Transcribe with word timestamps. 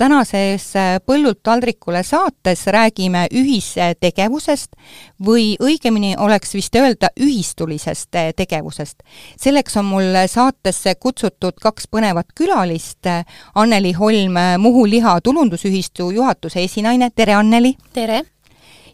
Tänases 0.00 0.70
äh, 0.76 0.96
Põllult 1.06 1.42
taldrikule 1.42 2.02
saates 2.06 2.64
räägime 2.72 3.26
ühistegevusest 3.36 4.72
või 5.26 5.54
õigemini 5.60 6.14
oleks 6.18 6.54
vist 6.56 6.76
öelda 6.80 7.12
ühistulisest 7.20 8.16
äh, 8.16 8.32
tegevusest. 8.36 9.02
selleks 9.36 9.76
on 9.76 9.84
mul 9.84 10.16
saatesse 10.26 10.94
kutsutud 10.94 11.60
kaks 11.60 11.88
põnevat 11.92 12.32
külalist, 12.34 13.06
Anneli 13.54 13.92
Holm, 13.92 14.36
Muhu 14.58 14.86
liha 14.88 15.20
tulundusühistu 15.20 16.10
juhatuse 16.10 16.64
esinaine, 16.64 17.10
tere 17.10 17.34
Anneli! 17.34 17.76
tere! 17.92 18.24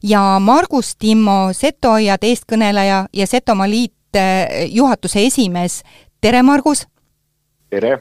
ja 0.02 0.38
Margus 0.40 0.96
Timmo, 0.96 1.52
Setoaiad 1.52 2.24
eestkõneleja 2.24 3.06
ja 3.12 3.26
Setomaa 3.26 3.70
liit 3.70 4.16
äh, 4.16 4.66
juhatuse 4.70 5.26
esimees, 5.26 5.82
tere 6.20 6.42
Margus! 6.42 6.86
Tere! 7.70 7.98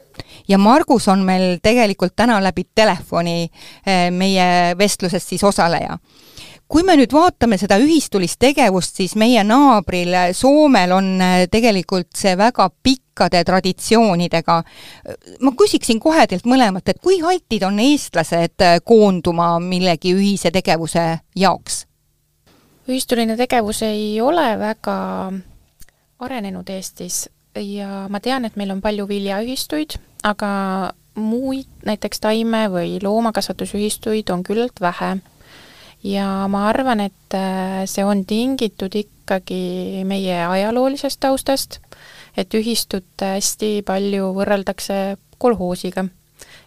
ja 0.48 0.58
Margus 0.58 1.08
on 1.08 1.24
meil 1.26 1.60
tegelikult 1.64 2.16
täna 2.16 2.38
läbi 2.44 2.68
telefoni 2.76 3.44
eh, 3.44 4.12
meie 4.12 4.78
vestlusest 4.78 5.34
siis 5.34 5.44
osaleja. 5.44 5.98
kui 6.68 6.84
me 6.84 6.96
nüüd 6.98 7.14
vaatame 7.14 7.58
seda 7.62 7.78
ühistulist 7.78 8.40
tegevust, 8.42 8.96
siis 8.96 9.16
meie 9.16 9.44
naabril 9.44 10.14
Soomel 10.34 10.92
on 10.92 11.10
eh, 11.22 11.48
tegelikult 11.52 12.14
see 12.18 12.38
väga 12.38 12.70
pikkade 12.84 13.44
traditsioonidega. 13.44 14.62
ma 15.42 15.56
küsiksin 15.58 16.00
kohe 16.00 16.28
teilt 16.28 16.46
mõlemalt, 16.46 16.90
et 16.90 17.02
kui 17.02 17.22
altid 17.22 17.64
on 17.64 17.80
eestlased 17.80 18.62
eh, 18.62 18.80
koonduma 18.86 19.56
millegi 19.60 20.14
ühise 20.14 20.52
tegevuse 20.52 21.08
jaoks? 21.36 21.86
ühistuline 22.88 23.38
tegevus 23.38 23.82
ei 23.82 24.22
ole 24.22 24.60
väga 24.60 24.98
arenenud 26.20 26.70
Eestis 26.70 27.26
ja 27.56 28.06
ma 28.12 28.20
tean, 28.20 28.46
et 28.46 28.58
meil 28.60 28.74
on 28.76 28.82
palju 28.84 29.08
viljaühistuid, 29.10 29.98
aga 30.28 30.50
muid, 31.16 31.70
näiteks 31.88 32.20
taime- 32.24 32.68
või 32.72 32.98
loomakasvatusühistuid 33.04 34.30
on 34.34 34.44
küllalt 34.44 34.82
vähe. 34.82 35.18
ja 36.04 36.48
ma 36.48 36.68
arvan, 36.70 37.00
et 37.00 37.34
äh, 37.34 37.86
see 37.90 38.04
on 38.06 38.26
tingitud 38.26 38.94
ikkagi 38.96 40.04
meie 40.06 40.46
ajaloolisest 40.46 41.20
taustast, 41.20 41.80
et 42.38 42.54
ühistut 42.54 43.22
hästi 43.22 43.82
palju 43.86 44.34
võrreldakse 44.36 45.18
kolhoosiga 45.38 46.06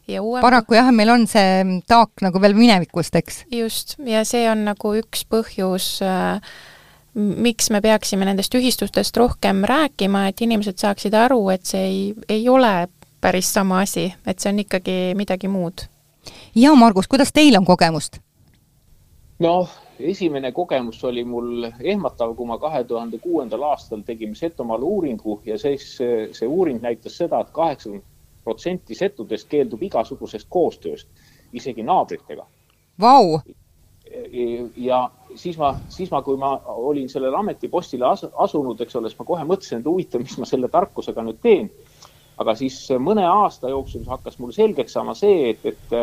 ja 0.08 0.22
uue 0.24 0.40
paraku 0.40 0.78
jah, 0.78 0.90
meil 0.94 1.12
on 1.12 1.26
see 1.30 1.80
taak 1.88 2.24
nagu 2.24 2.40
veel 2.42 2.56
minevikust, 2.58 3.14
eks? 3.20 3.44
just, 3.52 3.96
ja 4.04 4.24
see 4.28 4.48
on 4.50 4.64
nagu 4.68 4.94
üks 4.98 5.24
põhjus 5.28 5.98
äh, 6.04 6.40
miks 7.14 7.70
me 7.70 7.80
peaksime 7.80 8.24
nendest 8.24 8.54
ühistustest 8.54 9.16
rohkem 9.16 9.64
rääkima, 9.64 10.28
et 10.28 10.40
inimesed 10.40 10.78
saaksid 10.78 11.14
aru, 11.14 11.48
et 11.54 11.64
see 11.66 11.84
ei, 11.84 12.14
ei 12.28 12.48
ole 12.48 12.88
päris 13.20 13.52
sama 13.54 13.80
asi, 13.80 14.12
et 14.26 14.38
see 14.38 14.52
on 14.52 14.62
ikkagi 14.62 14.96
midagi 15.18 15.48
muud. 15.48 15.88
ja 16.54 16.74
Margus, 16.74 17.08
kuidas 17.08 17.32
teil 17.32 17.56
on 17.56 17.64
kogemust? 17.64 18.20
noh, 19.38 19.70
esimene 20.00 20.52
kogemus 20.52 21.04
oli 21.04 21.24
mul 21.24 21.70
ehmatav, 21.80 22.34
kui 22.36 22.46
ma 22.46 22.58
kahe 22.58 22.84
tuhande 22.84 23.18
kuuendal 23.18 23.62
aastal 23.62 24.02
tegime 24.06 24.34
Setomaal 24.34 24.82
uuringu 24.82 25.40
ja 25.46 25.58
siis 25.58 25.96
see, 25.96 26.28
see 26.32 26.48
uuring 26.48 26.82
näitas 26.82 27.16
seda 27.16 27.40
et, 27.40 27.48
et 27.48 27.54
kaheksakümmend 27.54 28.04
protsenti 28.44 28.94
setudest 28.94 29.48
keeldub 29.48 29.82
igasugusest 29.82 30.46
koostööst, 30.48 31.08
isegi 31.52 31.82
naabritega. 31.82 32.46
Vau! 33.00 33.40
ja 34.76 35.10
siis 35.38 35.58
ma, 35.58 35.72
siis 35.92 36.10
ma, 36.10 36.22
kui 36.26 36.36
ma 36.40 36.52
olin 36.82 37.08
sellele 37.10 37.36
ametipostile 37.38 38.06
as, 38.08 38.26
asunud, 38.46 38.80
eks 38.80 38.98
ole, 38.98 39.10
siis 39.10 39.20
ma 39.20 39.26
kohe 39.28 39.46
mõtlesin, 39.48 39.82
et 39.82 39.88
huvitav, 39.88 40.24
mis 40.24 40.38
ma 40.40 40.48
selle 40.48 40.70
tarkusega 40.72 41.24
nüüd 41.26 41.40
teen. 41.42 41.70
aga 42.38 42.54
siis 42.54 42.76
mõne 43.02 43.24
aasta 43.26 43.70
jooksul 43.72 44.04
hakkas 44.06 44.38
mul 44.38 44.52
selgeks 44.54 44.92
saama 44.94 45.14
see, 45.18 45.50
et, 45.50 45.64
et 45.66 45.94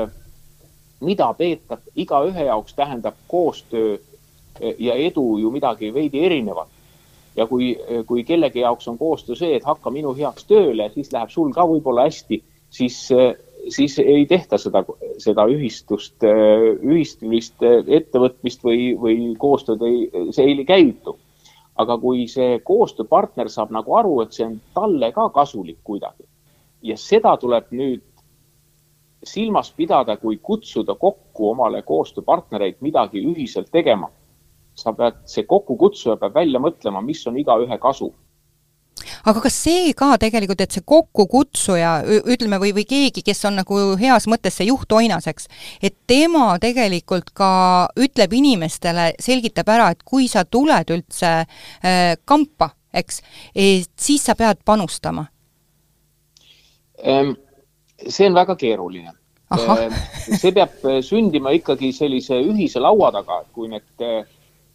mida 0.99 1.29
peetab 1.33 1.85
igaühe 1.95 2.47
jaoks 2.49 2.75
tähendab 2.75 3.15
koostöö 3.27 3.97
ja 4.59 4.95
edu 4.95 5.37
ju 5.37 5.51
midagi 5.51 5.93
veidi 5.93 6.25
erinevat. 6.25 6.67
ja 7.35 7.47
kui, 7.47 7.73
kui 8.07 8.23
kellegi 8.23 8.59
jaoks 8.59 8.87
on 8.87 8.97
koostöö 8.97 9.35
see, 9.35 9.55
et 9.55 9.63
hakka 9.63 9.91
minu 9.91 10.13
heaks 10.15 10.45
tööle, 10.47 10.89
siis 10.93 11.11
läheb 11.11 11.29
sul 11.29 11.51
ka 11.53 11.65
võib-olla 11.67 12.05
hästi, 12.07 12.43
siis 12.71 13.09
siis 13.69 13.99
ei 13.99 14.25
tehta 14.29 14.57
seda, 14.57 14.83
seda 15.21 15.45
ühistust, 15.49 16.23
ühistulist 16.23 17.63
ettevõtmist 17.65 18.63
või, 18.63 18.93
või 18.99 19.33
koostööd 19.39 19.83
ei, 19.85 20.09
see 20.35 20.51
ei 20.51 20.65
käivitu. 20.65 21.17
aga 21.75 21.97
kui 21.99 22.21
see 22.31 22.59
koostööpartner 22.63 23.49
saab 23.51 23.71
nagu 23.75 23.95
aru, 23.99 24.21
et 24.21 24.31
see 24.31 24.45
on 24.45 24.59
talle 24.73 25.11
ka 25.11 25.27
kasulik 25.29 25.81
kuidagi 25.83 26.23
ja 26.85 26.97
seda 26.97 27.33
tuleb 27.37 27.71
nüüd 27.75 28.03
silmas 29.25 29.71
pidada, 29.73 30.17
kui 30.21 30.37
kutsuda 30.37 30.95
kokku 30.95 31.49
omale 31.49 31.81
koostööpartnereid 31.81 32.77
midagi 32.85 33.23
ühiselt 33.25 33.71
tegema. 33.71 34.11
sa 34.75 34.91
pead, 34.91 35.21
see 35.23 35.45
kokkukutsuja 35.47 36.17
peab 36.19 36.33
välja 36.35 36.59
mõtlema, 36.59 36.99
mis 37.01 37.21
on 37.27 37.37
igaühe 37.39 37.77
kasu 37.79 38.09
aga 39.25 39.41
kas 39.45 39.57
see 39.65 39.93
ka 39.97 40.15
tegelikult, 40.21 40.61
et 40.61 40.75
see 40.75 40.85
kokkukutsuja, 40.85 41.91
ütleme, 42.33 42.59
või, 42.61 42.73
või 42.77 42.85
keegi, 42.89 43.23
kes 43.25 43.45
on 43.49 43.59
nagu 43.61 43.79
heas 43.99 44.27
mõttes 44.31 44.59
see 44.59 44.69
juhtoinas, 44.69 45.27
eks, 45.31 45.49
et 45.81 45.97
tema 46.07 46.55
tegelikult 46.61 47.31
ka 47.37 47.51
ütleb 47.99 48.35
inimestele, 48.37 49.11
selgitab 49.21 49.71
ära, 49.73 49.89
et 49.95 50.05
kui 50.05 50.29
sa 50.31 50.45
tuled 50.45 50.93
üldse 50.93 51.31
äh, 51.41 52.15
kampa, 52.25 52.71
eks, 52.93 53.21
siis 53.53 54.23
sa 54.23 54.37
pead 54.37 54.61
panustama? 54.65 55.25
Ehm, 57.03 57.35
see 58.07 58.29
on 58.29 58.37
väga 58.37 58.55
keeruline. 58.59 59.11
Ehm, 59.55 59.97
see 60.39 60.53
peab 60.55 60.79
sündima 61.05 61.51
ikkagi 61.53 61.91
sellise 61.93 62.39
ühise 62.45 62.81
laua 62.81 63.11
taga, 63.13 63.43
kui 63.53 63.69
need 63.71 64.07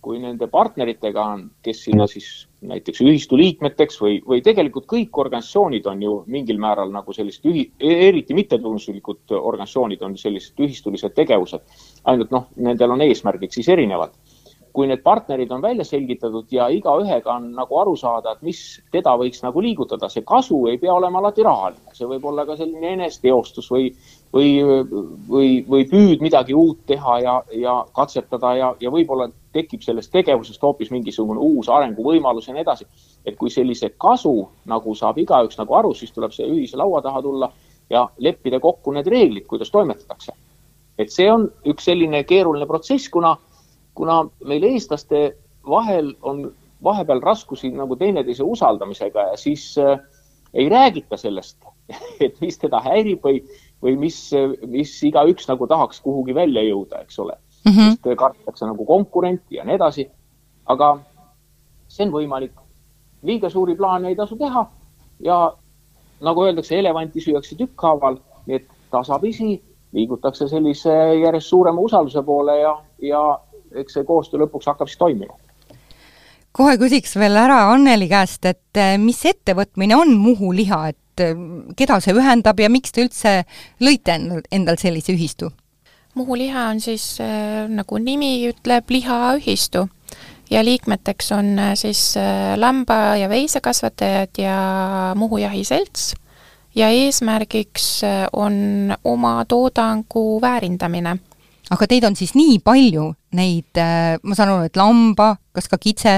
kui 0.00 0.20
nende 0.20 0.48
partneritega 0.50 1.24
on, 1.34 1.44
kes 1.64 1.84
sinna 1.86 2.06
siis 2.10 2.30
näiteks 2.60 3.00
ühistu 3.04 3.38
liikmeteks 3.40 4.00
või, 4.02 4.18
või 4.26 4.42
tegelikult 4.44 4.86
kõik 4.90 5.16
organisatsioonid 5.22 5.86
on 5.88 6.02
ju 6.04 6.16
mingil 6.30 6.60
määral 6.60 6.92
nagu 6.92 7.12
sellised 7.16 7.46
ühi-, 7.48 7.70
eriti 7.80 8.36
mittetulunduslikud 8.36 9.32
organisatsioonid 9.36 10.02
on 10.04 10.18
sellised 10.20 10.60
ühistulised 10.60 11.16
tegevused. 11.16 11.64
ainult 12.04 12.30
noh, 12.30 12.50
nendel 12.56 12.96
on 12.96 13.06
eesmärgid 13.06 13.56
siis 13.56 13.68
erinevad. 13.68 14.12
kui 14.70 14.86
need 14.86 15.00
partnerid 15.02 15.50
on 15.50 15.62
välja 15.62 15.82
selgitatud 15.84 16.52
ja 16.54 16.68
igaühega 16.70 17.32
on 17.32 17.48
nagu 17.56 17.78
aru 17.80 17.96
saada, 17.98 18.36
et 18.36 18.42
mis 18.46 18.60
teda 18.94 19.16
võiks 19.18 19.42
nagu 19.42 19.60
liigutada, 19.60 20.08
see 20.08 20.22
kasu 20.22 20.60
ei 20.70 20.78
pea 20.78 20.94
olema 20.94 21.18
alati 21.18 21.42
rahaline, 21.42 21.90
see 21.92 22.06
võib 22.06 22.28
olla 22.30 22.44
ka 22.46 22.54
selline 22.56 22.92
eneseteostus 22.92 23.66
või, 23.70 23.88
või, 24.32 24.52
või, 25.28 25.48
või 25.66 25.88
püüd 25.90 26.22
midagi 26.22 26.54
uut 26.54 26.86
teha 26.86 27.18
ja, 27.18 27.34
ja 27.50 27.74
katsetada 27.96 28.54
ja, 28.60 28.70
ja 28.80 28.94
võib-olla 28.94 29.26
tekib 29.52 29.82
sellest 29.82 30.12
tegevusest 30.14 30.62
hoopis 30.62 30.90
mingisugune 30.94 31.40
uus 31.42 31.68
arenguvõimalus 31.68 32.48
ja 32.48 32.54
nii 32.54 32.62
edasi. 32.62 32.86
et 33.26 33.36
kui 33.36 33.50
sellise 33.50 33.90
kasu 33.98 34.48
nagu 34.66 34.94
saab 34.94 35.18
igaüks 35.18 35.58
nagu 35.58 35.74
aru, 35.74 35.94
siis 35.94 36.12
tuleb 36.12 36.32
see 36.32 36.46
ühise 36.46 36.76
laua 36.76 37.02
taha 37.02 37.22
tulla 37.22 37.50
ja 37.90 38.08
leppida 38.18 38.60
kokku 38.60 38.92
need 38.92 39.06
reeglid, 39.06 39.46
kuidas 39.46 39.70
toimetatakse. 39.70 40.32
et 40.98 41.10
see 41.10 41.30
on 41.32 41.48
üks 41.66 41.84
selline 41.84 42.24
keeruline 42.24 42.66
protsess, 42.66 43.08
kuna, 43.08 43.36
kuna 43.94 44.22
meil 44.44 44.64
eestlaste 44.70 45.34
vahel 45.66 46.14
on 46.22 46.52
vahepeal 46.84 47.20
raskusi 47.20 47.70
nagu 47.70 47.96
teineteise 47.96 48.42
usaldamisega 48.42 49.30
ja 49.32 49.36
siis 49.36 49.74
äh, 49.78 49.98
ei 50.54 50.68
räägita 50.68 51.16
sellest, 51.16 51.58
et 52.24 52.40
mis 52.40 52.58
teda 52.58 52.80
häirib 52.80 53.26
või, 53.26 53.42
või 53.82 53.96
mis, 53.98 54.30
mis 54.66 54.96
igaüks 55.04 55.48
nagu 55.50 55.66
tahaks 55.66 56.00
kuhugi 56.00 56.34
välja 56.34 56.62
jõuda, 56.62 57.02
eks 57.02 57.18
ole 57.18 57.36
mm, 57.64 57.72
-hmm. 57.72 57.90
sest 57.90 58.18
kardetakse 58.18 58.66
nagu 58.66 58.84
konkurenti 58.84 59.56
ja 59.56 59.64
nii 59.64 59.74
edasi. 59.74 60.10
aga 60.66 60.98
see 61.88 62.06
on 62.06 62.12
võimalik. 62.12 62.52
liiga 63.22 63.50
suuri 63.50 63.74
plaane 63.74 64.08
ei 64.08 64.16
tasu 64.16 64.36
teha 64.36 64.66
ja 65.20 65.52
nagu 66.20 66.44
öeldakse, 66.44 66.78
elevanti 66.78 67.20
süüakse 67.20 67.56
tükkhaaval, 67.56 68.16
nii 68.46 68.56
et 68.56 68.66
tasapisi 68.90 69.62
liigutakse 69.92 70.48
sellise 70.48 70.94
järjest 71.22 71.46
suurema 71.46 71.80
usalduse 71.80 72.22
poole 72.22 72.58
ja, 72.60 72.74
ja 73.02 73.40
eks 73.74 73.92
see 73.92 74.04
koostöö 74.04 74.44
lõpuks 74.44 74.66
hakkab 74.66 74.88
siis 74.88 74.98
toimima 74.98 75.36
kohe 76.56 76.76
küsiks 76.80 77.14
veel 77.18 77.38
ära 77.38 77.60
Anneli 77.70 78.08
käest, 78.10 78.44
et 78.44 78.78
eh, 78.78 78.96
mis 78.98 79.20
ettevõtmine 79.28 79.96
on 79.98 80.14
Muhu 80.18 80.52
liha, 80.56 80.82
et 80.90 81.22
eh, 81.24 81.34
keda 81.78 82.00
see 82.02 82.16
ühendab 82.16 82.60
ja 82.60 82.70
miks 82.72 82.94
te 82.94 83.06
üldse 83.06 83.34
lõite 83.82 84.18
endal 84.50 84.80
sellise 84.80 85.14
ühistu? 85.14 85.52
Muhu 86.14 86.36
liha 86.36 86.68
on 86.68 86.80
siis 86.80 87.20
äh, 87.22 87.68
nagu 87.70 87.98
nimi 87.98 88.48
ütleb, 88.50 88.90
lihaühistu 88.90 89.86
ja 90.50 90.64
liikmeteks 90.64 91.32
on 91.32 91.52
siis 91.78 92.14
lamba- 92.58 93.16
ja 93.16 93.28
veisekasvatajad 93.28 94.40
ja 94.42 94.56
Muhu 95.14 95.38
Jahiselts 95.38 96.14
ja 96.74 96.88
eesmärgiks 96.88 98.00
on 98.32 98.54
oma 99.04 99.44
toodangu 99.44 100.40
väärindamine. 100.42 101.16
aga 101.70 101.86
teid 101.86 102.04
on 102.04 102.16
siis 102.16 102.34
nii 102.34 102.58
palju, 102.58 103.12
neid, 103.32 103.78
ma 104.22 104.34
saan 104.34 104.50
aru, 104.50 104.66
et 104.66 104.76
lamba, 104.76 105.36
kas 105.54 105.70
ka 105.70 105.78
kitse 105.78 106.16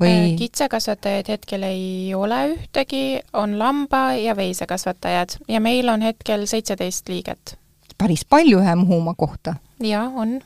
või? 0.00 0.32
Äh, 0.32 0.36
kitsekasvatajaid 0.38 1.28
hetkel 1.28 1.64
ei 1.68 2.14
ole 2.16 2.40
ühtegi, 2.54 3.20
on 3.32 3.58
lamba- 3.58 4.16
ja 4.18 4.36
veisekasvatajad 4.36 5.38
ja 5.48 5.60
meil 5.60 5.88
on 5.88 6.02
hetkel 6.02 6.46
seitseteist 6.46 7.08
liiget. 7.08 7.56
Päris 8.00 8.24
palju 8.24 8.58
ühe 8.58 8.74
Muhumaa 8.74 9.14
kohta. 9.16 9.54
jaa, 9.80 10.08
on. 10.16 10.40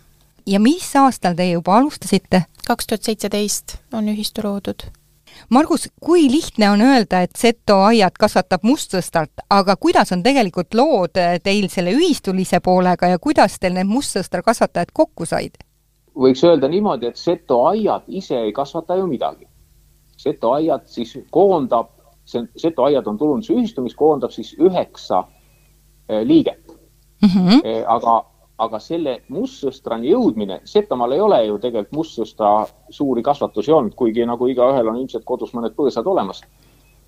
ja 0.47 0.61
mis 0.61 0.97
aastal 0.97 1.35
te 1.39 1.51
juba 1.51 1.77
alustasite? 1.77 2.43
kaks 2.67 2.87
tuhat 2.87 3.03
seitseteist 3.03 3.79
on 3.93 4.09
ühistu 4.09 4.43
loodud. 4.45 4.89
Margus, 5.51 5.89
kui 6.01 6.29
lihtne 6.31 6.71
on 6.71 6.81
öelda, 6.81 7.21
et 7.27 7.31
Seto 7.37 7.81
aiad 7.83 8.15
kasvatab 8.19 8.63
mustsõstrat, 8.63 9.43
aga 9.51 9.75
kuidas 9.77 10.13
on 10.15 10.23
tegelikult 10.23 10.75
lood 10.75 11.19
teil 11.43 11.67
selle 11.71 11.91
ühistulise 11.91 12.61
poolega 12.63 13.11
ja 13.11 13.19
kuidas 13.19 13.59
teil 13.59 13.75
need 13.75 13.91
mustsõstra 13.91 14.43
kasvatajad 14.43 14.93
kokku 14.93 15.27
said? 15.27 15.59
võiks 16.15 16.45
öelda 16.47 16.71
niimoodi, 16.71 17.11
et 17.11 17.19
seto 17.19 17.65
aiad 17.67 18.07
ise 18.07 18.39
ei 18.39 18.53
kasvata 18.53 18.97
ju 18.97 19.07
midagi. 19.07 19.47
seto 20.17 20.53
aiad 20.53 20.87
siis 20.87 21.19
koondab, 21.31 21.91
see 22.25 22.47
seto 22.57 22.85
aiad 22.85 23.07
on 23.07 23.19
tulundusühistu, 23.19 23.83
mis 23.83 23.95
koondab 23.95 24.31
siis 24.31 24.55
üheksa 24.59 25.25
eh, 26.09 26.23
liiget 26.23 26.64
mm. 27.25 27.49
-hmm. 27.49 27.85
aga, 27.87 28.17
aga 28.59 28.81
selle 28.81 29.19
mustsõstrani 29.29 30.11
jõudmine, 30.11 30.61
Setomaal 30.65 31.13
ei 31.13 31.21
ole 31.21 31.45
ju 31.47 31.59
tegelikult 31.59 31.99
mustsõstra 32.01 32.53
suuri 32.91 33.23
kasvatusi 33.23 33.73
olnud, 33.73 33.95
kuigi 33.95 34.27
nagu 34.27 34.47
igaühel 34.47 34.89
on 34.89 35.01
ilmselt 35.03 35.25
kodus 35.25 35.55
mõned 35.55 35.75
põõsad 35.77 36.07
olemas. 36.07 36.43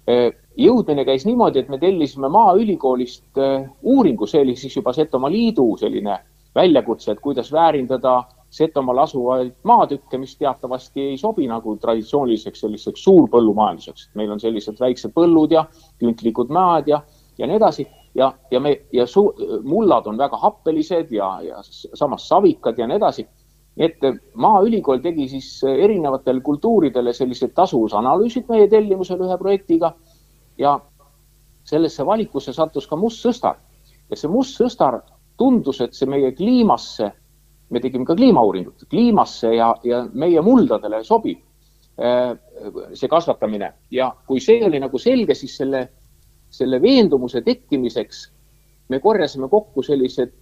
Eh, 0.07 0.33
jõudmine 0.57 1.05
käis 1.05 1.27
niimoodi, 1.27 1.59
et 1.59 1.69
me 1.69 1.79
tellisime 1.79 2.29
Maaülikoolist 2.29 3.39
uuringu, 3.83 4.27
see 4.27 4.41
oli 4.41 4.57
siis 4.57 4.77
juba 4.77 4.93
Setomaa 4.93 5.31
Liidu 5.31 5.77
selline 5.77 6.19
väljakutse, 6.55 7.13
et 7.13 7.21
kuidas 7.21 7.53
väärindada 7.53 8.23
Setomaal 8.51 9.03
asuvaid 9.03 9.53
maatükke, 9.69 10.19
mis 10.19 10.37
teatavasti 10.39 11.03
ei 11.11 11.17
sobi 11.21 11.49
nagu 11.51 11.75
traditsiooniliseks 11.83 12.63
selliseks 12.65 13.03
suurpõllumajanduseks. 13.05 14.11
meil 14.15 14.31
on 14.33 14.41
sellised 14.41 14.81
väiksed 14.81 15.13
põllud 15.13 15.53
ja 15.53 15.67
küntlikud 16.01 16.53
maad 16.55 16.89
ja, 16.89 17.03
ja 17.39 17.47
nii 17.47 17.59
edasi 17.59 17.87
ja, 18.17 18.33
ja 18.51 18.61
me 18.61 18.73
ja 18.93 19.07
su, 19.07 19.27
mullad 19.65 20.07
on 20.07 20.19
väga 20.19 20.39
happelised 20.41 21.13
ja, 21.13 21.37
ja 21.45 21.61
samas 21.95 22.29
savikad 22.29 22.79
ja 22.79 22.87
nii 22.87 22.97
edasi. 22.97 23.27
et 23.77 24.01
Maaülikool 24.35 25.03
tegi 25.05 25.29
siis 25.29 25.49
erinevatele 25.69 26.41
kultuuridele 26.41 27.13
sellised 27.13 27.53
tasuvusanalüüsid 27.55 28.49
meie 28.49 28.69
tellimusel 28.73 29.21
ühe 29.21 29.37
projektiga 29.39 29.93
ja 30.59 30.79
sellesse 31.65 32.07
valikusse 32.07 32.53
sattus 32.57 32.87
ka 32.87 32.97
mustsõstar 32.97 33.59
ja 34.11 34.17
see 34.17 34.31
mustsõstar 34.33 35.03
tundus, 35.37 35.81
et 35.81 35.95
see 35.95 36.09
meie 36.09 36.33
kliimasse 36.33 37.11
me 37.71 37.81
tegime 37.83 38.07
ka 38.07 38.15
kliimauuringut, 38.17 38.87
kliimasse 38.91 39.53
ja, 39.57 39.75
ja 39.85 40.05
meie 40.15 40.41
muldadele 40.41 41.03
sobib 41.05 41.43
äh, 41.99 42.33
see 42.95 43.11
kasvatamine 43.11 43.73
ja 43.91 44.13
kui 44.27 44.41
see 44.41 44.63
oli 44.65 44.81
nagu 44.81 44.99
selge, 45.03 45.35
siis 45.35 45.57
selle, 45.59 45.89
selle 46.57 46.81
veendumuse 46.83 47.43
tekkimiseks 47.45 48.27
me 48.89 49.01
korjasime 49.03 49.49
kokku 49.51 49.83
sellised, 49.83 50.33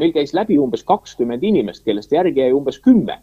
meil 0.00 0.12
käis 0.12 0.32
läbi 0.34 0.58
umbes 0.58 0.84
kakskümmend 0.88 1.42
inimest, 1.46 1.84
kellest 1.84 2.12
järgi 2.12 2.40
jäi 2.40 2.52
umbes 2.56 2.80
kümme, 2.82 3.20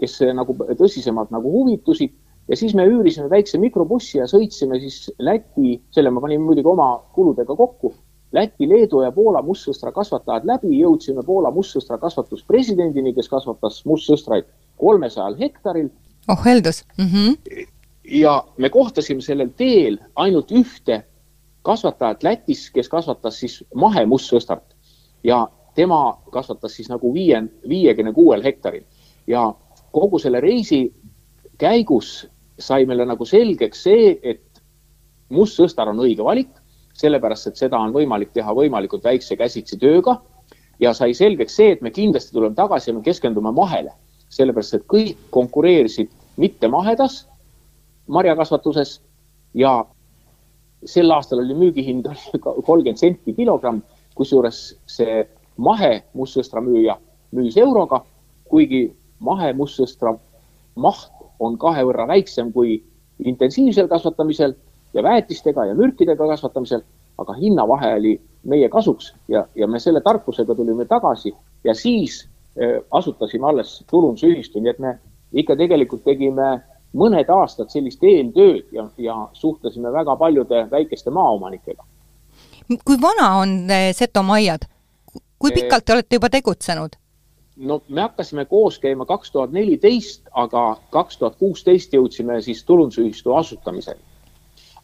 kes 0.00 0.20
nagu 0.34 0.54
tõsisemalt 0.78 1.32
nagu 1.34 1.50
huvitusid 1.52 2.14
ja 2.48 2.56
siis 2.56 2.74
me 2.74 2.86
üürisime 2.88 3.30
väikse 3.30 3.58
mikrobussi 3.58 4.18
ja 4.18 4.28
sõitsime 4.30 4.80
siis 4.82 5.10
Läti, 5.18 5.76
selle 5.94 6.10
ma 6.10 6.22
panin 6.22 6.42
muidugi 6.42 6.68
oma 6.68 6.94
kuludega 7.14 7.56
kokku 7.56 7.94
Läti, 8.32 8.68
Leedu 8.68 9.02
ja 9.04 9.12
Poola 9.12 9.42
mustsõstra 9.44 9.92
kasvatajad 9.92 10.46
läbi, 10.48 10.70
jõudsime 10.80 11.20
Poola 11.26 11.50
mustsõstra 11.52 11.98
kasvatuspresidendini, 12.00 13.12
kes 13.12 13.28
kasvatas 13.28 13.82
mustsõstraid 13.84 14.48
kolmesajal 14.80 15.36
hektaril. 15.40 15.90
oh 16.28 16.44
heldus 16.44 16.84
mm. 16.98 17.06
-hmm. 17.06 17.66
ja 18.22 18.44
me 18.56 18.70
kohtasime 18.70 19.20
sellel 19.20 19.50
teel 19.56 19.98
ainult 20.14 20.50
ühte 20.50 21.02
kasvatajat 21.62 22.22
Lätis, 22.22 22.70
kes 22.70 22.88
kasvatas 22.88 23.38
siis 23.40 23.60
mahemustsõstrat 23.74 24.74
ja 25.24 25.46
tema 25.74 26.18
kasvatas 26.32 26.74
siis 26.76 26.88
nagu 26.90 27.12
viie, 27.14 27.42
viiekümne 27.68 28.12
kuuel 28.12 28.42
hektaril. 28.42 28.84
Ja 29.26 29.52
kogu 29.92 30.18
selle 30.18 30.40
reisi 30.40 30.84
käigus 31.58 32.26
sai 32.58 32.86
meile 32.86 33.06
nagu 33.06 33.24
selgeks 33.24 33.84
see, 33.86 34.18
et 34.22 34.62
mustsõstar 35.30 35.88
on 35.88 36.02
õige 36.02 36.24
valik 36.24 36.62
sellepärast 36.98 37.50
et 37.50 37.60
seda 37.60 37.80
on 37.80 37.92
võimalik 37.94 38.32
teha 38.36 38.54
võimalikult 38.56 39.04
väikse 39.04 39.36
käsitsi 39.40 39.78
tööga. 39.80 40.18
Ja 40.80 40.92
sai 40.96 41.14
selgeks 41.14 41.56
see, 41.56 41.72
et 41.76 41.82
me 41.84 41.92
kindlasti 41.94 42.34
tuleme 42.34 42.56
tagasi 42.58 42.90
ja 42.90 42.96
me 42.96 43.04
keskendume 43.06 43.52
mahele, 43.54 43.92
sellepärast 44.32 44.80
et 44.80 44.86
kõik 44.90 45.18
konkureerisid 45.30 46.10
mittemahedas 46.40 47.22
marjakasvatuses 48.10 48.96
ja 49.54 49.82
sel 50.84 51.10
aastal 51.14 51.42
oli 51.42 51.54
müügihind 51.54 52.08
kolmkümmend 52.66 53.00
senti 53.00 53.34
kilogramm, 53.36 53.82
kusjuures 54.18 54.64
see 54.90 55.22
mahe 55.56 56.02
mustsõstra 56.18 56.62
müüja 56.64 56.98
müüs 57.32 57.56
euroga, 57.60 58.02
kuigi 58.48 58.86
mahe 59.20 59.52
mustsõstra 59.56 60.14
maht 60.76 61.12
on 61.42 61.56
kahe 61.58 61.84
võrra 61.86 62.06
väiksem 62.08 62.52
kui 62.52 62.80
intensiivsel 63.24 63.88
kasvatamisel 63.88 64.54
ja 64.94 65.02
väetistega 65.02 65.66
ja 65.70 65.74
mürkidega 65.74 66.26
kasvatamisel, 66.28 66.82
aga 67.18 67.34
hinnavahe 67.38 67.94
oli 67.98 68.12
meie 68.48 68.68
kasuks 68.68 69.12
ja, 69.28 69.46
ja 69.54 69.66
me 69.66 69.80
selle 69.80 70.00
tarkusega 70.04 70.54
tulime 70.54 70.84
tagasi 70.90 71.32
ja 71.64 71.74
siis 71.74 72.24
äh, 72.58 72.80
asutasime 72.90 73.48
alles 73.48 73.80
tulundusühistu, 73.90 74.60
nii 74.60 74.72
et 74.74 74.82
me 74.82 74.96
ikka 75.32 75.56
tegelikult 75.56 76.04
tegime 76.04 76.58
mõned 76.92 77.30
aastad 77.32 77.70
sellist 77.72 78.02
eeltööd 78.04 78.72
ja, 78.72 78.86
ja 78.98 79.16
suhtlesime 79.32 79.92
väga 79.92 80.16
paljude 80.16 80.66
väikeste 80.70 81.10
maaomanikega. 81.10 81.84
kui 82.84 83.00
vana 83.00 83.34
on 83.36 83.70
äh, 83.70 83.90
Setomaa 83.92 84.34
aiad? 84.40 84.68
kui 85.38 85.50
äh, 85.50 85.54
pikalt 85.54 85.84
te 85.84 85.92
olete 85.92 86.16
juba 86.16 86.30
tegutsenud? 86.30 86.96
no 87.56 87.82
me 87.88 88.00
hakkasime 88.00 88.44
koos 88.44 88.78
käima 88.78 89.06
kaks 89.06 89.30
tuhat 89.30 89.52
neliteist, 89.52 90.28
aga 90.32 90.76
kaks 90.90 91.18
tuhat 91.18 91.36
kuusteist 91.38 91.92
jõudsime 91.92 92.40
siis 92.40 92.64
tulundusühistu 92.64 93.34
asutamiseni 93.34 94.00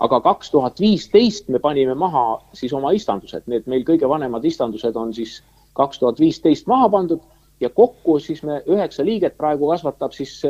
aga 0.00 0.20
kaks 0.20 0.50
tuhat 0.50 0.80
viisteist 0.80 1.48
me 1.48 1.58
panime 1.58 1.94
maha 1.94 2.40
siis 2.54 2.72
oma 2.72 2.92
istandused, 2.94 3.46
need 3.46 3.66
meil 3.66 3.84
kõige 3.86 4.08
vanemad 4.08 4.44
istandused 4.44 4.96
on 4.96 5.14
siis 5.14 5.40
kaks 5.74 5.98
tuhat 5.98 6.20
viisteist 6.20 6.66
maha 6.70 6.88
pandud 6.88 7.22
ja 7.60 7.70
kokku 7.70 8.18
siis 8.18 8.42
me 8.42 8.60
üheksa 8.66 9.04
liiget 9.04 9.36
praegu 9.38 9.68
kasvatab 9.70 10.12
siis 10.12 10.42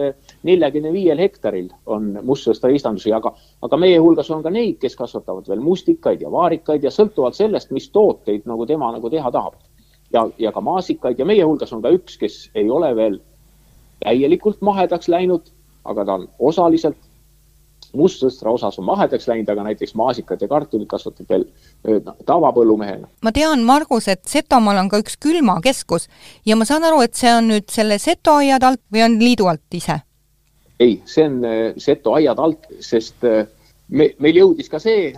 neljakümne 0.42 0.92
viiel 0.92 1.18
hektaril 1.18 1.70
on 1.86 2.10
mustsõstra 2.22 2.70
istandusi, 2.74 3.12
aga, 3.12 3.32
aga 3.62 3.80
meie 3.80 3.98
hulgas 3.98 4.30
on 4.30 4.42
ka 4.44 4.52
neid, 4.52 4.76
kes 4.82 4.96
kasvatavad 4.96 5.48
veel 5.48 5.64
mustikaid 5.64 6.22
ja 6.22 6.30
vaarikaid 6.32 6.84
ja 6.84 6.92
sõltuvalt 6.94 7.38
sellest, 7.38 7.72
mis 7.72 7.88
tooteid 7.94 8.46
nagu 8.46 8.66
tema 8.66 8.92
nagu 8.92 9.10
teha 9.10 9.30
tahab. 9.30 9.56
ja, 10.12 10.28
ja 10.38 10.52
ka 10.52 10.60
maasikaid 10.60 11.18
ja 11.18 11.24
meie 11.24 11.44
hulgas 11.44 11.72
on 11.72 11.82
ka 11.82 11.92
üks, 11.92 12.16
kes 12.18 12.50
ei 12.54 12.70
ole 12.70 12.94
veel 12.96 13.20
täielikult 14.04 14.60
mahedaks 14.60 15.08
läinud, 15.08 15.50
aga 15.84 16.04
ta 16.04 16.14
on 16.14 16.28
osaliselt 16.38 17.07
mustsõstra 17.96 18.52
osas 18.52 18.78
on 18.78 18.86
mahedaks 18.88 19.28
läinud, 19.28 19.48
aga 19.52 19.64
näiteks 19.68 19.94
maasikat 19.98 20.42
ja 20.42 20.48
kartulit 20.48 20.88
kasvatab 20.88 21.28
veel 21.30 21.46
tavapõllumehena. 22.26 23.08
ma 23.22 23.32
tean, 23.32 23.64
Margus, 23.64 24.08
et 24.08 24.24
Setomaal 24.28 24.82
on 24.82 24.88
ka 24.92 25.00
üks 25.02 25.18
külmakeskus 25.20 26.08
ja 26.46 26.56
ma 26.56 26.68
saan 26.68 26.84
aru, 26.84 27.00
et 27.06 27.14
see 27.14 27.32
on 27.34 27.48
nüüd 27.52 27.68
selle 27.72 27.98
Seto 27.98 28.38
aiad 28.42 28.62
alt 28.62 28.82
või 28.92 29.04
on 29.06 29.18
liidu 29.22 29.48
alt 29.50 29.80
ise? 29.80 30.00
ei, 30.80 31.00
see 31.04 31.26
on 31.26 31.40
Seto 31.80 32.14
aiad 32.18 32.38
alt, 32.38 32.68
sest 32.80 33.24
me, 33.88 34.08
meil 34.20 34.38
jõudis 34.40 34.68
ka 34.70 34.80
see, 34.82 35.10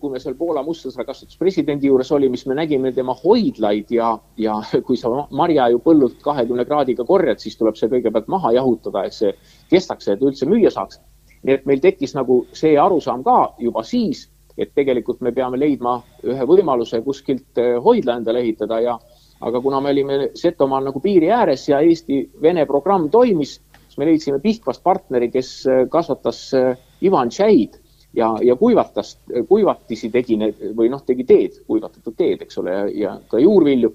kui 0.00 0.12
me 0.12 0.20
seal 0.22 0.36
Poola 0.38 0.62
mustsõstra 0.66 1.04
kasvatuspresidendi 1.08 1.90
juures 1.90 2.12
oli, 2.14 2.30
mis 2.32 2.44
me 2.46 2.56
nägime 2.58 2.92
tema 2.94 3.14
hoidlaid 3.18 3.90
ja, 3.94 4.12
ja 4.40 4.58
kui 4.86 4.98
sa 5.00 5.10
marja 5.30 5.68
ju 5.72 5.82
põllult 5.84 6.20
kahekümne 6.24 6.66
kraadiga 6.68 7.06
korjad, 7.08 7.42
siis 7.42 7.58
tuleb 7.58 7.78
see 7.78 7.90
kõigepealt 7.92 8.30
maha 8.32 8.54
jahutada, 8.58 9.06
et 9.06 9.16
see 9.16 9.34
kestaks, 9.72 10.12
et 10.12 10.22
üldse 10.22 10.48
müüa 10.48 10.72
saaks 10.72 11.00
nii 11.42 11.54
et 11.54 11.66
meil 11.66 11.80
tekkis 11.82 12.14
nagu 12.14 12.42
see 12.56 12.76
arusaam 12.78 13.24
ka 13.26 13.54
juba 13.58 13.82
siis, 13.86 14.28
et 14.58 14.72
tegelikult 14.74 15.22
me 15.24 15.32
peame 15.32 15.58
leidma 15.58 15.96
ühe 16.28 16.46
võimaluse 16.48 17.00
kuskilt 17.04 17.58
eh, 17.58 17.74
hoidla 17.82 18.18
endale 18.20 18.42
ehitada 18.44 18.80
ja 18.84 18.98
aga 19.42 19.60
kuna 19.60 19.80
me 19.80 19.90
olime 19.90 20.18
Setomaal 20.38 20.84
nagu 20.90 21.00
piiri 21.02 21.30
ääres 21.32 21.64
ja 21.68 21.80
Eesti-Vene 21.82 22.66
programm 22.66 23.08
toimis, 23.10 23.56
siis 23.86 23.98
me 23.98 24.06
leidsime 24.06 24.38
Pihkvast 24.44 24.82
partneri, 24.84 25.30
kes 25.32 25.54
eh, 25.66 25.84
kasvatas 25.90 26.44
eh, 26.58 26.76
Ivan 27.02 27.32
tšäid 27.32 27.80
ja, 28.14 28.34
ja 28.44 28.56
kuivatas, 28.56 29.16
kuivatisi 29.48 30.12
tegi 30.12 30.36
need 30.38 30.60
või 30.76 30.92
noh, 30.92 31.02
tegi 31.06 31.24
teed, 31.24 31.62
kuivatatud 31.66 32.16
teed, 32.16 32.44
eks 32.44 32.60
ole, 32.60 32.76
ja 32.94 33.16
ka 33.28 33.40
juurvilju. 33.40 33.94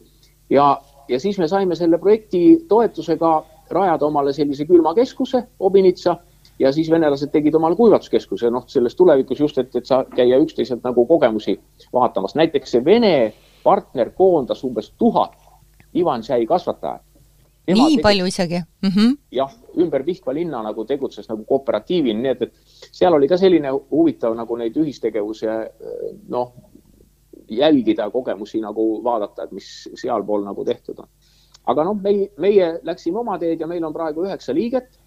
ja, 0.50 0.72
ja 1.08 1.20
siis 1.20 1.38
me 1.38 1.48
saime 1.48 1.76
selle 1.76 2.02
projekti 2.02 2.66
toetusega 2.68 3.38
rajada 3.70 4.06
omale 4.06 4.34
sellise 4.34 4.66
külmakeskuse 4.66 5.44
Obinitsa 5.60 6.18
ja 6.60 6.72
siis 6.74 6.90
venelased 6.92 7.32
tegid 7.32 7.56
omale 7.56 7.76
kuivatuskeskuse, 7.76 8.50
noh, 8.54 8.66
selles 8.68 8.96
tulevikus 8.96 9.40
just, 9.40 9.58
et, 9.62 9.76
et 9.76 9.86
sa 9.86 10.04
käia 10.16 10.40
üksteiselt 10.42 10.84
nagu 10.84 11.06
kogemusi 11.06 11.58
vaatamas. 11.94 12.36
näiteks 12.36 12.72
see 12.72 12.86
Vene 12.86 13.34
partner 13.64 14.10
koondas 14.16 14.64
umbes 14.64 14.92
tuhat 14.98 15.36
Ivan-Tšai 15.94 16.46
kasvatajat. 16.48 17.02
nii 17.68 17.98
palju 18.02 18.26
isegi 18.26 18.60
mm 18.60 18.90
-hmm.? 18.90 19.18
jah, 19.32 19.52
ümber 19.78 20.04
Pihkva 20.04 20.34
linna 20.34 20.64
nagu 20.64 20.86
tegutses 20.86 21.30
nagu 21.30 21.44
kooperatiivina, 21.46 22.22
nii 22.22 22.32
et, 22.32 22.42
et 22.42 22.54
seal 22.92 23.14
oli 23.14 23.28
ka 23.28 23.38
selline 23.38 23.72
huvitav 23.92 24.36
nagu 24.36 24.56
neid 24.56 24.78
ühistegevuse 24.78 25.72
noh, 26.30 26.54
jälgida, 27.50 28.10
kogemusi 28.10 28.62
nagu 28.62 29.04
vaadata, 29.04 29.44
et 29.44 29.52
mis 29.52 29.90
sealpool 29.96 30.44
nagu 30.44 30.66
tehtud 30.66 31.00
on. 31.00 31.08
aga 31.66 31.84
noh, 31.84 31.98
meie, 32.02 32.32
meie 32.38 32.80
läksime 32.84 33.20
oma 33.20 33.38
teed 33.38 33.60
ja 33.60 33.68
meil 33.68 33.84
on 33.84 33.94
praegu 33.94 34.24
üheksa 34.24 34.54
liiget 34.56 35.00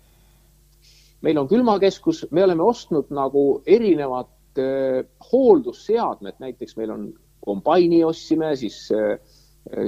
meil 1.22 1.38
on 1.38 1.48
külmakeskus, 1.48 2.24
me 2.30 2.44
oleme 2.44 2.64
ostnud 2.64 3.10
nagu 3.14 3.62
erinevad 3.66 4.30
äh, 4.58 5.02
hooldusseadmed, 5.32 6.38
näiteks 6.40 6.76
meil 6.80 6.94
on 6.94 7.06
kombaini 7.44 8.02
ostsime, 8.04 8.54
siis 8.56 8.86
äh, 8.94 9.18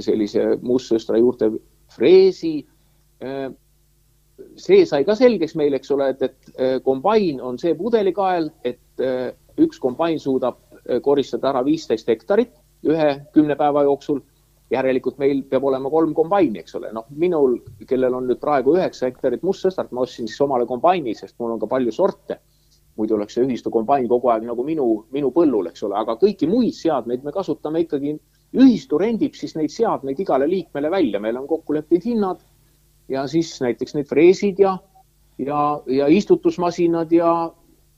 sellise 0.01 0.57
mustsõstra 0.63 1.21
juurde 1.21 1.53
freesi 1.93 2.61
äh,. 3.23 3.51
see 4.59 4.83
sai 4.89 5.05
ka 5.07 5.15
selgeks 5.15 5.55
meil, 5.55 5.75
eks 5.77 5.91
ole, 5.95 6.09
et, 6.11 6.23
et 6.23 6.53
äh, 6.59 6.77
kombain 6.83 7.41
on 7.41 7.59
see 7.61 7.75
pudelikael, 7.79 8.51
et 8.65 9.01
äh, 9.01 9.31
üks 9.61 9.79
kombain 9.79 10.19
suudab 10.21 10.59
äh, 10.83 10.99
koristada 11.05 11.53
ära 11.53 11.63
viisteist 11.65 12.09
hektarit 12.09 12.57
ühe 12.83 13.11
kümne 13.37 13.55
päeva 13.57 13.85
jooksul 13.87 14.23
järelikult 14.73 15.19
meil 15.21 15.43
peab 15.49 15.67
olema 15.69 15.91
kolm 15.93 16.15
kombaini, 16.17 16.63
eks 16.63 16.77
ole, 16.79 16.93
noh, 16.97 17.07
minul, 17.21 17.59
kellel 17.89 18.17
on 18.17 18.29
nüüd 18.31 18.41
praegu 18.41 18.77
üheksa 18.79 19.09
hektarit 19.11 19.45
mustsõstart, 19.47 19.93
ma 19.93 20.05
ostsin 20.07 20.31
siis 20.31 20.41
omale 20.45 20.67
kombaini, 20.69 21.15
sest 21.19 21.37
mul 21.41 21.55
on 21.57 21.63
ka 21.63 21.69
palju 21.71 21.95
sorte. 21.95 22.41
muidu 22.97 23.15
oleks 23.17 23.33
see 23.33 23.45
ühistu 23.47 23.71
kombain 23.73 24.05
kogu 24.05 24.29
aeg 24.29 24.43
nagu 24.45 24.65
minu, 24.65 24.85
minu 25.17 25.31
põllul, 25.33 25.71
eks 25.71 25.83
ole, 25.87 25.97
aga 25.97 26.13
kõiki 26.21 26.45
muid 26.45 26.75
seadmeid 26.77 27.23
me 27.25 27.33
kasutame 27.33 27.81
ikkagi, 27.87 28.19
ühistu 28.53 28.99
rendib 29.01 29.33
siis 29.33 29.55
neid 29.57 29.73
seadmeid 29.73 30.19
igale 30.21 30.45
liikmele 30.49 30.91
välja, 30.93 31.21
meil 31.21 31.39
on 31.41 31.47
kokku 31.49 31.73
leppinud 31.73 32.05
hinnad 32.05 32.43
ja 33.09 33.25
siis 33.33 33.55
näiteks 33.65 33.97
need 33.97 34.11
freesid 34.11 34.61
ja, 34.61 34.77
ja, 35.39 35.63
ja 35.89 36.11
istutusmasinad 36.13 37.17
ja 37.17 37.33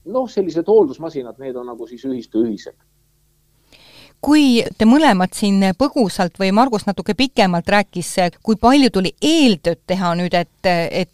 noh, 0.04 0.30
sellised 0.30 0.70
hooldusmasinad, 0.70 1.42
need 1.42 1.58
on 1.58 1.66
nagu 1.72 1.90
siis 1.90 2.06
ühistu 2.06 2.46
ühised 2.46 2.78
kui 4.24 4.62
te 4.78 4.86
mõlemad 4.88 5.34
siin 5.36 5.60
põgusalt 5.76 6.38
või 6.40 6.52
Margus 6.56 6.86
natuke 6.88 7.12
pikemalt 7.18 7.68
rääkis, 7.68 8.14
kui 8.42 8.56
palju 8.60 8.88
tuli 8.94 9.12
eeltööd 9.20 9.82
teha 9.86 10.14
nüüd, 10.16 10.34
et, 10.38 10.70
et 10.70 11.12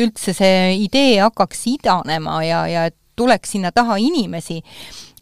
üldse 0.00 0.32
see 0.36 0.78
idee 0.86 1.18
hakkaks 1.20 1.66
idanema 1.74 2.40
ja, 2.46 2.64
ja 2.70 2.86
et 2.88 2.96
tuleks 3.20 3.52
sinna 3.52 3.72
taha 3.74 3.98
inimesi, 4.00 4.60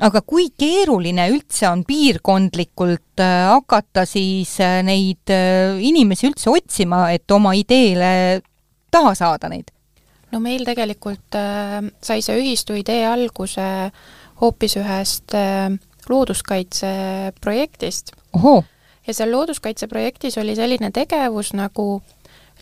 aga 0.07 0.23
kui 0.23 0.51
keeruline 0.55 1.27
üldse 1.33 1.67
on 1.71 1.83
piirkondlikult 1.89 3.23
äh, 3.25 3.49
hakata 3.51 4.05
siis 4.07 4.55
äh, 4.63 4.79
neid 4.87 5.33
äh, 5.35 5.81
inimesi 5.83 6.29
üldse 6.31 6.53
otsima, 6.53 7.09
et 7.15 7.27
oma 7.35 7.57
ideele 7.59 8.13
taha 8.95 9.17
saada 9.19 9.51
neid? 9.51 9.73
no 10.29 10.43
meil 10.45 10.61
tegelikult 10.69 11.39
sai 12.05 12.21
see 12.21 12.37
ühistu 12.37 12.75
idee 12.77 13.07
alguse 13.09 13.65
hoopis 14.43 14.77
ühest 14.79 15.35
äh, 15.35 15.73
looduskaitseprojektist. 16.11 18.13
ja 19.07 19.15
seal 19.15 19.33
looduskaitseprojektis 19.33 20.39
oli 20.39 20.57
selline 20.57 20.91
tegevus 20.91 21.55
nagu 21.55 22.03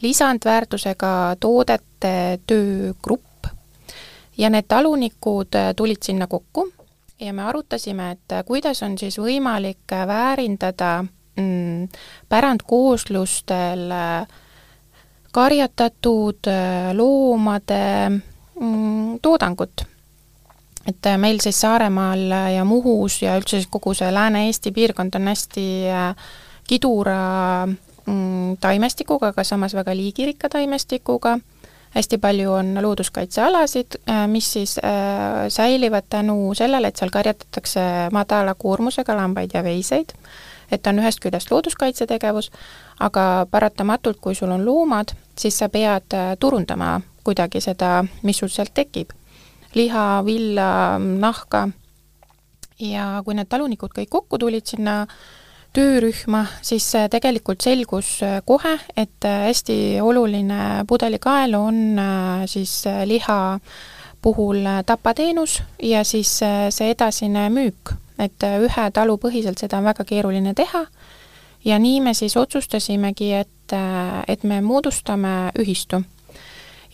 lisandväärtusega 0.02 1.36
toodete 1.40 2.38
töögrupp. 2.46 3.46
Ja 4.38 4.50
need 4.50 4.64
talunikud 4.68 5.48
tulid 5.76 6.02
sinna 6.02 6.26
kokku 6.26 6.72
ja 7.20 7.32
me 7.32 7.42
arutasime, 7.42 8.10
et 8.10 8.46
kuidas 8.46 8.82
on 8.82 8.98
siis 8.98 9.18
võimalik 9.18 9.92
väärindada 10.06 11.04
mm, 11.36 11.88
pärandkooslustel 12.28 13.92
karjatatud 15.32 16.50
loomade 16.92 17.82
mm, 18.60 19.18
toodangut 19.22 19.86
et 20.86 21.06
äh, 21.06 21.18
meil 21.18 21.40
siis 21.42 21.60
Saaremaal 21.60 22.30
ja 22.54 22.64
Muhus 22.64 23.20
ja 23.22 23.36
üldse 23.38 23.58
siis 23.58 23.70
kogu 23.70 23.94
see 23.94 24.10
Lääne-Eesti 24.14 24.72
piirkond 24.72 25.14
on 25.18 25.28
hästi 25.28 25.66
äh, 25.90 26.28
kidura 26.66 27.66
mm, 27.66 28.56
taimestikuga, 28.60 29.32
aga 29.34 29.44
samas 29.44 29.74
väga 29.74 29.94
liigirikka 29.96 30.48
taimestikuga, 30.48 31.38
hästi 31.94 32.18
palju 32.18 32.52
on 32.52 32.74
looduskaitsealasid, 32.82 33.98
äh, 34.10 34.26
mis 34.28 34.52
siis 34.52 34.78
äh, 34.78 35.48
säilivad 35.48 36.10
tänu 36.10 36.54
sellele, 36.54 36.88
et 36.88 36.96
seal 36.96 37.10
karjatatakse 37.10 37.80
madala 38.12 38.54
koormusega 38.54 39.16
lambaid 39.16 39.54
ja 39.54 39.64
veiseid, 39.64 40.14
et 40.70 40.86
on 40.86 40.98
ühest 41.02 41.22
küljest 41.22 41.50
looduskaitsetegevus, 41.50 42.50
aga 43.00 43.46
paratamatult, 43.50 44.18
kui 44.20 44.34
sul 44.34 44.50
on 44.50 44.66
loomad, 44.66 45.14
siis 45.38 45.58
sa 45.58 45.68
pead 45.68 46.14
turundama 46.40 47.00
kuidagi 47.24 47.60
seda, 47.60 48.04
mis 48.22 48.38
sul 48.38 48.50
sealt 48.50 48.74
tekib 48.74 49.14
liha, 49.74 50.22
villa, 50.24 50.98
nahka. 50.98 51.68
ja 52.78 53.22
kui 53.24 53.34
need 53.34 53.48
talunikud 53.48 53.94
kõik 53.96 54.10
kokku 54.12 54.38
tulid 54.38 54.66
sinna 54.68 55.06
töörühma, 55.76 56.46
siis 56.64 56.86
tegelikult 57.12 57.64
selgus 57.64 58.16
äh, 58.24 58.40
kohe, 58.44 58.78
et 58.96 59.24
äh, 59.28 59.46
hästi 59.48 60.00
oluline 60.00 60.84
pudelikael 60.88 61.54
on 61.58 61.98
äh, 62.00 62.46
siis 62.48 62.84
liha 63.04 63.58
puhul 64.22 64.64
tapateenus 64.86 65.60
ja 65.82 66.00
siis 66.04 66.30
see 66.40 66.88
edasine 66.90 67.44
müük, 67.52 67.92
et 68.18 68.42
ühe 68.42 68.86
talu 68.92 69.18
põhiselt 69.22 69.60
seda 69.60 69.78
on 69.78 69.86
väga 69.86 70.06
keeruline 70.08 70.54
teha. 70.56 70.86
Ja 71.64 71.78
nii 71.78 72.00
me 72.00 72.14
siis 72.14 72.36
otsustasimegi, 72.36 73.32
et, 73.34 73.74
et 74.26 74.42
me 74.42 74.60
moodustame 74.64 75.52
ühistu 75.58 76.00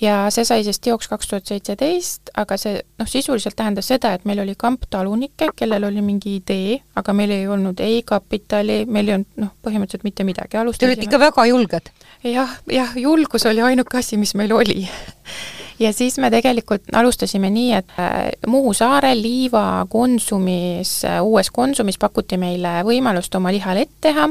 ja 0.02 0.16
see 0.35 0.44
sai 0.44 0.64
siis 0.66 0.80
teoks 0.82 1.09
kaks 1.11 1.30
tuhat 1.30 1.49
seitseteist, 1.49 2.32
aga 2.38 2.59
see 2.61 2.80
noh, 2.99 3.09
sisuliselt 3.09 3.56
tähendas 3.59 3.88
seda, 3.92 4.12
et 4.16 4.26
meil 4.28 4.42
oli 4.42 4.56
kamp 4.59 4.88
talunikke, 4.90 5.52
kellel 5.56 5.87
oli 5.88 6.02
mingi 6.04 6.37
idee, 6.40 6.80
aga 6.99 7.14
meil 7.16 7.32
ei 7.35 7.49
olnud 7.49 7.80
ei 7.85 8.02
kapitali, 8.06 8.82
meil 8.87 9.09
ei 9.09 9.18
olnud 9.21 9.42
noh, 9.44 9.54
põhimõtteliselt 9.64 10.06
mitte 10.09 10.26
midagi, 10.28 10.59
alustasime 10.61 10.82
Te 10.82 10.92
olite 10.92 11.09
ikka 11.09 11.23
väga 11.23 11.49
julged? 11.50 11.90
jah, 12.26 12.59
jah, 12.71 12.94
julgus 12.99 13.47
oli 13.50 13.64
ainuke 13.64 13.99
asi, 14.02 14.18
mis 14.21 14.35
meil 14.38 14.54
oli. 14.54 14.87
Ja 15.80 15.90
siis 15.92 16.18
me 16.21 16.28
tegelikult 16.30 16.92
alustasime 16.94 17.49
nii, 17.50 17.71
et 17.75 17.94
äh, 17.99 18.28
Muhu 18.47 18.71
saarel 18.76 19.18
Liiva 19.23 19.87
Konsumis, 19.90 21.00
äh, 21.09 21.18
uues 21.25 21.50
Konsumis 21.50 21.99
pakuti 21.99 22.38
meile 22.38 22.82
võimalust 22.87 23.35
oma 23.35 23.50
lihalett 23.54 23.90
teha 24.04 24.28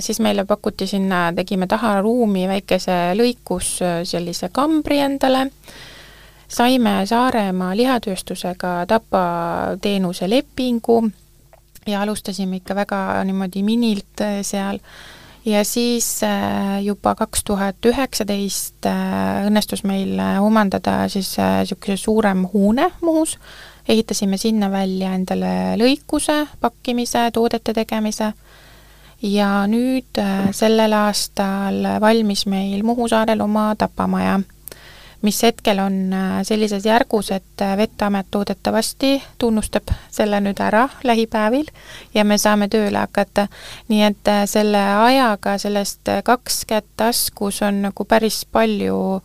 siis 0.00 0.20
meile 0.20 0.44
pakuti 0.44 0.86
sinna, 0.86 1.32
tegime 1.34 1.66
taha 1.70 2.00
ruumi 2.02 2.48
väikese 2.50 3.14
lõikus 3.18 3.76
äh, 3.84 4.00
sellise 4.04 4.50
kambri 4.52 4.98
endale, 4.98 5.46
saime 6.50 7.00
Saaremaa 7.06 7.76
lihatööstusega 7.78 8.80
Tapa 8.90 9.22
teenuse 9.82 10.30
lepingu 10.30 11.04
ja 11.86 12.02
alustasime 12.02 12.60
ikka 12.60 12.74
väga 12.74 13.00
niimoodi 13.24 13.62
minilt 13.62 14.26
äh, 14.26 14.40
seal. 14.42 14.82
Ja 15.44 15.62
siis 15.64 16.18
äh, 16.26 16.82
juba 16.84 17.14
kaks 17.16 17.44
tuhat 17.46 17.86
üheksateist 17.86 18.84
õnnestus 19.46 19.86
meil 19.88 20.18
omandada 20.42 21.06
siis 21.08 21.30
niisuguse 21.38 21.96
suurem 21.96 22.42
hoone 22.52 22.90
Muhus, 23.00 23.38
ehitasime 23.88 24.36
sinna 24.36 24.68
välja 24.70 25.14
endale 25.16 25.78
lõikuse, 25.80 26.42
pakkimise, 26.60 27.30
toodete 27.32 27.72
tegemise 27.72 28.34
ja 29.22 29.66
nüüd 29.68 30.18
äh, 30.18 30.48
sellel 30.56 30.94
aastal 30.96 31.84
valmis 32.00 32.46
meil 32.46 32.82
Muhu 32.86 33.08
saarel 33.08 33.40
oma 33.44 33.74
tapamaja, 33.78 34.40
mis 35.22 35.42
hetkel 35.44 35.78
on 35.82 35.98
äh, 36.16 36.40
sellises 36.48 36.86
järgus, 36.86 37.30
et 37.30 37.62
äh, 37.62 37.76
Veteamet 37.76 38.34
loodetavasti 38.34 39.22
tunnustab 39.38 39.92
selle 40.10 40.40
nüüd 40.40 40.60
ära 40.64 40.88
lähipäevil 41.04 41.68
ja 42.14 42.24
me 42.24 42.38
saame 42.38 42.68
tööle 42.72 42.98
hakata. 42.98 43.48
nii 43.88 44.02
et 44.08 44.32
selle 44.48 44.84
ajaga 45.04 45.58
sellest 45.58 46.08
kaks 46.24 46.64
kätt 46.64 46.88
taskus 46.96 47.62
on 47.62 47.82
nagu 47.88 48.04
päris 48.04 48.44
palju 48.44 49.20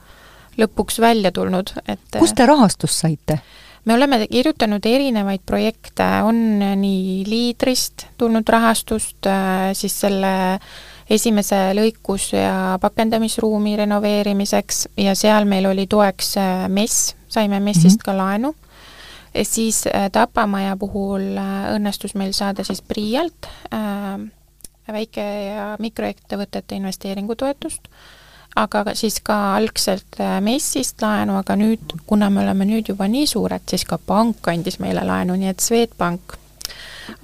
lõpuks 0.59 0.99
välja 1.03 1.31
tulnud, 1.31 1.71
et 1.87 2.19
kust 2.19 2.35
te 2.35 2.45
rahastust 2.45 3.05
saite? 3.05 3.39
Me 3.85 3.93
oleme 3.93 4.27
kirjutanud 4.27 4.85
erinevaid 4.85 5.43
projekte, 5.45 6.05
on 6.25 6.59
nii 6.81 7.23
Liidrist 7.29 8.07
tulnud 8.17 8.47
rahastust, 8.49 9.27
äh, 9.29 9.71
siis 9.73 9.99
selle 10.01 10.59
esimese 11.09 11.57
lõikus- 11.77 12.31
ja 12.33 12.79
pakendamisruumi 12.81 13.75
renoveerimiseks 13.77 14.87
ja 14.97 15.15
seal 15.15 15.45
meil 15.45 15.69
oli 15.69 15.87
toeks 15.87 16.37
äh, 16.37 16.65
MES, 16.69 17.15
saime 17.27 17.59
MES-ist 17.59 17.85
mm 17.85 18.01
-hmm. 18.01 18.05
ka 18.05 18.17
laenu. 18.17 18.55
siis 19.43 19.87
äh, 19.87 20.09
Tapamaja 20.11 20.77
puhul 20.77 21.21
õnnestus 21.75 22.15
meil 22.15 22.33
saada 22.33 22.63
siis 22.63 22.81
PRIA-lt 22.81 23.47
väike- 24.87 25.45
ja 25.45 25.75
mikroettevõtete 25.79 26.75
investeeringutoetust 26.75 27.87
aga 28.55 28.83
siis 28.95 29.19
ka 29.25 29.37
algselt 29.57 30.19
äh, 30.23 30.39
MES-ist 30.43 31.03
laenu, 31.03 31.37
aga 31.41 31.57
nüüd, 31.59 31.95
kuna 32.07 32.29
me 32.31 32.43
oleme 32.45 32.67
nüüd 32.67 32.89
juba 32.93 33.07
nii 33.11 33.27
suured, 33.27 33.65
siis 33.69 33.85
ka 33.87 33.99
pank 33.99 34.47
andis 34.51 34.79
meile 34.83 35.03
laenu, 35.05 35.35
nii 35.39 35.51
et 35.51 35.63
Swedbank 35.63 36.37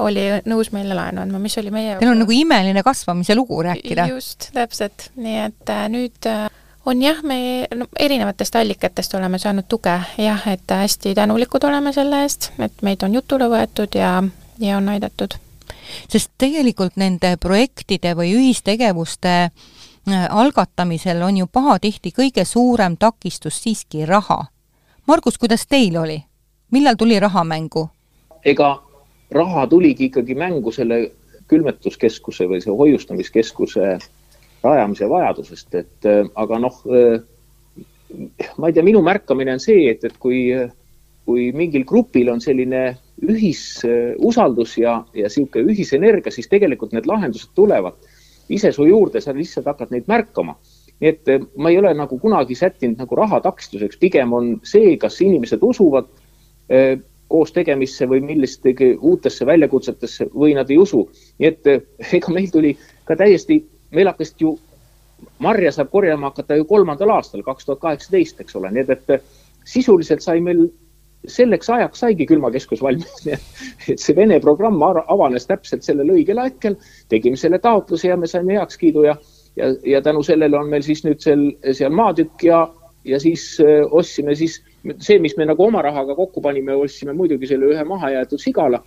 oli 0.04 0.28
nõus 0.46 0.72
meile 0.76 0.96
laenu 0.98 1.24
andma, 1.24 1.40
mis 1.42 1.58
oli 1.58 1.72
meie 1.74 1.98
Teil 2.00 2.12
on 2.12 2.22
nagu 2.22 2.36
imeline 2.36 2.84
kasvamise 2.86 3.36
lugu 3.36 3.62
rääkida. 3.66 4.08
just, 4.12 4.52
täpselt, 4.56 5.10
nii 5.16 5.40
et 5.48 5.72
äh, 5.74 5.86
nüüd 5.94 6.30
äh, 6.30 6.46
on 6.86 7.02
jah, 7.02 7.24
me 7.24 7.68
no, 7.76 7.88
erinevatest 8.00 8.60
allikatest 8.60 9.16
oleme 9.16 9.40
saanud 9.40 9.70
tuge 9.72 9.96
jah, 10.18 10.48
et 10.52 10.68
hästi 10.68 11.16
tänulikud 11.16 11.64
oleme 11.64 11.94
selle 11.96 12.24
eest, 12.26 12.52
et 12.60 12.84
meid 12.84 13.04
on 13.08 13.16
jutule 13.16 13.48
võetud 13.52 13.96
ja, 13.96 14.18
ja 14.60 14.78
on 14.78 14.90
aidatud. 14.92 15.40
sest 16.12 16.32
tegelikult 16.38 17.00
nende 17.00 17.38
projektide 17.40 18.18
või 18.20 18.36
ühistegevuste 18.36 19.38
äh, 19.48 19.70
algatamisel 20.30 21.22
on 21.22 21.38
ju 21.38 21.48
pahatihti 21.48 22.12
kõige 22.12 22.46
suurem 22.46 22.98
takistus 22.98 23.62
siiski 23.64 24.06
raha. 24.06 24.46
Margus, 25.08 25.38
kuidas 25.38 25.68
teil 25.68 25.98
oli? 25.98 26.24
millal 26.72 26.96
tuli 26.96 27.20
raha 27.20 27.44
mängu? 27.44 27.90
ega 28.46 28.82
raha 29.32 29.68
tuligi 29.68 30.06
ikkagi 30.06 30.36
mängu 30.36 30.72
selle 30.72 31.12
külmetuskeskuse 31.48 32.48
või 32.48 32.62
see 32.64 32.72
hoiustamiskeskuse 32.72 33.98
rajamise 34.64 35.10
vajadusest, 35.10 35.76
et 35.76 36.08
äh, 36.08 36.26
aga 36.36 36.60
noh, 36.60 36.78
äh, 36.88 37.22
ma 38.58 38.70
ei 38.70 38.74
tea, 38.74 38.84
minu 38.84 39.02
märkamine 39.02 39.54
on 39.58 39.60
see, 39.60 39.90
et, 39.92 40.04
et 40.06 40.18
kui, 40.22 40.52
kui 41.26 41.50
mingil 41.56 41.84
grupil 41.88 42.30
on 42.32 42.42
selline 42.42 42.84
ühisusaldus 43.22 44.78
ja, 44.78 45.02
ja 45.14 45.30
niisugune 45.30 45.74
ühisenergia, 45.74 46.34
siis 46.34 46.50
tegelikult 46.52 46.94
need 46.96 47.10
lahendused 47.10 47.52
tulevad 47.58 47.98
ise 48.52 48.72
su 48.76 48.86
juurde, 48.88 49.22
sa 49.22 49.34
lihtsalt 49.36 49.70
hakkad 49.72 49.94
neid 49.94 50.10
märkama. 50.12 50.58
nii 51.02 51.10
et 51.10 51.30
äh, 51.34 51.46
ma 51.58 51.72
ei 51.72 51.80
ole 51.82 51.94
nagu 51.98 52.20
kunagi 52.20 52.56
sättinud 52.56 53.00
nagu 53.02 53.16
raha 53.18 53.40
takistuseks, 53.42 53.98
pigem 53.98 54.34
on 54.34 54.52
see, 54.64 54.98
kas 55.02 55.22
inimesed 55.22 55.64
usuvad 55.66 56.12
koos 57.32 57.52
tegemisse 57.52 58.06
või 58.08 58.22
millistegi 58.24 58.94
uutesse 58.96 59.46
väljakutsetesse 59.46 60.30
või 60.32 60.54
nad 60.56 60.70
ei 60.72 60.78
usu. 60.78 61.02
nii 61.40 61.48
et 61.50 61.68
ega 62.14 62.32
meil 62.32 62.48
tuli 62.52 62.76
ka 63.08 63.18
täiesti 63.20 63.58
meil 63.92 64.12
hakkasid 64.12 64.44
ju, 64.46 64.56
marja 65.44 65.72
saab 65.76 65.92
korjama 65.92 66.32
hakata 66.32 66.58
ju 66.60 66.66
kolmandal 66.70 67.16
aastal, 67.18 67.44
kaks 67.46 67.68
tuhat 67.68 67.82
kaheksateist, 67.84 68.40
eks 68.44 68.56
ole, 68.60 68.72
nii 68.72 68.86
et, 68.86 69.10
et 69.10 69.68
sisuliselt 69.68 70.24
sai 70.24 70.42
meil 70.44 70.68
selleks 71.28 71.70
ajaks 71.70 72.02
saigi 72.02 72.26
külmakeskus 72.30 72.82
valmis, 72.82 73.22
nii 73.26 73.38
et 73.94 74.02
see 74.02 74.16
Vene 74.18 74.40
programm 74.42 74.82
avanes 74.84 75.48
täpselt 75.50 75.86
sellel 75.86 76.10
õigel 76.16 76.42
hetkel, 76.42 76.78
tegime 77.10 77.38
selle 77.38 77.60
taotluse 77.62 78.10
ja 78.10 78.18
me 78.18 78.30
saime 78.30 78.58
heakskiidu 78.58 79.06
ja, 79.06 79.16
ja, 79.60 79.72
ja 79.86 80.02
tänu 80.02 80.24
sellele 80.26 80.58
on 80.58 80.70
meil 80.72 80.86
siis 80.86 81.06
nüüd 81.06 81.22
seal, 81.22 81.48
seal 81.78 81.94
maatükk 81.94 82.48
ja, 82.50 82.64
ja 83.06 83.20
siis 83.22 83.54
öö, 83.62 83.86
ostsime 84.02 84.36
siis 84.36 84.62
see, 84.98 85.20
mis 85.22 85.38
me 85.38 85.46
nagu 85.46 85.64
oma 85.66 85.82
rahaga 85.86 86.16
kokku 86.18 86.42
panime, 86.42 86.76
ostsime 86.76 87.14
muidugi 87.14 87.50
selle 87.50 87.70
ühe 87.74 87.84
mahajäetud 87.88 88.42
sigala, 88.42 88.82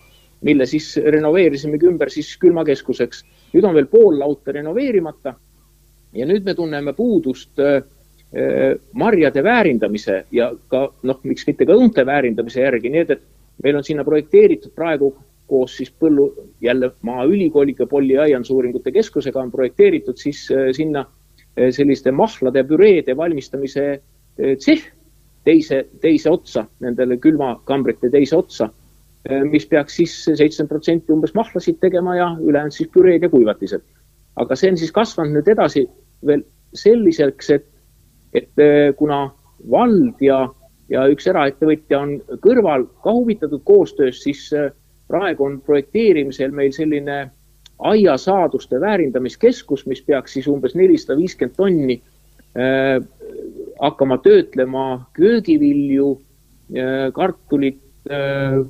mille 0.44 0.66
siis 0.66 0.96
renoveerisimegi 0.98 1.88
ümber 1.88 2.10
siis 2.12 2.34
külmakeskuseks. 2.42 3.22
Nüüd 3.54 3.64
on 3.64 3.76
veel 3.76 3.86
pool 3.90 4.18
lauta 4.20 4.52
renoveerimata 4.52 5.34
ja 6.14 6.26
nüüd 6.26 6.46
me 6.46 6.54
tunneme 6.54 6.92
puudust 6.92 7.62
äh, 7.62 7.76
äh, 7.78 7.84
marjade 8.98 9.42
väärindamise 9.44 10.24
ja 10.34 10.48
ka 10.68 10.88
noh, 11.06 11.20
miks 11.22 11.46
mitte 11.46 11.66
ka 11.66 11.76
õunte 11.76 12.02
väärindamise 12.06 12.64
järgi, 12.64 12.90
nii 12.90 13.02
et, 13.04 13.12
et 13.14 13.62
meil 13.62 13.78
on 13.78 13.84
sinna 13.86 14.02
projekteeritud 14.04 14.74
praegu 14.74 15.12
koos 15.46 15.76
siis 15.76 15.92
põllu, 15.92 16.24
jälle 16.64 16.90
Maaülikooliga, 17.06 17.86
Polli 17.86 18.16
aiandusuuringute 18.18 18.90
keskusega 18.90 19.38
on 19.42 19.52
projekteeritud 19.52 20.18
siis 20.18 20.48
äh, 20.50 20.72
sinna 20.74 21.04
selliste 21.54 22.10
mahlade 22.10 22.64
püreede 22.66 23.14
valmistamise 23.14 23.84
tsehh 24.34 24.88
teise, 25.46 25.84
teise 26.02 26.32
otsa, 26.32 26.64
nendele 26.82 27.20
külmakambrite 27.22 28.10
teise 28.10 28.34
otsa 28.34 28.66
Äh, 29.24 29.40
mis 29.48 29.64
peaks 29.66 29.96
siis 29.96 30.14
seitsekümmend 30.24 30.68
protsenti 30.68 31.12
umbes 31.14 31.32
mahlasid 31.32 31.78
tegema 31.80 32.12
ja 32.18 32.26
ülejäänud 32.44 32.74
siis 32.76 32.90
püreed 32.92 33.22
ja 33.24 33.30
kuivatised. 33.32 33.80
aga 34.36 34.56
see 34.58 34.72
on 34.72 34.76
siis 34.76 34.90
kasvanud 34.92 35.36
nüüd 35.36 35.48
edasi 35.48 35.84
veel 36.26 36.42
selliseks, 36.74 37.50
et, 37.54 37.64
et 38.34 38.60
äh, 38.60 38.94
kuna 38.98 39.28
vald 39.70 40.20
ja, 40.24 40.44
ja 40.90 41.06
üks 41.10 41.28
eraettevõtja 41.30 42.00
on 42.00 42.16
kõrval 42.44 42.86
ka 43.04 43.14
huvitatud 43.14 43.62
koostöös, 43.64 44.22
siis 44.22 44.46
äh, 44.52 44.72
praegu 45.08 45.46
on 45.46 45.60
projekteerimisel 45.64 46.54
meil 46.54 46.72
selline 46.74 47.28
aiasaaduste 47.84 48.80
väärindamiskeskus, 48.80 49.86
mis 49.90 50.02
peaks 50.02 50.36
siis 50.36 50.48
umbes 50.48 50.76
nelisada 50.78 51.16
viiskümmend 51.18 51.56
tonni 51.58 51.98
äh, 52.58 52.98
hakkama 53.80 54.18
töötlema 54.22 54.84
köögivilju 55.16 56.12
äh,, 56.14 57.10
kartulit 57.12 57.80
äh,, 58.10 58.60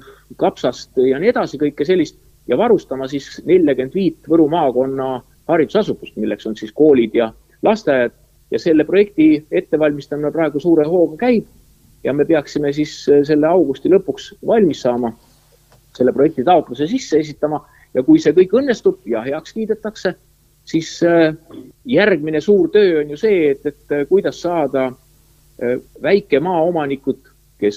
kapsast 0.40 0.96
ja 0.96 1.20
nii 1.20 1.30
edasi, 1.34 1.60
kõike 1.60 1.84
sellist 1.86 2.16
ja 2.48 2.58
varustama 2.58 3.08
siis 3.10 3.42
neljakümmend 3.46 3.94
viit 3.94 4.28
Võru 4.30 4.48
maakonna 4.52 5.18
haridusasutust, 5.48 6.16
milleks 6.16 6.46
on 6.48 6.56
siis 6.56 6.72
koolid 6.72 7.14
ja 7.14 7.30
lasteaiad 7.62 8.14
ja 8.54 8.58
selle 8.62 8.84
projekti 8.84 9.46
ettevalmistamine 9.50 10.30
praegu 10.32 10.60
suure 10.62 10.86
hooga 10.86 11.18
käib. 11.26 11.46
Ja 12.04 12.12
me 12.12 12.24
peaksime 12.24 12.72
siis 12.72 12.92
äh, 13.10 13.24
selle 13.26 13.48
augusti 13.48 13.90
lõpuks 13.90 14.34
valmis 14.46 14.84
saama, 14.84 15.10
selle 15.96 16.12
projekti 16.12 16.44
taotluse 16.46 16.86
sisse 16.86 17.18
esitama. 17.18 17.64
Ja 17.94 18.02
kui 18.06 18.20
see 18.22 18.34
kõik 18.36 18.54
õnnestub 18.60 19.02
ja 19.10 19.24
heaks 19.26 19.56
kiidetakse, 19.56 20.14
siis 20.70 20.92
äh, 21.02 21.34
järgmine 21.96 22.42
suur 22.44 22.70
töö 22.74 23.00
on 23.02 23.10
ju 23.14 23.18
see, 23.18 23.50
et, 23.54 23.66
et 23.66 23.96
äh, 23.98 24.06
kuidas 24.08 24.42
saada 24.44 24.92
väikemaaomanikud, 26.02 27.28
kes 27.62 27.76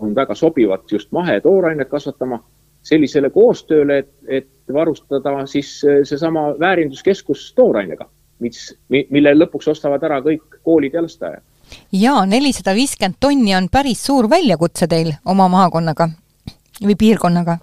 on 0.00 0.14
väga 0.16 0.32
sobivad 0.34 0.86
just 0.88 1.10
mahetoorainet 1.12 1.90
kasvatama, 1.90 2.38
sellisele 2.82 3.28
koostööle, 3.30 3.98
et, 4.00 4.14
et 4.40 4.72
varustada 4.72 5.34
siis 5.46 5.74
seesama 6.08 6.46
väärinduskeskus 6.58 7.50
toorainega, 7.58 8.06
mis, 8.40 8.74
mille 8.88 9.34
lõpuks 9.36 9.70
ostavad 9.74 10.04
ära 10.06 10.20
kõik 10.24 10.60
koolid 10.64 10.94
ja 10.94 11.02
lasteaiad. 11.04 11.42
jaa, 11.92 12.26
nelisada 12.26 12.74
viiskümmend 12.74 13.20
tonni 13.20 13.54
on 13.54 13.68
päris 13.72 14.04
suur 14.06 14.30
väljakutse 14.30 14.86
teil 14.90 15.12
oma 15.24 15.48
maakonnaga 15.48 16.10
või 16.80 16.96
piirkonnaga 16.98 17.58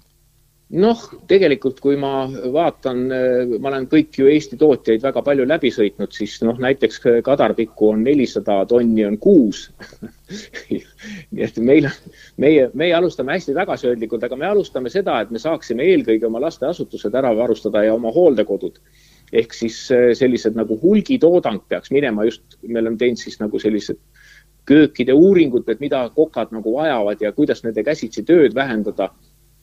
noh, 0.76 1.02
tegelikult 1.28 1.80
kui 1.80 1.96
ma 2.00 2.26
vaatan, 2.52 3.04
ma 3.60 3.70
olen 3.70 3.86
kõik 3.88 4.18
ju 4.20 4.28
Eesti 4.28 4.58
tootjaid 4.60 5.02
väga 5.04 5.22
palju 5.24 5.46
läbi 5.48 5.70
sõitnud, 5.72 6.12
siis 6.12 6.36
noh, 6.44 6.58
näiteks 6.60 7.00
kadarpikku 7.24 7.92
on 7.94 8.04
nelisada 8.04 8.60
tonni 8.68 9.06
on 9.08 9.16
kuus 9.22 9.68
nii 11.32 11.44
et 11.44 11.60
meil, 11.64 11.88
meie, 12.36 12.68
meie 12.76 12.96
alustame 12.96 13.36
hästi 13.36 13.56
tagasihoidlikult, 13.56 14.26
aga 14.28 14.36
me 14.36 14.48
alustame 14.50 14.92
seda, 14.92 15.20
et 15.22 15.32
me 15.32 15.40
saaksime 15.42 15.86
eelkõige 15.88 16.28
oma 16.28 16.42
lasteasutused 16.44 17.14
ära 17.16 17.32
varustada 17.36 17.86
ja 17.86 17.94
oma 17.96 18.12
hooldekodud. 18.12 18.76
Ehk 19.32 19.54
siis 19.54 19.78
eh, 19.92 20.10
sellised 20.16 20.56
nagu 20.56 20.78
hulgitoodang 20.82 21.62
peaks 21.68 21.92
minema 21.92 22.24
just, 22.24 22.42
me 22.62 22.80
oleme 22.80 22.96
teinud 22.96 23.20
siis 23.20 23.40
nagu 23.40 23.60
sellised 23.60 23.98
köökide 24.68 25.14
uuringud, 25.16 25.68
et 25.68 25.80
mida 25.80 26.02
kokad 26.14 26.52
nagu 26.52 26.74
vajavad 26.74 27.20
ja 27.24 27.32
kuidas 27.32 27.64
nende 27.64 27.84
käsitsi 27.84 28.24
tööd 28.28 28.54
vähendada 28.54 29.10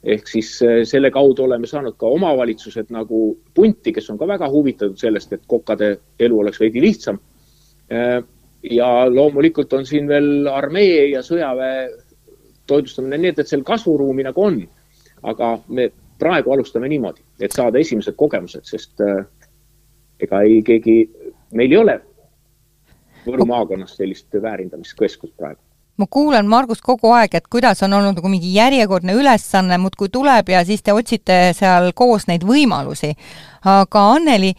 ehk 0.05 0.29
siis 0.29 0.51
äh, 0.61 0.83
selle 0.85 1.09
kaudu 1.11 1.45
oleme 1.45 1.67
saanud 1.67 1.97
ka 1.97 2.09
omavalitsused 2.13 2.91
nagu 2.93 3.21
punti, 3.57 3.93
kes 3.93 4.09
on 4.13 4.19
ka 4.21 4.27
väga 4.29 4.49
huvitatud 4.51 4.99
sellest, 5.01 5.33
et 5.33 5.45
kokade 5.49 5.95
elu 6.21 6.39
oleks 6.39 6.61
veidi 6.61 6.83
lihtsam. 6.83 7.19
Äh, 7.91 8.21
ja 8.69 8.89
loomulikult 9.09 9.73
on 9.73 9.85
siin 9.85 10.07
veel 10.09 10.47
armee 10.49 11.09
ja 11.11 11.21
sõjaväe 11.25 11.89
toitlustamine, 12.69 13.17
nii 13.21 13.33
et, 13.33 13.41
et 13.41 13.49
seal 13.49 13.65
kasvuruumi 13.65 14.25
nagu 14.25 14.41
on. 14.41 14.63
aga 15.25 15.47
me 15.73 15.87
praegu 16.21 16.51
alustame 16.53 16.85
niimoodi, 16.89 17.23
et 17.41 17.51
saada 17.51 17.79
esimesed 17.81 18.13
kogemused, 18.15 18.67
sest 18.69 19.01
äh, 19.01 19.23
ega 20.19 20.41
ei 20.47 20.61
keegi, 20.65 20.97
meil 21.53 21.71
ei 21.71 21.77
ole 21.77 22.01
Võru 23.25 23.47
maakonnas 23.49 23.95
sellist 23.97 24.35
väärindamiskeskust 24.41 25.33
praegu 25.33 25.61
ma 25.97 26.07
kuulan 26.11 26.47
Margus 26.47 26.81
kogu 26.83 27.11
aeg, 27.15 27.37
et 27.37 27.47
kuidas 27.51 27.81
on 27.85 27.93
olnud 27.95 28.17
nagu 28.17 28.29
mingi 28.31 28.51
järjekordne 28.55 29.15
ülesanne 29.15 29.77
muudkui 29.79 30.11
tuleb 30.11 30.51
ja 30.51 30.63
siis 30.67 30.83
te 30.83 30.93
otsite 30.93 31.39
seal 31.55 31.91
koos 31.95 32.27
neid 32.27 32.43
võimalusi. 32.43 33.13
aga 33.63 34.01
Anneli, 34.15 34.53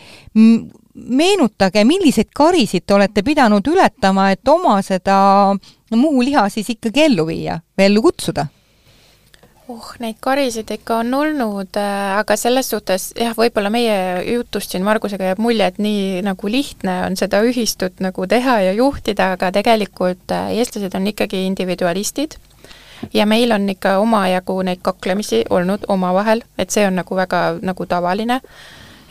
meenutage, 0.96 1.84
milliseid 1.84 2.32
karisid 2.34 2.86
te 2.86 2.94
olete 2.94 3.22
pidanud 3.22 3.66
ületama, 3.68 4.30
et 4.32 4.48
oma 4.48 4.80
seda 4.82 5.54
Muhu 5.94 6.22
liha 6.24 6.48
siis 6.50 6.66
ikkagi 6.72 7.04
ellu 7.04 7.28
viia 7.28 7.60
või 7.78 7.84
ellu 7.86 8.02
kutsuda? 8.02 8.48
Oh, 9.68 9.88
neid 9.98 10.18
karisid 10.20 10.70
ikka 10.70 11.00
on 11.02 11.14
olnud, 11.14 11.76
äh, 11.80 12.18
aga 12.18 12.36
selles 12.38 12.70
suhtes 12.70 13.10
jah, 13.18 13.34
võib-olla 13.36 13.70
meie 13.72 13.96
jutust 14.30 14.72
siin 14.72 14.86
Margusega 14.86 15.32
jääb 15.32 15.42
mulje, 15.42 15.66
et 15.66 15.80
nii 15.82 16.22
nagu 16.26 16.50
lihtne 16.50 16.98
on 17.06 17.18
seda 17.18 17.42
ühistut 17.46 18.00
nagu 18.04 18.26
teha 18.30 18.58
ja 18.68 18.74
juhtida, 18.76 19.32
aga 19.36 19.52
tegelikult 19.54 20.34
äh, 20.34 20.52
eestlased 20.60 20.94
on 20.98 21.10
ikkagi 21.12 21.44
individualistid. 21.46 22.38
Ja 23.12 23.26
meil 23.28 23.52
on 23.52 23.68
ikka 23.68 23.98
omajagu 24.00 24.56
neid 24.64 24.80
kaklemisi 24.82 25.42
olnud 25.50 25.84
omavahel, 25.92 26.40
et 26.58 26.72
see 26.72 26.86
on 26.88 26.96
nagu 26.96 27.16
väga 27.16 27.58
nagu 27.60 27.86
tavaline 27.86 28.40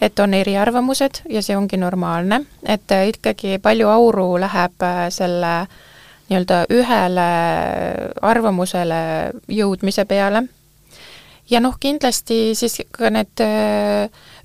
et 0.02 0.20
on 0.20 0.34
eriarvamused 0.34 1.22
ja 1.32 1.41
see 1.46 1.56
ongi 1.56 1.78
normaalne, 1.78 2.41
et 2.68 2.91
ikkagi 3.13 3.60
palju 3.63 3.88
auru 3.88 4.26
läheb 4.41 4.84
selle 5.13 5.54
nii-öelda 6.29 6.65
ühele 6.73 7.29
arvamusele 8.21 9.01
jõudmise 9.51 10.05
peale. 10.09 10.45
Ja 11.49 11.61
noh, 11.61 11.75
kindlasti 11.79 12.55
siis 12.57 12.79
ka 12.91 13.11
need 13.13 13.41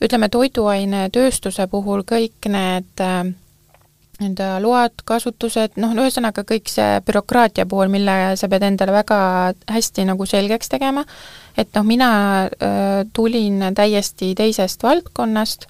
ütleme, 0.04 0.28
toiduainetööstuse 0.28 1.64
puhul 1.72 2.04
kõik 2.04 2.50
need 2.52 3.00
nende 4.20 4.46
load, 4.62 5.02
kasutused, 5.08 5.76
noh, 5.80 5.94
ühesõnaga 5.96 6.44
kõik 6.48 6.68
see 6.70 7.00
bürokraatia 7.06 7.66
pool, 7.68 7.88
mille 7.92 8.36
sa 8.36 8.48
pead 8.52 8.66
endale 8.68 8.94
väga 8.94 9.20
hästi 9.70 10.06
nagu 10.10 10.26
selgeks 10.28 10.72
tegema, 10.72 11.04
et 11.58 11.72
noh, 11.76 11.86
mina 11.86 12.10
äh, 12.44 13.02
tulin 13.16 13.70
täiesti 13.76 14.34
teisest 14.38 14.84
valdkonnast, 14.84 15.66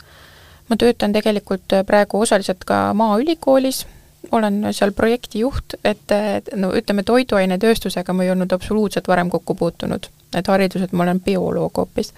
ma 0.70 0.78
töötan 0.80 1.14
tegelikult 1.14 1.78
praegu 1.86 2.24
osaliselt 2.26 2.66
ka 2.66 2.90
Maaülikoolis, 2.98 3.84
olen 4.32 4.66
seal 4.72 4.92
projektijuht, 4.92 5.74
et 5.84 6.12
no 6.56 6.72
ütleme, 6.76 7.02
toiduainetööstusega 7.02 8.12
ma 8.12 8.24
ei 8.24 8.30
olnud 8.30 8.52
absoluutselt 8.52 9.08
varem 9.08 9.30
kokku 9.30 9.54
puutunud, 9.54 10.06
et 10.36 10.46
hariduselt 10.46 10.92
ma 10.92 11.06
olen 11.06 11.20
bioloog 11.20 11.76
hoopis. 11.76 12.12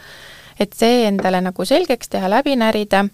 et 0.61 0.75
see 0.77 1.07
endale 1.09 1.41
nagu 1.41 1.65
selgeks 1.65 2.09
teha, 2.13 2.29
läbi 2.31 2.53
närida 2.57 3.07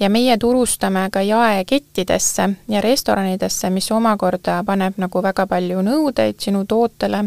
ja 0.00 0.08
meie 0.10 0.36
turustame 0.38 1.08
ka 1.12 1.20
jaekettidesse 1.22 2.48
ja 2.68 2.80
restoranidesse, 2.80 3.70
mis 3.70 3.90
omakorda 3.92 4.62
paneb 4.66 4.96
nagu 4.96 5.22
väga 5.22 5.46
palju 5.46 5.82
nõudeid 5.84 6.40
sinu 6.40 6.64
tootele, 6.64 7.24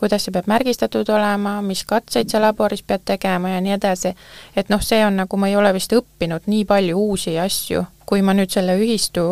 kuidas 0.00 0.24
see 0.24 0.32
peab 0.32 0.48
märgistatud 0.48 1.08
olema, 1.12 1.58
mis 1.62 1.84
katseid 1.88 2.32
sa 2.32 2.40
laboris 2.40 2.82
pead 2.82 3.04
tegema 3.04 3.54
ja 3.54 3.60
nii 3.60 3.74
edasi. 3.76 4.14
et 4.56 4.72
noh, 4.72 4.82
see 4.82 5.04
on 5.06 5.20
nagu, 5.22 5.36
ma 5.36 5.48
ei 5.48 5.56
ole 5.56 5.72
vist 5.76 5.92
õppinud 5.92 6.48
nii 6.48 6.64
palju 6.64 6.98
uusi 6.98 7.36
asju, 7.38 7.84
kui 8.08 8.22
ma 8.26 8.34
nüüd 8.34 8.50
selle 8.50 8.78
ühistu 8.80 9.26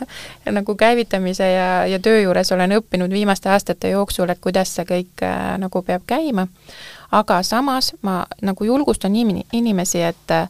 nagu 0.58 0.74
käivitamise 0.76 1.48
ja, 1.52 1.70
ja 1.88 1.98
töö 1.98 2.20
juures 2.20 2.52
olen 2.52 2.76
õppinud 2.78 3.12
viimaste 3.12 3.48
aastate 3.50 3.94
jooksul, 3.94 4.28
et 4.28 4.42
kuidas 4.44 4.74
see 4.76 4.86
kõik 4.92 5.24
äh, 5.26 5.56
nagu 5.62 5.82
peab 5.82 6.04
käima. 6.06 6.46
aga 7.10 7.42
samas 7.42 7.94
ma 8.02 8.20
nagu 8.42 8.64
julgustan 8.64 9.16
inimesi, 9.16 10.02
et 10.02 10.36
äh, 10.36 10.48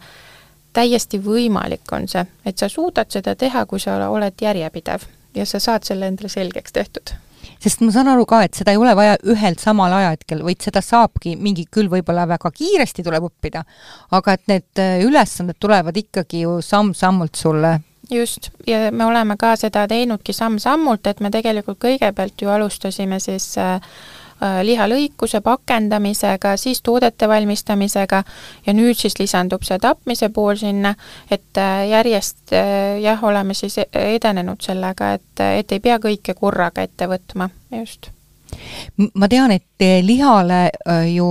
täiesti 0.72 1.22
võimalik 1.22 1.92
on 1.92 2.09
see, 2.09 2.26
et 2.44 2.59
sa 2.59 2.68
suudad 2.68 3.11
seda 3.11 3.35
teha, 3.35 3.66
kui 3.66 3.80
sa 3.80 3.96
oled 4.11 4.35
järjepidev 4.40 5.06
ja 5.35 5.46
sa 5.46 5.62
saad 5.62 5.87
selle 5.87 6.11
endale 6.11 6.28
selgeks 6.28 6.72
tehtud 6.72 7.14
sest 7.58 7.82
ma 7.84 7.92
saan 7.94 8.10
aru 8.12 8.26
ka, 8.28 8.42
et 8.46 8.56
seda 8.58 8.74
ei 8.74 8.80
ole 8.80 8.94
vaja 8.96 9.18
ühelt 9.26 9.62
samal 9.62 9.92
ajahetkel, 9.96 10.44
vaid 10.46 10.62
seda 10.62 10.82
saabki 10.84 11.36
mingi, 11.36 11.66
küll 11.72 11.90
võib-olla 11.92 12.26
väga 12.30 12.52
kiiresti 12.54 13.04
tuleb 13.06 13.28
õppida, 13.30 13.64
aga 14.16 14.36
et 14.36 14.46
need 14.50 14.82
äh, 14.82 14.98
ülesanded 15.06 15.58
tulevad 15.60 15.96
ikkagi 15.96 16.44
ju 16.46 16.58
samm-sammult 16.64 17.40
sulle. 17.40 17.78
Just, 18.10 18.50
ja 18.66 18.88
me 18.90 19.04
oleme 19.06 19.36
ka 19.38 19.52
seda 19.58 19.84
teinudki 19.90 20.34
samm-sammult, 20.34 21.06
et 21.06 21.20
me 21.22 21.30
tegelikult 21.30 21.78
kõigepealt 21.78 22.42
ju 22.42 22.50
alustasime 22.50 23.20
siis 23.22 23.52
Äh, 23.60 23.80
lihalõikuse 24.40 25.40
pakendamisega, 25.44 26.57
siis 26.57 26.83
toodete 26.83 27.29
valmistamisega 27.29 28.22
ja 28.66 28.74
nüüd 28.76 28.96
siis 28.96 29.18
lisandub 29.18 29.64
see 29.66 29.79
tapmise 29.79 30.31
pool 30.35 30.57
sinna, 30.61 30.94
et 31.31 31.61
äh, 31.61 31.88
järjest 31.90 32.55
äh, 32.57 33.00
jah, 33.03 33.24
oleme 33.24 33.55
siis 33.55 33.79
e-, 33.79 33.90
edenenud 34.16 34.62
sellega, 34.64 35.14
et, 35.18 35.44
et 35.61 35.76
ei 35.76 35.85
pea 35.85 35.98
kõike 36.00 36.35
korraga 36.38 36.87
ette 36.88 37.11
võtma, 37.11 37.50
just. 37.76 38.11
Ma 39.14 39.29
tean, 39.31 39.53
et 39.55 39.85
lihale 40.03 40.72
ju 41.07 41.26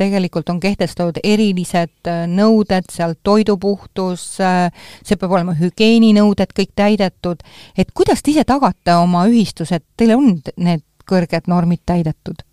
tegelikult 0.00 0.48
on 0.48 0.56
kehtestatud 0.60 1.18
erilised 1.20 2.08
nõuded, 2.32 2.88
seal 2.88 3.12
toidupuhtus, 3.20 4.24
see 4.40 5.18
peab 5.20 5.34
olema 5.36 5.52
hügieeninõuded 5.58 6.56
kõik 6.56 6.72
täidetud, 6.80 7.44
et 7.76 7.92
kuidas 7.92 8.24
te 8.24 8.32
ise 8.32 8.46
tagate 8.48 8.96
oma 8.96 9.26
ühistus, 9.28 9.74
et 9.76 9.84
teil 10.00 10.16
on 10.16 10.32
need 10.56 10.86
kõrged 11.08 11.48
normid 11.50 11.82
täidetud? 11.86 12.46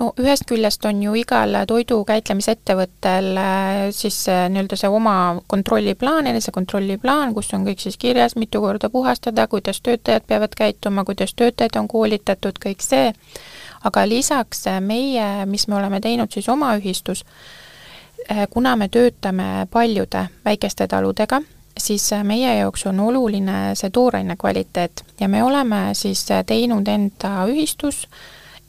no 0.00 0.10
ühest 0.20 0.44
küljest 0.48 0.84
on 0.88 1.00
ju 1.04 1.14
igal 1.18 1.56
toidu 1.68 2.00
käitlemisettevõttel 2.08 3.28
äh, 3.38 3.80
siis 3.94 4.18
äh, 4.30 4.44
nii-öelda 4.52 4.78
see 4.78 4.90
oma 4.90 5.14
kontrolliplaan, 5.50 6.28
enesekontrolliplaan, 6.32 7.34
kus 7.36 7.52
on 7.56 7.66
kõik 7.68 7.82
siis 7.84 7.98
kirjas, 8.00 8.36
mitu 8.36 8.60
korda 8.64 8.90
puhastada, 8.92 9.46
kuidas 9.52 9.80
töötajad 9.80 10.26
peavad 10.28 10.56
käituma, 10.58 11.06
kuidas 11.08 11.34
töötajad 11.38 11.78
on 11.80 11.88
koolitatud, 11.88 12.58
kõik 12.62 12.84
see, 12.84 13.12
aga 13.88 14.06
lisaks 14.08 14.66
äh, 14.70 14.80
meie, 14.80 15.46
mis 15.46 15.68
me 15.68 15.78
oleme 15.80 16.00
teinud 16.00 16.32
siis 16.32 16.48
oma 16.52 16.74
ühistus, 16.80 17.24
kuna 18.50 18.76
me 18.78 18.86
töötame 18.86 19.66
paljude 19.70 20.28
väikeste 20.44 20.86
taludega, 20.86 21.40
siis 21.82 22.10
meie 22.22 22.54
jaoks 22.58 22.86
on 22.86 23.00
oluline 23.00 23.74
see 23.78 23.90
tooraine 23.90 24.36
kvaliteet 24.38 25.04
ja 25.20 25.28
me 25.28 25.42
oleme 25.42 25.88
siis 25.98 26.24
teinud 26.46 26.88
enda 26.88 27.32
ühistus 27.50 28.04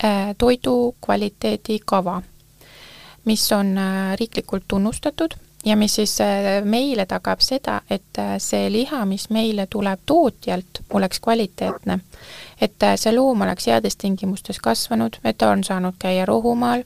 äh, 0.04 0.34
toidu 0.38 0.95
kvaliteedikava, 1.06 2.21
mis 3.26 3.52
on 3.52 3.78
äh, 3.78 4.17
riiklikult 4.19 4.63
tunnustatud 4.67 5.36
ja 5.65 5.78
mis 5.78 5.95
siis 5.95 6.15
äh, 6.21 6.63
meile 6.63 7.06
tagab 7.06 7.41
seda, 7.45 7.82
et 7.89 8.21
see 8.38 8.71
liha, 8.71 9.06
mis 9.06 9.30
meile 9.30 9.67
tuleb 9.69 10.02
tootjalt, 10.06 10.82
oleks 10.93 11.19
kvaliteetne. 11.19 11.99
et 12.62 12.86
see 12.95 13.12
loom 13.15 13.41
oleks 13.41 13.67
heades 13.67 13.97
tingimustes 13.97 14.60
kasvanud, 14.60 15.19
et 15.23 15.38
ta 15.38 15.52
on 15.52 15.63
saanud 15.63 15.99
käia 15.99 16.26
rohumaal, 16.26 16.84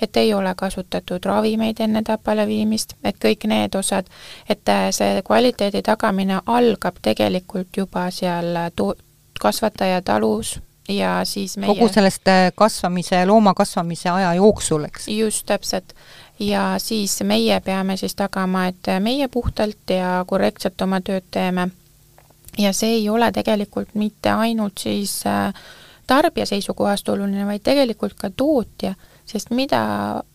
et 0.00 0.16
ei 0.16 0.34
ole 0.34 0.54
kasutatud 0.56 1.24
ravimeid 1.24 1.80
enne 1.80 2.02
tapale 2.04 2.46
viimist, 2.46 2.96
et 3.04 3.16
kõik 3.22 3.46
need 3.48 3.74
osad, 3.74 4.08
et 4.48 4.68
äh, 4.68 4.88
see 4.90 5.22
kvaliteedi 5.26 5.82
tagamine 5.82 6.40
algab 6.46 7.00
tegelikult 7.02 7.76
juba 7.76 8.10
seal 8.10 8.56
to-, 8.76 8.94
kasvataja 9.40 10.02
talus 10.02 10.56
ja 10.88 11.20
siis 11.24 11.56
meie 11.56 11.74
kogu 11.74 11.88
sellest 11.92 12.28
äh, 12.28 12.50
kasvamise, 12.54 13.24
looma 13.26 13.54
kasvamise 13.54 14.10
aja 14.10 14.34
jooksul, 14.34 14.84
eks? 14.84 15.08
just, 15.08 15.46
täpselt. 15.46 15.94
ja 16.38 16.74
siis 16.78 17.22
meie 17.22 17.60
peame 17.60 17.96
siis 17.96 18.14
tagama, 18.14 18.66
et 18.66 18.92
meie 19.00 19.28
puhtalt 19.28 19.90
ja 19.90 20.24
korrektselt 20.26 20.80
oma 20.82 21.00
tööd 21.00 21.24
teeme. 21.30 21.68
ja 22.58 22.72
see 22.72 23.00
ei 23.00 23.08
ole 23.08 23.32
tegelikult 23.32 23.94
mitte 23.94 24.30
ainult 24.30 24.78
siis 24.78 25.22
äh, 25.26 25.52
tarbija 26.06 26.46
seisukohast 26.46 27.08
oluline, 27.08 27.46
vaid 27.46 27.62
tegelikult 27.62 28.14
ka 28.14 28.30
tootja 28.30 28.94
sest 29.26 29.50
mida 29.50 29.80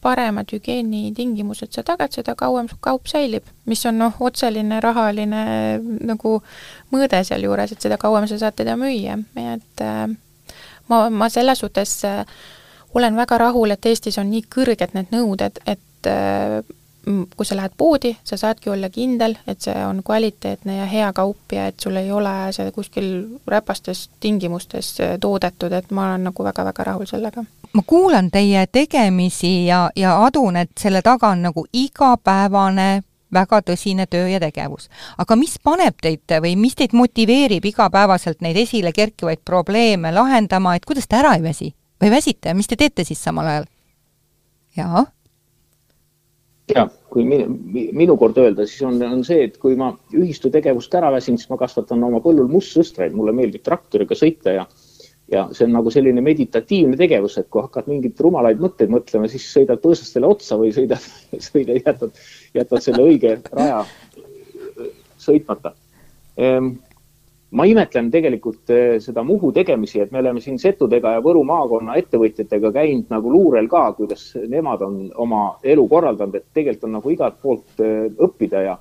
paremad 0.04 0.52
hügieenitingimused 0.52 1.72
sa 1.72 1.84
tagad, 1.88 2.12
seda 2.12 2.36
kauem 2.40 2.68
su 2.70 2.76
kaup 2.84 3.08
säilib, 3.08 3.48
mis 3.70 3.86
on 3.88 4.02
noh, 4.02 4.18
otseline 4.20 4.82
rahaline 4.84 5.44
nagu 6.08 6.34
mõõde 6.92 7.22
sealjuures, 7.28 7.72
et 7.72 7.88
seda 7.88 8.00
kauem 8.02 8.28
sa 8.28 8.40
saad 8.42 8.60
teda 8.60 8.76
müüa, 8.80 9.16
et 9.56 9.86
äh, 9.86 10.04
ma, 10.92 11.06
ma 11.10 11.30
selles 11.32 11.64
suhtes 11.64 11.96
äh, 12.08 12.26
olen 12.94 13.16
väga 13.16 13.40
rahul, 13.40 13.72
et 13.72 13.88
Eestis 13.88 14.20
on 14.20 14.30
nii 14.32 14.44
kõrged 14.52 14.98
need 14.98 15.16
nõuded, 15.16 15.64
et 15.66 16.12
äh, 16.12 16.60
kui 17.08 17.48
sa 17.48 17.56
lähed 17.58 17.74
poodi, 17.78 18.12
sa 18.28 18.38
saadki 18.38 18.70
olla 18.70 18.92
kindel, 18.94 19.38
et 19.48 19.64
see 19.64 19.78
on 19.88 20.04
kvaliteetne 20.06 20.76
ja 20.82 20.86
hea 20.90 21.08
kaup 21.18 21.56
ja 21.56 21.70
et 21.72 21.80
sul 21.80 21.98
ei 21.98 22.12
ole 22.12 22.34
see 22.54 22.70
kuskil 22.76 23.08
räpastes 23.48 24.10
tingimustes 24.20 24.98
toodetud, 25.24 25.74
et 25.74 25.90
ma 25.92 26.12
olen 26.12 26.30
nagu 26.30 26.46
väga-väga 26.46 26.92
rahul 26.92 27.10
sellega. 27.10 27.48
Ma 27.74 27.82
kuulan 27.88 28.32
teie 28.32 28.66
tegemisi 28.72 29.66
ja, 29.66 29.90
ja 29.96 30.18
adun, 30.26 30.56
et 30.56 30.72
selle 30.80 31.02
taga 31.02 31.32
on 31.32 31.46
nagu 31.48 31.66
igapäevane 31.74 33.04
väga 33.34 33.62
tõsine 33.68 34.08
töö 34.12 34.28
ja 34.28 34.40
tegevus. 34.40 34.90
aga 35.18 35.36
mis 35.36 35.58
paneb 35.64 35.96
teid 36.02 36.36
või 36.44 36.56
mis 36.60 36.76
teid 36.76 36.94
motiveerib 36.94 37.66
igapäevaselt 37.66 38.42
neid 38.42 38.58
esile 38.58 38.92
kerkivaid 38.92 39.46
probleeme 39.46 40.12
lahendama, 40.12 40.76
et 40.76 40.86
kuidas 40.86 41.08
te 41.08 41.16
ära 41.16 41.36
ei 41.36 41.44
väsi? 41.44 41.74
või 42.02 42.12
väsite 42.12 42.54
mis 42.54 42.68
te 42.68 42.76
teete 42.76 43.04
siis 43.08 43.24
samal 43.24 43.48
ajal? 43.48 43.66
jaa 44.78 45.06
ja 46.76 46.88
kui 47.12 47.26
minu, 47.28 47.48
minu 47.96 48.16
kord 48.20 48.38
öelda, 48.40 48.66
siis 48.68 48.84
on, 48.88 49.00
on 49.04 49.24
see, 49.28 49.46
et 49.48 49.58
kui 49.62 49.76
ma 49.80 49.92
ühistu 50.16 50.52
tegevust 50.54 50.94
ära 50.96 51.12
väsin, 51.14 51.40
siis 51.40 51.50
ma 51.52 51.60
kasvatan 51.60 52.04
oma 52.08 52.22
põllul 52.24 52.48
mustsõstreid, 52.52 53.16
mulle 53.18 53.34
meeldib 53.36 53.64
traktoriga 53.66 54.16
sõita 54.18 54.56
ja 54.56 54.66
ja 55.32 55.48
see 55.56 55.66
on 55.68 55.76
nagu 55.78 55.92
selline 55.94 56.22
meditatiivne 56.24 56.98
tegevus, 57.00 57.38
et 57.40 57.48
kui 57.50 57.64
hakkad 57.64 57.88
mingeid 57.88 58.20
rumalaid 58.20 58.60
mõtteid 58.62 58.92
mõtlema, 58.92 59.30
siis 59.32 59.48
sõidad 59.54 59.82
põõsastele 59.84 60.28
otsa 60.28 60.58
või 60.60 60.74
sõidad, 60.76 61.04
sõidad, 61.50 61.80
jätad, 61.80 62.24
jätad 62.58 62.86
selle 62.86 63.06
õige 63.08 63.38
raja 63.52 63.86
sõitmata. 65.22 65.74
Ehm, 66.42 66.74
ma 67.56 67.66
imetlen 67.68 68.12
tegelikult 68.12 68.72
eh, 68.76 68.98
seda 69.04 69.24
Muhu 69.28 69.52
tegemisi, 69.56 70.02
et 70.04 70.12
me 70.12 70.20
oleme 70.20 70.44
siin 70.44 70.60
Setudega 70.60 71.16
ja 71.16 71.24
Võru 71.24 71.44
maakonna 71.48 71.96
ettevõtjatega 72.00 72.72
käinud 72.76 73.12
nagu 73.14 73.32
luurel 73.32 73.68
ka, 73.72 73.86
kuidas 73.98 74.32
nemad 74.52 74.84
on 74.88 75.02
oma 75.16 75.44
elu 75.64 75.88
korraldanud, 75.92 76.40
et 76.40 76.48
tegelikult 76.54 76.90
on 76.90 76.98
nagu 77.00 77.16
igalt 77.16 77.42
poolt 77.44 77.84
eh, 77.84 78.08
õppida 78.20 78.66
ja, 78.68 78.78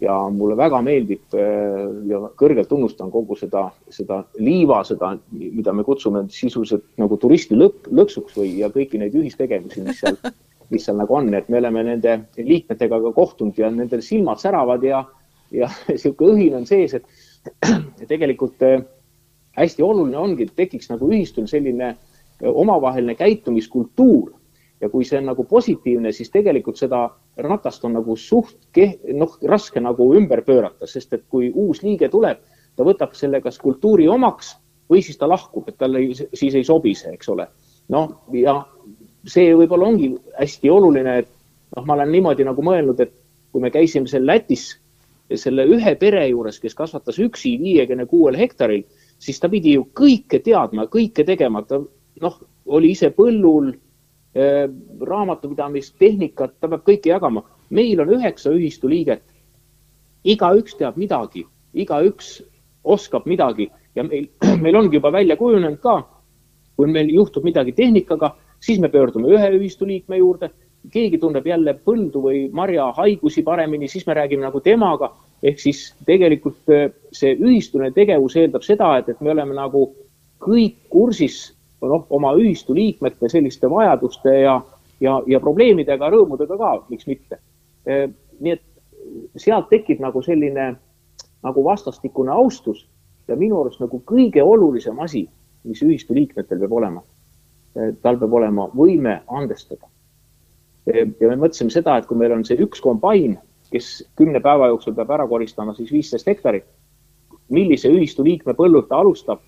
ja 0.00 0.16
mulle 0.32 0.56
väga 0.56 0.80
meeldib 0.84 1.36
eh, 1.38 1.84
ja 2.10 2.20
kõrgelt 2.36 2.68
tunnustan 2.68 3.10
kogu 3.10 3.36
seda, 3.38 3.68
seda 3.92 4.22
liiva, 4.38 4.82
seda, 4.84 5.14
mida 5.32 5.72
me 5.72 5.86
kutsume 5.86 6.26
sisuliselt 6.32 6.84
nagu 7.00 7.16
turisti 7.20 7.56
lõk, 7.56 7.88
lõksuks 7.88 8.36
või, 8.36 8.50
ja 8.60 8.68
kõiki 8.72 9.00
neid 9.00 9.16
ühistegevusi, 9.16 9.86
mis 9.86 10.02
seal 10.02 10.20
mis 10.70 10.84
seal 10.86 10.98
nagu 10.98 11.14
on, 11.14 11.30
et 11.34 11.48
me 11.52 11.60
oleme 11.60 11.84
nende 11.86 12.16
liikmetega 12.38 12.98
ka 13.04 13.12
kohtunud 13.14 13.58
ja 13.58 13.70
nendel 13.70 14.02
silmad 14.02 14.40
säravad 14.42 14.84
ja, 14.86 15.04
ja 15.54 15.70
niisugune 15.88 16.36
õhin 16.36 16.58
on 16.60 16.66
sees, 16.68 16.96
et 16.98 18.06
tegelikult 18.10 18.62
äh, 18.66 18.80
hästi 19.56 19.84
oluline 19.86 20.18
ongi, 20.18 20.48
et 20.48 20.56
tekiks 20.58 20.90
nagu 20.92 21.10
ühistul 21.12 21.46
selline 21.50 21.92
äh, 21.92 22.50
omavaheline 22.50 23.14
käitumiskultuur 23.18 24.32
ja 24.80 24.88
kui 24.92 25.04
see 25.08 25.18
on 25.20 25.30
nagu 25.30 25.44
positiivne, 25.48 26.12
siis 26.12 26.30
tegelikult 26.30 26.78
seda 26.80 27.06
ratast 27.42 27.84
on 27.84 27.96
nagu 27.96 28.16
suht 28.20 28.76
noh, 29.16 29.38
raske 29.48 29.80
nagu 29.80 30.10
ümber 30.18 30.42
pöörata, 30.44 30.86
sest 30.86 31.12
et 31.16 31.24
kui 31.30 31.50
uus 31.54 31.82
liige 31.82 32.08
tuleb, 32.12 32.42
ta 32.76 32.84
võtab 32.84 33.14
selle 33.16 33.40
kas 33.40 33.58
kultuuri 33.58 34.08
omaks 34.08 34.56
või 34.90 35.02
siis 35.02 35.16
ta 35.18 35.28
lahkub, 35.28 35.68
et 35.68 35.78
talle 35.78 36.02
siis 36.14 36.54
ei 36.54 36.64
sobi 36.64 36.94
see, 36.94 37.14
eks 37.16 37.28
ole. 37.32 37.48
noh, 37.88 38.10
ja 38.34 38.60
see 39.26 39.54
võib-olla 39.54 39.86
ongi 39.86 40.10
hästi 40.38 40.70
oluline, 40.70 41.18
et 41.22 41.28
noh, 41.76 41.86
ma 41.86 41.94
olen 41.94 42.12
niimoodi 42.12 42.44
nagu 42.46 42.62
mõelnud, 42.62 43.00
et 43.00 43.14
kui 43.52 43.62
me 43.62 43.70
käisime 43.70 44.10
seal 44.10 44.26
Lätis 44.26 44.74
selle 45.34 45.64
ühe 45.66 45.94
pere 45.98 46.26
juures, 46.28 46.58
kes 46.62 46.74
kasvatas 46.78 47.18
üksi 47.22 47.56
viiekümne 47.58 48.06
kuuel 48.06 48.36
hektaril, 48.38 48.84
siis 49.18 49.40
ta 49.40 49.48
pidi 49.50 49.74
ju 49.74 49.86
kõike 49.96 50.42
teadma, 50.44 50.86
kõike 50.92 51.24
tegema, 51.26 51.62
ta 51.66 51.80
noh, 52.22 52.38
oli 52.66 52.92
ise 52.94 53.10
põllul 53.14 53.72
äh,, 54.36 54.66
raamatupidamist, 55.00 55.96
tehnikat, 55.98 56.56
ta 56.60 56.68
peab 56.68 56.84
kõike 56.86 57.10
jagama. 57.10 57.42
meil 57.70 58.00
on 58.00 58.12
üheksa 58.14 58.52
ühistu 58.54 58.88
liiget. 58.88 59.22
igaüks 60.24 60.76
teab 60.76 60.96
midagi, 60.96 61.46
igaüks 61.74 62.42
oskab 62.84 63.26
midagi 63.26 63.70
ja 63.94 64.04
meil, 64.04 64.28
meil 64.62 64.76
ongi 64.76 64.96
juba 64.96 65.12
välja 65.12 65.36
kujunenud 65.36 65.80
ka, 65.80 66.02
kui 66.76 66.86
meil 66.86 67.10
juhtub 67.10 67.44
midagi 67.44 67.72
tehnikaga, 67.72 68.36
siis 68.60 68.78
me 68.78 68.88
pöördume 68.88 69.28
ühe 69.28 69.50
ühistu 69.58 69.86
liikme 69.86 70.16
juurde 70.18 70.50
keegi 70.92 71.18
tunneb 71.18 71.46
jälle 71.46 71.74
põldu 71.84 72.22
või 72.22 72.40
marja 72.54 72.90
haigusi 72.96 73.42
paremini, 73.42 73.88
siis 73.88 74.06
me 74.06 74.14
räägime 74.14 74.46
nagu 74.46 74.60
temaga. 74.60 75.12
ehk 75.42 75.58
siis 75.60 75.94
tegelikult 76.06 76.70
äh, 76.72 76.90
see 77.12 77.34
ühistuline 77.36 77.92
tegevus 77.92 78.36
eeldab 78.36 78.62
seda, 78.64 78.96
et, 78.98 79.08
et 79.08 79.20
me 79.20 79.30
oleme 79.30 79.54
nagu 79.54 79.90
kõik 80.40 80.78
kursis 80.88 81.52
noh, 81.82 82.06
oma 82.10 82.32
ühistu 82.38 82.74
liikmete 82.74 83.28
selliste 83.28 83.70
vajaduste 83.70 84.34
ja, 84.40 84.60
ja, 85.00 85.18
ja 85.26 85.40
probleemidega, 85.40 86.10
rõõmudega 86.12 86.58
ka, 86.60 86.72
miks 86.90 87.08
mitte. 87.10 87.40
Äh, 87.88 88.08
nii 88.40 88.56
et 88.56 88.64
sealt 89.40 89.68
tekib 89.70 90.00
nagu 90.02 90.22
selline 90.24 90.70
nagu 91.46 91.64
vastastikune 91.64 92.32
austus 92.32 92.86
ja 93.28 93.36
minu 93.36 93.60
arust 93.60 93.82
nagu 93.82 94.00
kõige 94.06 94.42
olulisem 94.42 94.98
asi, 95.04 95.26
mis 95.66 95.82
ühistu 95.82 96.14
liikmetel 96.16 96.62
peab 96.62 96.72
olema, 96.80 97.04
äh, 97.76 97.92
tal 98.02 98.18
peab 98.20 98.34
olema 98.40 98.70
võime 98.74 99.20
andestada 99.26 99.86
ja 100.86 101.30
me 101.30 101.36
mõtlesime 101.36 101.72
seda, 101.74 101.98
et 101.98 102.06
kui 102.06 102.18
meil 102.18 102.34
on 102.36 102.44
see 102.46 102.58
üks 102.62 102.82
kombain, 102.82 103.36
kes 103.72 104.04
kümne 104.18 104.40
päeva 104.42 104.70
jooksul 104.70 104.94
peab 104.94 105.10
ära 105.16 105.26
koristama 105.28 105.74
siis 105.74 105.90
viisteist 105.92 106.28
hektarit, 106.30 106.66
millise 107.50 107.90
ühistu 107.90 108.24
liikme 108.26 108.54
põllult 108.58 108.88
ta 108.90 109.00
alustab, 109.02 109.42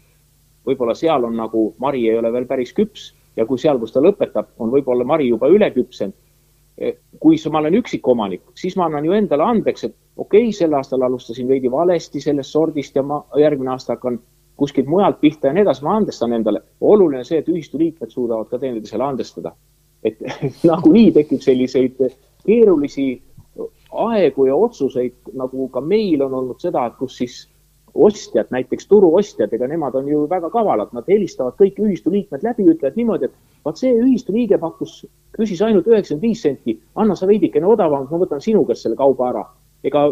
võib-olla 0.69 0.95
seal 0.99 1.25
on 1.25 1.37
nagu 1.37 1.73
mari 1.83 2.05
ei 2.09 2.19
ole 2.19 2.33
veel 2.33 2.47
päris 2.47 2.75
küps 2.77 3.13
ja 3.37 3.47
kui 3.47 3.59
seal, 3.59 3.79
kus 3.81 3.95
ta 3.95 4.03
lõpetab, 4.05 4.53
on 4.59 4.73
võib-olla 4.75 5.07
mari 5.07 5.29
juba 5.29 5.49
üleküpsenud. 5.49 6.15
kui 7.19 7.37
ma 7.51 7.59
olen 7.59 7.75
üksikomanik, 7.75 8.43
siis 8.55 8.77
ma 8.79 8.85
annan 8.87 9.05
ju 9.05 9.13
endale 9.13 9.43
andeks, 9.43 9.85
et 9.85 9.95
okei 10.17 10.45
okay,, 10.45 10.53
sel 10.53 10.75
aastal 10.79 11.03
alustasin 11.03 11.49
veidi 11.49 11.71
valesti 11.71 12.21
sellest 12.21 12.55
sordist 12.55 12.95
ja 12.95 13.03
ma 13.03 13.25
järgmine 13.37 13.73
aasta 13.73 13.97
hakkan 13.97 14.21
kuskilt 14.57 14.87
mujalt 14.87 15.19
pihta 15.21 15.49
ja 15.49 15.57
nii 15.57 15.65
edasi, 15.67 15.83
ma 15.85 15.97
andestan 15.97 16.33
endale. 16.33 16.63
oluline 16.81 17.25
see, 17.25 17.39
et 17.39 17.49
ühistu 17.49 17.79
liikmed 17.79 18.15
suudavad 18.15 18.47
ka 18.47 18.59
teineteisele 18.59 19.05
andestada 19.05 19.53
et 20.07 20.21
nagunii 20.71 21.11
tekib 21.17 21.43
selliseid 21.45 21.99
keerulisi 22.47 23.09
aegu 23.89 24.47
ja 24.47 24.57
otsuseid, 24.57 25.17
nagu 25.37 25.69
ka 25.73 25.81
meil 25.81 26.23
on 26.27 26.35
olnud 26.43 26.61
seda, 26.63 26.87
et 26.87 26.99
kus 27.01 27.17
siis 27.19 27.39
ostjad, 27.99 28.47
näiteks 28.55 28.87
turuostjad, 28.87 29.53
ega 29.53 29.67
nemad 29.67 29.97
on 29.99 30.09
ju 30.09 30.23
väga 30.31 30.51
kavalad, 30.55 30.93
nad 30.95 31.07
helistavad 31.11 31.57
kõik 31.59 31.81
ühistu 31.83 32.13
liikmed 32.15 32.45
läbi, 32.47 32.69
ütlevad 32.71 32.99
niimoodi, 32.99 33.29
et 33.29 33.65
vaat 33.67 33.81
see 33.81 33.91
ühistu 33.99 34.35
liige 34.35 34.59
pakkus, 34.63 35.01
küsis 35.35 35.63
ainult 35.67 35.89
üheksakümmend 35.91 36.27
viis 36.27 36.43
senti, 36.45 36.77
anna 36.95 37.17
sa 37.19 37.27
veidikene 37.27 37.67
odavamalt, 37.67 38.13
ma 38.13 38.23
võtan 38.23 38.45
sinu 38.45 38.63
käest 38.69 38.87
selle 38.87 38.99
kauba 38.99 39.33
ära. 39.33 39.45
ega 39.85 40.09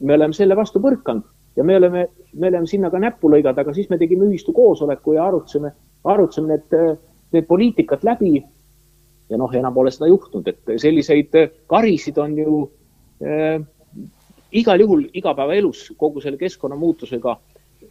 me 0.00 0.14
oleme 0.14 0.36
selle 0.36 0.56
vastu 0.56 0.80
põrkanud 0.80 1.24
ja 1.56 1.64
me 1.64 1.76
oleme, 1.76 2.06
me 2.34 2.48
oleme 2.48 2.66
sinna 2.66 2.90
ka 2.90 3.00
näppu 3.00 3.30
lõiganud, 3.30 3.60
aga 3.60 3.74
siis 3.74 3.90
me 3.90 3.98
tegime 3.98 4.26
ühistu 4.28 4.52
koosoleku 4.52 5.16
ja 5.16 5.28
arutasime, 5.28 5.72
arutasime 6.04 6.54
need, 6.54 6.98
need 7.32 7.46
poliitikad 7.48 8.04
läbi. 8.04 8.42
Ja 9.30 9.38
noh, 9.40 9.52
enam 9.56 9.72
pole 9.74 9.90
seda 9.94 10.10
juhtunud, 10.10 10.48
et 10.48 10.74
selliseid 10.80 11.32
karisid 11.70 12.18
on 12.20 12.34
ju 12.36 12.58
äh, 13.24 13.62
igal 14.54 14.80
juhul 14.80 15.08
igapäevaelus 15.14 15.92
kogu 15.96 16.20
selle 16.20 16.38
keskkonnamuutusega 16.38 17.36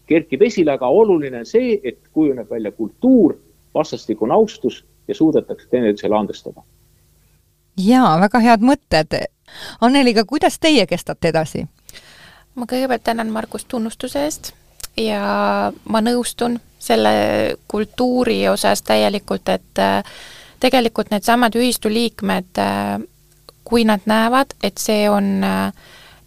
kerkib 0.08 0.41
esile, 0.41 0.71
aga 0.71 0.88
oluline 0.88 1.43
on 1.43 1.45
see, 1.47 1.78
et 1.84 1.99
kujuneb 2.12 2.49
välja 2.49 2.71
kultuur, 2.71 3.36
vastastikune 3.73 4.34
austus 4.34 4.84
ja 5.08 5.15
suudetakse 5.15 5.67
teineteisele 5.69 6.15
andestada. 6.15 6.63
jaa, 7.78 8.19
väga 8.19 8.39
head 8.39 8.62
mõtted. 8.62 9.15
Anneli, 9.82 10.13
aga 10.13 10.26
kuidas 10.26 10.60
teie 10.60 10.86
kestate 10.88 11.34
edasi? 11.34 11.67
ma 12.56 12.65
kõigepealt 12.69 13.04
tänan 13.04 13.32
Margust 13.34 13.67
tunnustuse 13.67 14.23
eest 14.23 14.52
ja 14.97 15.71
ma 15.89 16.02
nõustun 16.02 16.60
selle 16.80 17.13
kultuuri 17.67 18.47
osas 18.47 18.84
täielikult, 18.86 19.49
et 19.49 19.80
äh, 19.80 20.04
tegelikult 20.60 21.10
needsamad 21.12 21.56
ühistu 21.56 21.89
liikmed, 21.89 22.52
äh, 22.62 23.02
kui 23.63 23.86
nad 23.88 24.06
näevad, 24.06 24.54
et 24.63 24.78
see 24.78 25.10
on 25.10 25.43
äh, 25.43 25.73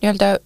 nii-öelda 0.03 0.37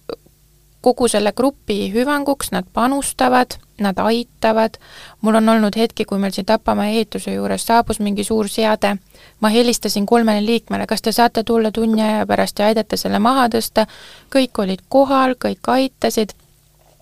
kogu 0.81 1.07
selle 1.07 1.31
grupi 1.37 1.91
hüvanguks, 1.93 2.49
nad 2.51 2.65
panustavad, 2.73 3.57
nad 3.81 3.97
aitavad, 4.01 4.77
mul 5.21 5.37
on 5.37 5.49
olnud 5.49 5.77
hetki, 5.77 6.05
kui 6.05 6.19
meil 6.19 6.33
siin 6.33 6.45
Tapamäe 6.45 6.95
ehituse 6.95 7.33
juures 7.33 7.65
saabus 7.65 7.99
mingi 8.01 8.23
suur 8.25 8.49
seade, 8.49 8.95
ma 9.41 9.49
helistasin 9.53 10.05
kolmele 10.09 10.41
liikmele, 10.45 10.87
kas 10.89 11.01
te 11.01 11.13
saate 11.13 11.43
tulla 11.43 11.71
tunni 11.71 12.01
aja 12.01 12.25
pärast 12.29 12.59
ja 12.59 12.69
aidata 12.69 12.97
selle 12.97 13.19
maha 13.19 13.47
tõsta, 13.53 13.85
kõik 14.33 14.63
olid 14.63 14.81
kohal, 14.89 15.35
kõik 15.37 15.69
aitasid, 15.75 16.33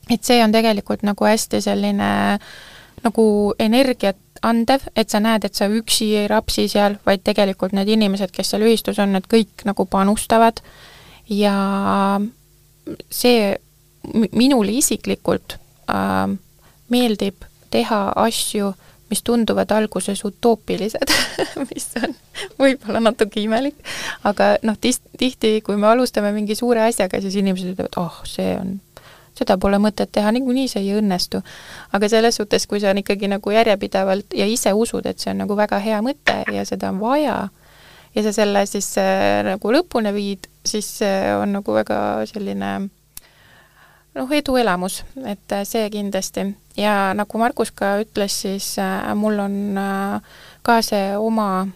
et 0.09 0.23
see 0.23 0.43
on 0.43 0.51
tegelikult 0.51 1.03
nagu 1.07 1.25
hästi 1.25 1.61
selline 1.63 2.09
nagu 3.03 3.25
energiat 3.59 4.19
andev, 4.43 4.83
et 4.95 5.11
sa 5.11 5.21
näed, 5.23 5.45
et 5.45 5.55
sa 5.55 5.67
üksi 5.71 6.09
ei 6.19 6.27
rapsi 6.31 6.67
seal, 6.71 6.97
vaid 7.05 7.23
tegelikult 7.23 7.75
need 7.75 7.87
inimesed, 7.95 8.31
kes 8.35 8.51
seal 8.51 8.67
ühistus 8.67 8.99
on, 8.99 9.13
need 9.15 9.27
kõik 9.31 9.63
nagu 9.67 9.85
panustavad. 9.87 10.59
Ja 11.29 11.55
see 13.11 13.55
minule 14.33 14.73
isiklikult 14.79 15.57
äh, 15.89 16.27
meeldib 16.89 17.45
teha 17.69 18.01
asju, 18.17 18.73
mis 19.09 19.23
tunduvad 19.25 19.71
alguses 19.73 20.21
utoopilised 20.25 21.13
mis 21.69 21.87
on 22.01 22.13
võib-olla 22.59 23.01
natuke 23.09 23.41
imelik, 23.41 23.77
aga 24.27 24.55
noh, 24.65 24.77
tihti, 24.79 25.59
kui 25.65 25.77
me 25.77 25.89
alustame 25.89 26.31
mingi 26.35 26.57
suure 26.57 26.83
asjaga, 26.85 27.21
siis 27.21 27.39
inimesed 27.41 27.73
ütlevad, 27.73 27.97
oh, 28.01 28.21
see 28.29 28.53
on 28.57 28.77
seda 29.39 29.55
pole 29.61 29.79
mõtet 29.81 30.11
teha, 30.11 30.31
niikuinii 30.35 30.67
see 30.71 30.83
ei 30.83 30.97
õnnestu. 30.99 31.41
aga 31.95 32.09
selles 32.11 32.39
suhtes, 32.39 32.67
kui 32.67 32.81
sa 32.81 32.91
on 32.91 33.01
ikkagi 33.01 33.29
nagu 33.31 33.53
järjepidevalt 33.53 34.35
ja 34.35 34.47
ise 34.49 34.73
usud, 34.73 35.05
et 35.05 35.19
see 35.19 35.31
on 35.33 35.43
nagu 35.45 35.57
väga 35.57 35.79
hea 35.83 36.01
mõte 36.05 36.41
ja 36.53 36.65
seda 36.67 36.91
on 36.93 36.99
vaja, 37.01 37.37
ja 38.15 38.25
sa 38.25 38.33
selle 38.35 38.65
siis 38.69 38.91
äh, 39.01 39.41
nagu 39.47 39.73
lõpuni 39.73 40.13
viid, 40.15 40.49
siis 40.69 40.87
see 41.01 41.35
on 41.35 41.57
nagu 41.57 41.73
väga 41.75 41.99
selline 42.29 42.71
noh, 44.15 44.31
eduelamus, 44.31 45.03
et 45.25 45.51
äh, 45.51 45.63
see 45.63 45.89
kindlasti. 45.89 46.55
ja 46.77 47.13
nagu 47.13 47.37
Margus 47.37 47.71
ka 47.71 47.97
ütles, 48.03 48.41
siis 48.41 48.77
äh, 48.79 49.15
mul 49.15 49.39
on 49.39 49.77
äh, 49.77 50.21
ka 50.61 50.81
see 50.85 51.15
oma 51.17 51.67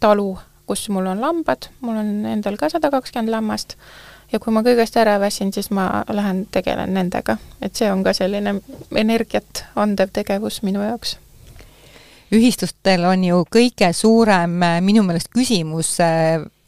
talu, 0.00 0.36
kus 0.66 0.88
mul 0.88 1.06
on 1.06 1.20
lambad, 1.20 1.70
mul 1.80 2.00
on 2.00 2.26
endal 2.26 2.56
ka 2.56 2.70
sada 2.72 2.90
kakskümmend 2.90 3.32
lammast. 3.32 3.76
Ja 4.32 4.40
kui 4.42 4.50
ma 4.50 4.64
kõigest 4.66 4.96
ära 4.98 5.20
väsin, 5.22 5.52
siis 5.54 5.68
ma 5.70 6.02
lähen 6.10 6.48
tegelen 6.50 6.96
nendega, 6.96 7.36
et 7.62 7.78
see 7.78 7.86
on 7.92 8.02
ka 8.02 8.10
selline 8.10 8.56
energiat 8.90 9.62
andev 9.78 10.10
tegevus 10.10 10.64
minu 10.66 10.82
jaoks. 10.82 11.14
Ühistustel 12.34 13.06
on 13.06 13.22
ju 13.22 13.44
kõige 13.46 13.92
suurem 13.94 14.58
minu 14.82 15.04
meelest 15.06 15.30
küsimus 15.30 15.92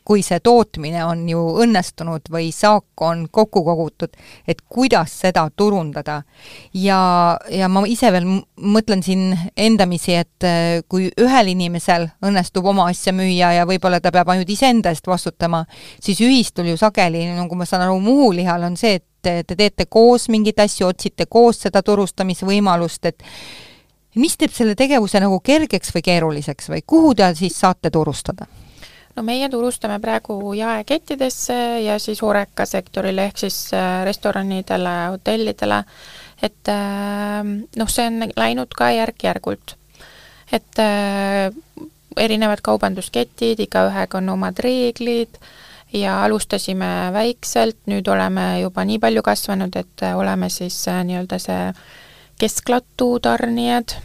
kui 0.08 0.22
see 0.24 0.40
tootmine 0.40 1.02
on 1.04 1.26
ju 1.28 1.40
õnnestunud 1.60 2.30
või 2.32 2.48
saak 2.54 3.02
on 3.04 3.26
kokku 3.30 3.60
kogutud, 3.66 4.14
et 4.48 4.62
kuidas 4.64 5.12
seda 5.24 5.44
turundada. 5.56 6.22
ja, 6.72 7.00
ja 7.52 7.68
ma 7.68 7.82
ise 7.86 8.08
veel 8.12 8.24
mõtlen 8.56 9.02
siin 9.04 9.36
endamisi, 9.56 10.14
et 10.16 10.46
äh, 10.48 10.80
kui 10.88 11.10
ühel 11.20 11.52
inimesel 11.52 12.08
õnnestub 12.24 12.70
oma 12.72 12.88
asja 12.88 13.12
müüa 13.12 13.52
ja 13.58 13.66
võib-olla 13.68 14.00
ta 14.00 14.12
peab 14.14 14.32
ainult 14.32 14.48
iseenda 14.48 14.94
eest 14.94 15.06
vastutama, 15.06 15.64
siis 16.00 16.22
ühistul 16.24 16.70
ju 16.72 16.80
sageli, 16.80 17.26
nagu 17.36 17.58
ma 17.58 17.68
saan 17.68 17.84
aru, 17.84 17.98
Muhu 18.08 18.30
lihal 18.32 18.64
on 18.64 18.78
see, 18.80 19.02
et 19.02 19.04
te 19.44 19.56
teete 19.58 19.84
koos 19.90 20.28
mingeid 20.32 20.60
asju, 20.64 20.86
otsite 20.88 21.26
koos 21.28 21.60
seda 21.66 21.82
turustamisvõimalust, 21.84 23.10
et 23.10 23.26
mis 24.16 24.38
teeb 24.40 24.54
selle 24.56 24.78
tegevuse 24.78 25.20
nagu 25.20 25.36
kergeks 25.44 25.92
või 25.92 26.06
keeruliseks 26.06 26.72
või 26.72 26.80
kuhu 26.86 27.12
te 27.18 27.28
siis 27.36 27.60
saate 27.60 27.92
turustada? 27.92 28.48
No 29.18 29.24
meie 29.26 29.48
turustame 29.50 29.98
praegu 29.98 30.54
jaekettidesse 30.54 31.58
ja 31.82 31.98
siis 31.98 32.22
Horeca 32.22 32.66
sektorile 32.66 33.26
ehk 33.26 33.42
siis 33.42 33.58
äh, 33.74 34.04
restoranidele, 34.06 34.94
hotellidele, 35.16 35.82
et 36.42 36.70
noh, 36.70 37.88
see 37.90 38.04
on 38.06 38.28
läinud 38.38 38.74
ka 38.78 38.92
järk-järgult. 38.94 39.74
et 40.54 40.78
erinevad 42.16 42.62
kaubandusketid, 42.62 43.58
igaühega 43.66 44.20
on 44.20 44.28
omad 44.32 44.60
reeglid 44.62 45.40
ja 45.92 46.22
alustasime 46.24 47.10
väikselt, 47.12 47.80
nüüd 47.90 48.08
oleme 48.08 48.60
juba 48.62 48.84
nii 48.84 49.00
palju 49.02 49.22
kasvanud, 49.26 49.76
et 49.76 50.06
oleme 50.14 50.48
siis 50.52 50.78
nii-öelda 50.86 51.40
see 51.42 51.72
kesklatu 52.38 53.18
tarnijad, 53.22 53.96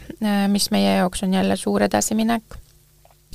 mis 0.50 0.70
meie 0.74 0.98
jaoks 0.98 1.22
on 1.22 1.34
jälle 1.34 1.56
suur 1.56 1.86
edasiminek. 1.86 2.58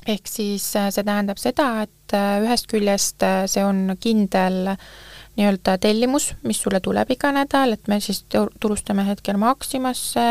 Ehk 0.10 0.28
siis 0.28 0.66
see 0.74 1.04
tähendab 1.04 1.40
seda, 1.42 1.70
et 1.86 2.18
ühest 2.18 2.68
küljest 2.72 3.24
see 3.52 3.64
on 3.64 3.96
kindel 4.02 4.76
nii-öelda 5.40 5.78
tellimus, 5.78 6.34
mis 6.44 6.60
sulle 6.62 6.82
tuleb 6.84 7.12
iga 7.16 7.32
nädal, 7.36 7.78
et 7.78 7.88
me 7.88 8.00
siis 8.04 8.26
turustame 8.60 9.06
hetkel 9.08 9.40
Maximasse, 9.40 10.28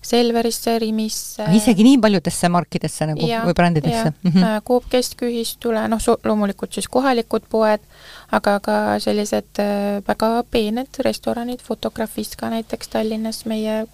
Selverisse, 0.00 0.78
Rimisse. 0.80 1.44
isegi 1.52 1.84
nii 1.84 1.98
paljudesse 2.00 2.48
markidesse 2.48 3.04
nagu 3.10 3.26
ja, 3.28 3.42
või 3.44 3.52
brändidesse? 3.54 4.14
Mm 4.22 4.30
-hmm. 4.32 4.62
Coop 4.64 4.86
keskühistule, 4.88 5.82
noh, 5.92 6.00
loomulikult 6.24 6.72
siis 6.72 6.88
kohalikud 6.88 7.44
poed, 7.50 7.84
aga 8.32 8.60
ka 8.64 8.76
sellised 8.98 9.60
äh, 9.60 10.00
väga 10.08 10.44
peened 10.50 11.02
restoranid, 11.04 11.60
Fotografis 11.60 12.32
ka 12.36 12.48
näiteks 12.50 12.88
Tallinnas 12.88 13.44
meie, 13.44 13.86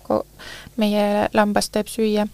meie 0.77 1.29
lambast 1.35 1.73
teeb 1.73 1.91
süüa 1.91 2.29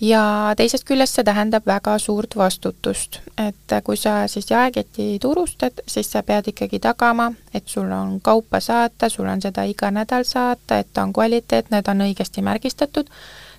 ja 0.00 0.52
teisest 0.56 0.84
küljest 0.84 1.16
see 1.16 1.24
tähendab 1.24 1.66
väga 1.66 1.96
suurt 1.98 2.36
vastutust, 2.36 3.20
et 3.40 3.74
kui 3.84 3.96
sa 3.96 4.26
siis 4.28 4.50
jaeketi 4.50 5.18
turustad, 5.22 5.80
siis 5.88 6.10
sa 6.12 6.22
pead 6.22 6.50
ikkagi 6.52 6.80
tagama, 6.82 7.32
et 7.54 7.68
sul 7.68 7.90
on 7.92 8.20
kaupa 8.20 8.60
saata, 8.60 9.08
sul 9.08 9.28
on 9.28 9.42
seda 9.42 9.64
iga 9.64 9.90
nädal 9.90 10.24
saata, 10.28 10.78
et 10.78 10.92
ta 10.92 11.02
on 11.02 11.12
kvaliteetne, 11.16 11.82
ta 11.82 11.96
on 11.96 12.06
õigesti 12.08 12.44
märgistatud, 12.44 13.10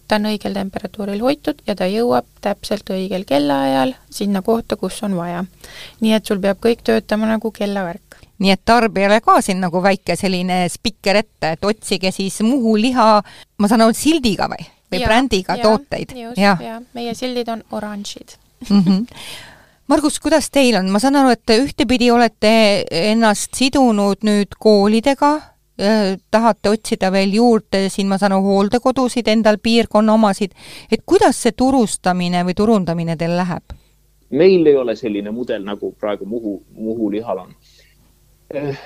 ta 0.07 0.19
on 0.21 0.29
õigel 0.31 0.53
temperatuuril 0.53 1.21
hoitud 1.21 1.61
ja 1.67 1.75
ta 1.75 1.89
jõuab 1.89 2.29
täpselt 2.41 2.89
õigel 2.93 3.25
kellaajal 3.27 3.95
sinna 4.09 4.41
kohta, 4.41 4.77
kus 4.77 5.01
on 5.03 5.17
vaja. 5.17 5.45
nii 6.01 6.13
et 6.13 6.25
sul 6.25 6.39
peab 6.39 6.61
kõik 6.61 6.85
töötama 6.85 7.27
nagu 7.27 7.51
kellavärk 7.51 8.07
nii 8.37 8.53
et 8.53 8.61
tarbijale 8.65 9.19
ka 9.25 9.41
siin 9.41 9.61
nagu 9.61 9.81
väike 9.81 10.15
selline 10.15 10.67
spikker 10.69 11.15
ette, 11.23 11.55
et 11.57 11.65
otsige 11.65 12.11
siis 12.13 12.41
Muhu 12.45 12.75
liha, 12.77 13.23
ma 13.57 13.67
saan 13.67 13.81
aru, 13.81 13.97
sildiga 13.97 14.45
või? 14.51 14.76
Või 14.91 15.01
ja, 15.01 15.07
brändiga 15.07 15.57
ja, 15.57 15.63
tooteid. 15.63 16.15
just, 16.15 16.41
ja 16.41 16.81
meie 16.93 17.13
sildid 17.17 17.49
on 17.53 17.63
oranžid 17.71 18.37
mm. 18.69 18.81
-hmm. 18.81 19.05
Margus, 19.87 20.19
kuidas 20.19 20.49
teil 20.51 20.75
on, 20.75 20.89
ma 20.91 20.99
saan 20.99 21.15
aru, 21.15 21.29
et 21.31 21.51
ühtepidi 21.53 22.09
olete 22.11 22.49
ennast 22.91 23.55
sidunud 23.55 24.25
nüüd 24.27 24.57
koolidega, 24.59 25.29
tahate 26.31 26.69
otsida 26.69 27.11
veel 27.11 27.33
juurde 27.37 27.85
siin, 27.89 28.09
ma 28.11 28.17
saan 28.17 28.35
aru, 28.35 28.43
hooldekodusid 28.43 29.27
endal, 29.31 29.61
piirkonna 29.63 30.13
omasid, 30.13 30.51
et 30.91 31.05
kuidas 31.05 31.39
see 31.39 31.55
turustamine 31.55 32.43
või 32.43 32.57
turundamine 32.57 33.15
teil 33.15 33.37
läheb? 33.37 33.77
meil 34.29 34.65
ei 34.67 34.75
ole 34.75 34.95
selline 34.95 35.31
mudel, 35.31 35.63
nagu 35.63 35.93
praegu 35.99 36.25
Muhu, 36.25 36.61
Muhu 36.75 37.11
lihal 37.11 37.45
on. 37.45 37.53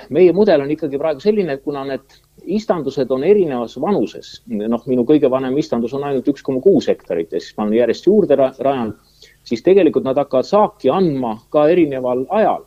meie 0.10 0.34
mudel 0.34 0.62
on 0.62 0.72
ikkagi 0.72 0.98
praegu 1.02 1.20
selline, 1.20 1.58
et 1.58 1.64
kuna 1.64 1.84
need 1.86 2.20
istandused 2.46 3.12
on 3.12 3.24
erinevas 3.24 3.78
vanuses, 3.82 4.42
noh, 4.48 4.84
minu 4.88 5.06
kõige 5.06 5.30
vanem 5.30 5.58
istandus 5.58 5.94
on 5.94 6.04
ainult 6.08 6.28
üks 6.28 6.44
koma 6.46 6.62
kuus 6.62 6.88
hektarit 6.90 7.32
ja 7.32 7.40
siis 7.40 7.56
ma 7.58 7.66
olen 7.68 7.78
järjest 7.78 8.08
juurde 8.08 8.38
rajanud, 8.38 8.98
siis 9.44 9.64
tegelikult 9.64 10.06
nad 10.08 10.18
hakkavad 10.18 10.48
saaki 10.48 10.90
andma 10.90 11.36
ka 11.54 11.68
erineval 11.70 12.26
ajal 12.30 12.66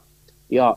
ja 0.51 0.75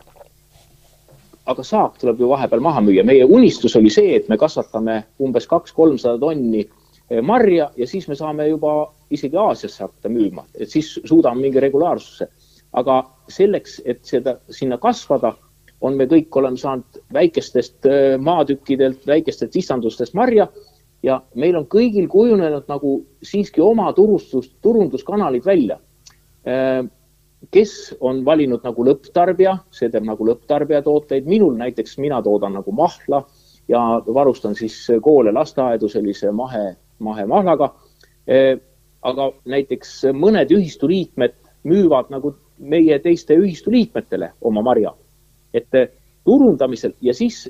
aga 1.47 1.63
saak 1.63 1.97
tuleb 2.01 2.19
ju 2.19 2.29
vahepeal 2.29 2.61
maha 2.63 2.81
müüa. 2.81 3.03
meie 3.03 3.25
unistus 3.25 3.75
oli 3.75 3.89
see, 3.89 4.15
et 4.15 4.29
me 4.29 4.37
kasvatame 4.37 5.03
umbes 5.23 5.47
kaks-kolmsada 5.47 6.19
tonni 6.19 6.65
eh, 6.65 7.21
marja 7.21 7.71
ja 7.77 7.87
siis 7.87 8.07
me 8.07 8.15
saame 8.15 8.47
juba 8.49 8.91
isegi 9.11 9.37
Aasiasse 9.37 9.83
hakata 9.83 10.09
müüma, 10.09 10.43
et 10.59 10.69
siis 10.69 10.99
suudame 11.05 11.41
mingi 11.41 11.59
regulaarsuse. 11.59 12.27
aga 12.73 13.03
selleks, 13.31 13.81
et 13.85 14.03
seda 14.05 14.37
sinna 14.51 14.77
kasvada 14.77 15.33
on 15.81 15.97
me 15.97 16.07
kõik 16.09 16.33
oleme 16.39 16.57
saanud 16.57 17.01
väikestest 17.13 17.85
äh, 17.85 18.17
maatükkidelt, 18.21 19.05
väikestest 19.07 19.55
istandustest 19.55 20.15
marja 20.17 20.47
ja 21.05 21.19
meil 21.35 21.57
on 21.59 21.67
kõigil 21.69 22.07
kujunenud 22.09 22.69
nagu 22.69 22.99
siiski 23.23 23.61
oma 23.61 23.91
turustus, 23.93 24.49
turunduskanalid 24.61 25.45
välja. 25.45 25.79
Äh, 26.47 26.81
kes 27.53 27.73
on 28.01 28.23
valinud 28.25 28.63
nagu 28.65 28.85
lõpptarbija, 28.87 29.59
see 29.71 29.91
teeb 29.93 30.07
nagu 30.07 30.25
lõpptarbija 30.25 30.81
tooteid, 30.85 31.27
minul 31.29 31.53
näiteks, 31.59 31.99
mina 32.01 32.21
toodan 32.25 32.57
nagu 32.57 32.73
mahla 32.73 33.21
ja 33.69 33.83
varustan 34.13 34.55
siis 34.57 34.79
koole, 35.03 35.31
lasteaedu 35.35 35.89
sellise 35.91 36.31
mahe, 36.33 36.71
mahemahlaga. 36.99 37.73
Äh, 38.25 38.55
aga 39.05 39.29
näiteks 39.45 40.07
mõned 40.17 40.49
ühistu 40.51 40.89
liikmed 40.89 41.35
müüvad 41.67 42.09
nagu 42.09 42.33
meie 42.57 42.97
teiste 42.99 43.37
ühistu 43.37 43.71
liikmetele 43.71 44.31
oma 44.41 44.63
marja 44.65 44.95
et 45.53 45.75
eh, 45.75 45.89
turundamisel 46.25 46.93
ja 47.01 47.13
siis, 47.13 47.47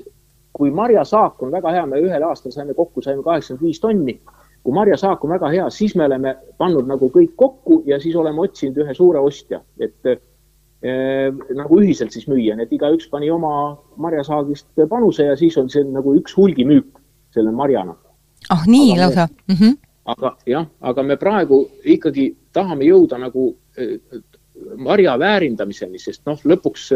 kui 0.52 0.70
marjasaak 0.70 1.42
on 1.42 1.52
väga 1.52 1.72
hea, 1.74 1.86
me 1.86 2.00
ühel 2.02 2.24
aastal 2.26 2.54
saime 2.54 2.74
kokku, 2.74 3.02
saime 3.02 3.22
kaheksakümmend 3.22 3.66
viis 3.66 3.80
tonni. 3.80 4.20
kui 4.62 4.74
marjasaak 4.74 5.22
on 5.24 5.30
väga 5.30 5.48
hea, 5.48 5.66
siis 5.70 5.94
me 5.96 6.04
oleme 6.04 6.34
pannud 6.58 6.88
nagu 6.90 7.08
kõik 7.14 7.36
kokku 7.36 7.82
ja 7.86 8.00
siis 8.02 8.16
oleme 8.16 8.42
otsinud 8.42 8.76
ühe 8.82 8.94
suure 8.94 9.20
ostja, 9.22 9.60
et 9.80 10.06
äh, 10.10 10.18
nagu 11.56 11.78
ühiselt 11.80 12.12
siis 12.12 12.26
müüa, 12.28 12.56
nii 12.56 12.66
et 12.66 12.74
igaüks 12.74 13.08
pani 13.10 13.30
oma 13.30 13.52
marjasaagist 13.96 14.82
panuse 14.90 15.24
ja 15.30 15.36
siis 15.38 15.56
on 15.58 15.70
see 15.70 15.86
nagu 15.86 16.14
üks 16.18 16.36
hulgimüük 16.36 16.98
selle 17.34 17.54
marjana. 17.54 17.94
ah 18.50 18.66
nii 18.66 18.92
aga 18.92 19.00
lausa 19.02 19.28
me, 19.28 19.54
mm? 19.54 19.60
-hmm. 19.60 19.78
aga 20.16 20.36
jah, 20.46 20.66
aga 20.80 21.02
me 21.02 21.16
praegu 21.16 21.62
ikkagi 21.84 22.36
tahame 22.52 22.84
jõuda 22.84 23.18
nagu 23.18 23.54
äh, 23.78 24.22
marja 24.76 25.18
väärindamiseni, 25.18 25.98
sest 25.98 26.26
noh, 26.26 26.38
lõpuks 26.44 26.90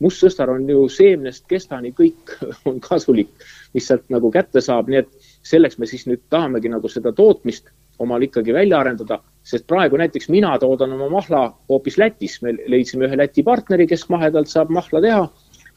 äh, 0.00 0.04
mustsõstar 0.04 0.50
on 0.52 0.68
ju 0.68 0.86
seemnest 0.92 1.46
kestani, 1.50 1.92
kõik 1.96 2.34
on 2.68 2.80
kasulik, 2.84 3.30
mis 3.74 3.88
sealt 3.90 4.08
nagu 4.12 4.30
kätte 4.34 4.62
saab, 4.64 4.88
nii 4.90 5.02
et 5.02 5.28
selleks 5.46 5.78
me 5.78 5.88
siis 5.90 6.06
nüüd 6.08 6.22
tahamegi 6.32 6.72
nagu 6.72 6.88
seda 6.88 7.12
tootmist 7.16 7.70
omal 8.00 8.22
ikkagi 8.24 8.54
välja 8.56 8.80
arendada, 8.80 9.20
sest 9.44 9.66
praegu 9.68 9.98
näiteks 10.00 10.30
mina 10.32 10.54
toodan 10.58 10.94
oma 10.96 11.10
mahla 11.12 11.42
hoopis 11.68 11.98
Lätis, 12.00 12.38
me 12.42 12.54
leidsime 12.72 13.08
ühe 13.08 13.18
Läti 13.20 13.44
partneri, 13.44 13.86
kes 13.90 14.06
mahedalt 14.08 14.48
saab 14.48 14.72
mahla 14.72 15.02
teha 15.04 15.26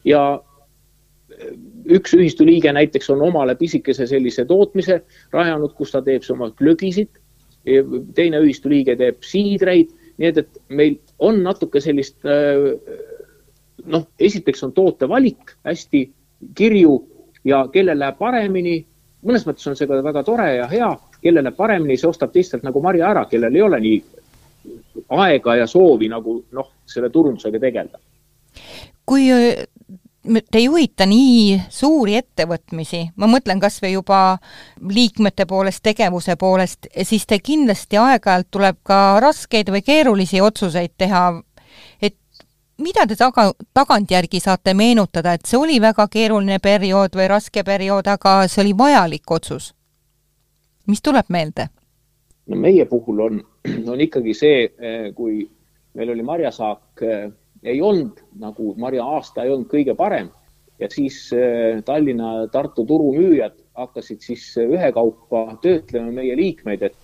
ja 0.08 0.24
üks 1.92 2.14
ühistu 2.16 2.46
liige 2.48 2.72
näiteks 2.72 3.10
on 3.12 3.26
omale 3.28 3.58
pisikese 3.60 4.08
sellise 4.08 4.46
tootmise 4.48 5.02
rajanud, 5.34 5.74
kus 5.76 5.92
ta 5.92 6.02
teeb 6.06 6.24
oma 6.32 6.52
glögisid. 6.56 7.10
teine 8.16 8.40
ühistu 8.44 8.70
liige 8.70 8.96
teeb 9.00 9.24
siidreid, 9.24 9.92
nii 10.20 10.28
et, 10.28 10.38
et 10.38 10.58
meil 10.70 10.98
on 11.20 11.40
natuke 11.44 11.80
sellist 11.82 12.18
äh, 12.28 12.60
noh, 13.86 14.08
esiteks 14.20 14.64
on 14.64 14.74
toote 14.74 15.10
valik 15.10 15.56
hästi 15.66 16.04
kirju 16.56 16.96
ja 17.46 17.66
kellel 17.74 18.00
läheb 18.00 18.18
paremini, 18.18 18.78
mõnes 19.26 19.46
mõttes 19.48 19.68
on 19.68 19.78
see 19.80 19.88
ka 19.90 20.00
väga 20.04 20.24
tore 20.24 20.50
ja 20.56 20.68
hea, 20.72 20.92
kellel 21.22 21.44
läheb 21.44 21.58
paremini, 21.58 21.98
see 21.98 22.10
ostab 22.10 22.34
teistelt 22.34 22.64
nagu 22.64 22.82
marja 22.82 23.10
ära, 23.10 23.26
kellel 23.32 23.56
ei 23.56 23.62
ole 23.62 23.80
nii 23.84 24.02
aega 25.24 25.56
ja 25.60 25.68
soovi 25.68 26.10
nagu 26.12 26.40
noh, 26.52 26.72
selle 26.86 27.10
turundusega 27.10 27.60
tegeleda. 27.60 28.00
kui 29.06 29.28
te 30.52 30.60
juhite 30.64 31.06
nii 31.06 31.58
suuri 31.74 32.16
ettevõtmisi, 32.16 33.10
ma 33.20 33.28
mõtlen 33.28 33.60
kas 33.60 33.82
või 33.84 33.98
juba 33.98 34.20
liikmete 34.80 35.46
poolest, 35.46 35.84
tegevuse 35.84 36.38
poolest, 36.40 36.88
siis 37.04 37.26
te 37.28 37.42
kindlasti 37.44 38.00
aeg-ajalt 38.00 38.48
tuleb 38.52 38.80
ka 38.88 39.20
raskeid 39.20 39.72
või 39.74 39.84
keerulisi 39.84 40.42
otsuseid 40.42 40.96
teha 40.98 41.26
mida 42.78 43.06
te 43.08 43.16
taga, 43.16 43.52
tagantjärgi 43.74 44.40
saate 44.42 44.74
meenutada, 44.74 45.34
et 45.34 45.46
see 45.46 45.60
oli 45.60 45.80
väga 45.82 46.08
keeruline 46.12 46.60
periood 46.64 47.16
või 47.16 47.28
raske 47.30 47.64
periood, 47.64 48.08
aga 48.08 48.44
see 48.48 48.64
oli 48.66 48.76
vajalik 48.78 49.32
otsus? 49.32 49.74
mis 50.88 51.02
tuleb 51.02 51.30
meelde? 51.30 51.70
no 52.48 52.58
meie 52.60 52.86
puhul 52.86 53.20
on, 53.24 53.42
on 53.88 54.02
ikkagi 54.02 54.34
see, 54.36 54.66
eh, 54.80 55.12
kui 55.16 55.46
meil 55.96 56.10
oli 56.10 56.24
marjasaak, 56.24 57.04
eh, 57.08 57.30
ei 57.64 57.82
olnud 57.82 58.20
nagu 58.40 58.74
marja-aasta 58.78 59.44
ei 59.44 59.54
olnud 59.54 59.70
kõige 59.72 59.96
parem 59.96 60.30
ja 60.80 60.90
siis 60.92 61.30
eh, 61.38 61.80
Tallinna, 61.86 62.48
Tartu 62.52 62.86
turumüüjad 62.86 63.56
hakkasid 63.78 64.22
siis 64.22 64.50
ühekaupa 64.60 65.46
töötlema 65.62 66.12
meie 66.12 66.36
liikmeid, 66.38 66.84
et 66.84 66.98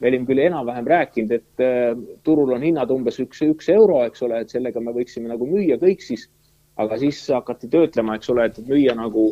me 0.00 0.10
olime 0.10 0.26
küll 0.28 0.42
enam-vähem 0.44 0.88
rääkinud, 0.90 1.32
et 1.32 1.62
äh, 1.64 1.92
turul 2.26 2.54
on 2.56 2.64
hinnad 2.64 2.90
umbes 2.94 3.20
üks, 3.22 3.42
üks 3.46 3.70
euro, 3.72 4.02
eks 4.08 4.24
ole, 4.26 4.42
et 4.42 4.52
sellega 4.52 4.82
me 4.82 4.94
võiksime 4.96 5.30
nagu 5.30 5.48
müüa 5.48 5.78
kõik 5.82 6.02
siis. 6.04 6.28
aga 6.76 6.96
siis 6.98 7.20
hakati 7.30 7.68
töötlema, 7.70 8.16
eks 8.18 8.30
ole, 8.32 8.48
et 8.50 8.56
müüa 8.66 8.96
nagu, 8.98 9.28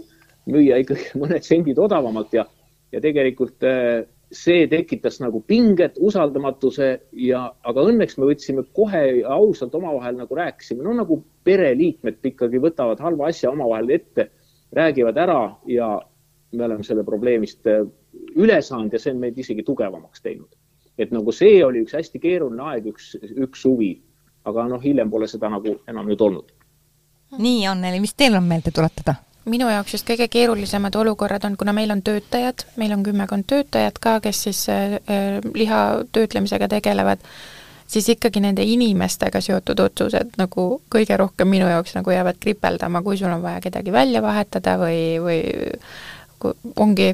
müüa 0.46 0.76
ikkagi 0.84 1.08
mõned 1.22 1.42
sendid 1.42 1.78
odavamalt 1.82 2.34
ja, 2.36 2.46
ja 2.94 3.00
tegelikult 3.02 3.66
äh, 3.66 4.04
see 4.32 4.66
tekitas 4.70 5.18
nagu 5.20 5.42
pinget, 5.44 5.98
usaldamatuse 6.00 6.92
ja, 7.20 7.42
aga 7.68 7.84
õnneks 7.90 8.16
me 8.18 8.30
võtsime 8.30 8.64
kohe 8.76 9.02
ausalt 9.28 9.74
omavahel 9.76 10.16
nagu 10.22 10.38
rääkisime, 10.38 10.84
no 10.86 10.94
nagu 10.96 11.18
pereliikmed 11.44 12.22
ikkagi 12.32 12.62
võtavad 12.62 13.02
halva 13.02 13.28
asja 13.28 13.50
omavahel 13.50 13.90
ette, 13.98 14.30
räägivad 14.72 15.18
ära 15.20 15.42
ja 15.68 15.90
me 16.52 16.64
oleme 16.64 16.86
selle 16.86 17.04
probleemist 17.04 17.66
äh, 17.68 17.82
üle 18.36 18.60
saanud 18.62 18.92
ja 18.92 19.00
see 19.00 19.14
on 19.14 19.20
meid 19.22 19.38
isegi 19.38 19.64
tugevamaks 19.66 20.22
teinud. 20.22 20.50
et 20.98 21.10
nagu 21.10 21.32
see 21.32 21.62
oli 21.64 21.80
üks 21.86 21.94
hästi 21.96 22.20
keeruline 22.20 22.62
aeg, 22.68 22.86
üks, 22.92 23.14
üks 23.32 23.62
suvi, 23.64 23.94
aga 24.44 24.66
noh, 24.68 24.80
hiljem 24.82 25.10
pole 25.10 25.28
seda 25.28 25.48
nagu 25.52 25.78
enam 25.88 26.08
nüüd 26.08 26.20
olnud. 26.20 26.52
nii, 27.38 27.66
Anneli, 27.66 28.00
mis 28.00 28.14
teil 28.14 28.36
on 28.36 28.48
meelde 28.48 28.74
tuletada? 28.74 29.16
minu 29.48 29.70
jaoks 29.70 29.96
just 29.96 30.06
kõige 30.06 30.28
keerulisemad 30.30 30.94
olukorrad 30.94 31.44
on, 31.48 31.56
kuna 31.58 31.72
meil 31.74 31.90
on 31.90 32.02
töötajad, 32.04 32.66
meil 32.76 32.92
on 32.94 33.02
kümmekond 33.02 33.48
töötajat 33.50 33.98
ka, 33.98 34.20
kes 34.22 34.44
siis 34.46 34.62
äh, 34.70 35.00
äh, 35.10 35.40
liha 35.54 35.80
töötlemisega 36.12 36.68
tegelevad, 36.76 37.24
siis 37.90 38.08
ikkagi 38.14 38.40
nende 38.44 38.64
inimestega 38.68 39.40
seotud 39.42 39.80
otsused 39.82 40.38
nagu 40.38 40.68
kõige 40.92 41.16
rohkem 41.18 41.50
minu 41.50 41.66
jaoks 41.68 41.96
nagu 41.98 42.14
jäävad 42.14 42.38
kripeldama, 42.40 43.02
kui 43.02 43.18
sul 43.18 43.32
on 43.32 43.42
vaja 43.42 43.60
kedagi 43.64 43.92
välja 43.92 44.22
vahetada 44.22 44.78
või, 44.80 45.02
või 45.24 45.40
ongi 46.76 47.12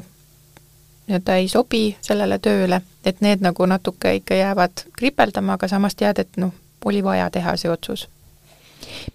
nii-öelda 1.09 1.35
ei 1.41 1.49
sobi 1.51 1.83
sellele 2.05 2.39
tööle, 2.39 2.81
et 3.05 3.21
need 3.25 3.41
nagu 3.41 3.65
natuke 3.65 4.13
ikka 4.21 4.37
jäävad 4.37 4.85
kripeldama, 4.97 5.57
aga 5.57 5.67
samas 5.67 5.97
tead, 5.99 6.21
et 6.21 6.37
noh, 6.37 6.53
oli 6.85 7.03
vaja 7.03 7.29
teha 7.33 7.57
see 7.57 7.71
otsus 7.71 8.07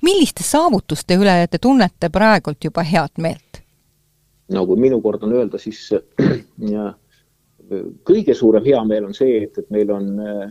milliste 0.05 0.45
saavutuste 0.45 1.17
üle 1.19 1.37
te 1.51 1.59
tunnete 1.59 2.11
praegult 2.13 2.65
juba 2.65 2.85
head 2.87 3.21
meelt? 3.21 3.63
no 4.53 4.67
kui 4.69 4.81
minu 4.81 5.01
kord 5.03 5.23
on 5.25 5.33
öelda, 5.39 5.59
siis 5.59 5.81
ja, 6.75 6.91
kõige 8.05 8.35
suurem 8.37 8.65
heameel 8.67 9.09
on 9.09 9.17
see, 9.17 9.39
et, 9.47 9.57
et 9.59 9.71
meil 9.73 9.91
on 9.95 10.11
äh, 10.21 10.43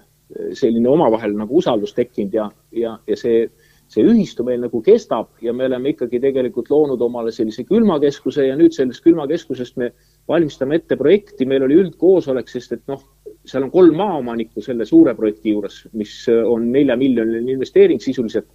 selline 0.57 0.89
omavahel 0.89 1.35
nagu 1.37 1.59
usaldus 1.61 1.93
tekkinud 1.93 2.33
ja, 2.33 2.47
ja, 2.73 2.95
ja 3.07 3.17
see, 3.19 3.45
see 3.93 4.05
ühistu 4.09 4.45
meil 4.47 4.61
nagu 4.63 4.81
kestab 4.83 5.29
ja 5.41 5.53
me 5.53 5.67
oleme 5.69 5.93
ikkagi 5.93 6.19
tegelikult 6.23 6.71
loonud 6.73 7.01
omale 7.05 7.31
sellise 7.35 7.65
külmakeskuse 7.69 8.47
ja 8.47 8.57
nüüd 8.59 8.73
sellest 8.75 9.03
külmakeskusest 9.05 9.77
me 9.81 9.91
valmistame 10.29 10.79
ette 10.79 10.97
projekti, 10.99 11.45
meil 11.49 11.65
oli 11.67 11.77
üldkoosolek, 11.83 12.49
sest 12.49 12.77
et 12.77 12.85
noh, 12.89 13.01
seal 13.45 13.65
on 13.67 13.73
kolm 13.73 13.97
maaomanikku 13.99 14.63
selle 14.63 14.87
suure 14.87 15.13
projekti 15.17 15.53
juures, 15.53 15.83
mis 15.99 16.15
on 16.29 16.71
nelja 16.71 16.95
miljoniline 16.99 17.57
investeering 17.57 18.01
sisuliselt. 18.01 18.47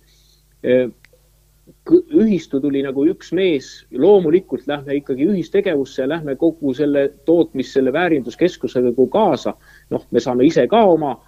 Ühistu 1.88 2.60
tuli 2.64 2.80
nagu 2.84 3.04
üks 3.08 3.30
mees, 3.36 3.68
loomulikult 3.92 4.64
lähme 4.68 4.96
ikkagi 4.96 5.28
ühistegevusse 5.28 6.08
lähme 6.08 6.34
kogu 6.40 6.72
selle 6.76 7.10
tootmis, 7.28 7.74
selle 7.76 7.92
väärinduskeskusega 7.92 8.90
nagu 8.90 9.06
kaasa. 9.12 9.54
noh, 9.90 10.06
me 10.10 10.20
saame 10.24 10.48
ise 10.48 10.66
ka 10.68 10.82
oma 10.88 11.18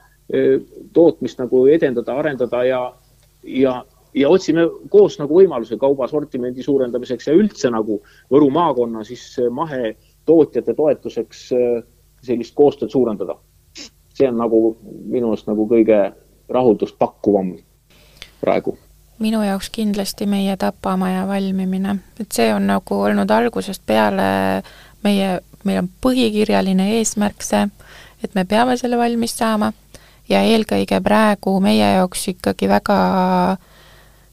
tootmist 0.92 1.40
nagu 1.40 1.64
edendada, 1.66 2.14
arendada 2.20 2.64
ja, 2.64 2.80
ja, 3.44 3.80
ja 4.14 4.28
otsime 4.28 4.66
koos 4.90 5.18
nagu 5.20 5.38
võimaluse 5.38 5.78
kaubasortimendi 5.78 6.62
suurendamiseks 6.62 7.28
ja 7.30 7.34
üldse 7.36 7.70
nagu 7.70 8.00
Võru 8.30 8.50
maakonna 8.50 9.04
siis 9.04 9.36
mahetootjate 9.50 10.74
toetuseks 10.74 11.46
sellist 12.22 12.54
koostööd 12.54 12.90
suurendada. 12.90 13.36
see 14.14 14.28
on 14.28 14.36
nagu 14.36 14.76
minu 14.84 15.30
arust 15.30 15.46
nagu 15.48 15.64
kõige 15.68 16.12
rahuldust 16.48 16.98
pakkuvam 16.98 17.54
praegu. 18.40 18.76
Minu 19.20 19.42
jaoks 19.42 19.70
kindlasti 19.70 20.26
meie 20.26 20.56
tapamaja 20.56 21.26
valmimine, 21.28 21.96
et 22.20 22.32
see 22.32 22.54
on 22.54 22.66
nagu 22.66 23.00
olnud 23.04 23.30
algusest 23.30 23.82
peale 23.86 24.62
meie, 25.04 25.40
meil 25.64 25.82
on 25.82 25.88
põhikirjaline 26.02 26.86
eesmärk 26.98 27.44
see, 27.44 27.66
et 28.24 28.34
me 28.34 28.44
peame 28.44 28.76
selle 28.80 28.98
valmis 28.98 29.36
saama. 29.36 29.72
Ja 30.28 30.44
eelkõige 30.46 31.00
praegu 31.02 31.56
meie 31.60 31.86
jaoks 31.96 32.28
ikkagi 32.32 32.68
väga 32.70 32.96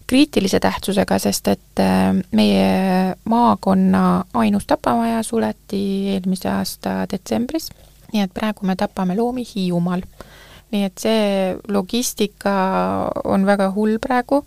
kriitilise 0.08 0.60
tähtsusega, 0.60 1.20
sest 1.20 1.48
et 1.48 1.80
äh, 1.84 2.16
meie 2.32 3.16
maakonna 3.26 4.26
ainus 4.34 4.66
tapamaja 4.68 5.24
suleti 5.24 6.10
eelmise 6.14 6.50
aasta 6.50 7.04
detsembris, 7.12 7.70
nii 8.14 8.24
et 8.24 8.34
praegu 8.34 8.68
me 8.68 8.76
tapame 8.76 9.16
loomi 9.16 9.46
Hiiumaal. 9.56 10.02
nii 10.72 10.84
et 10.84 11.00
see 11.00 11.56
logistika 11.72 12.54
on 13.24 13.46
väga 13.48 13.70
hull 13.72 14.00
praegu 14.04 14.42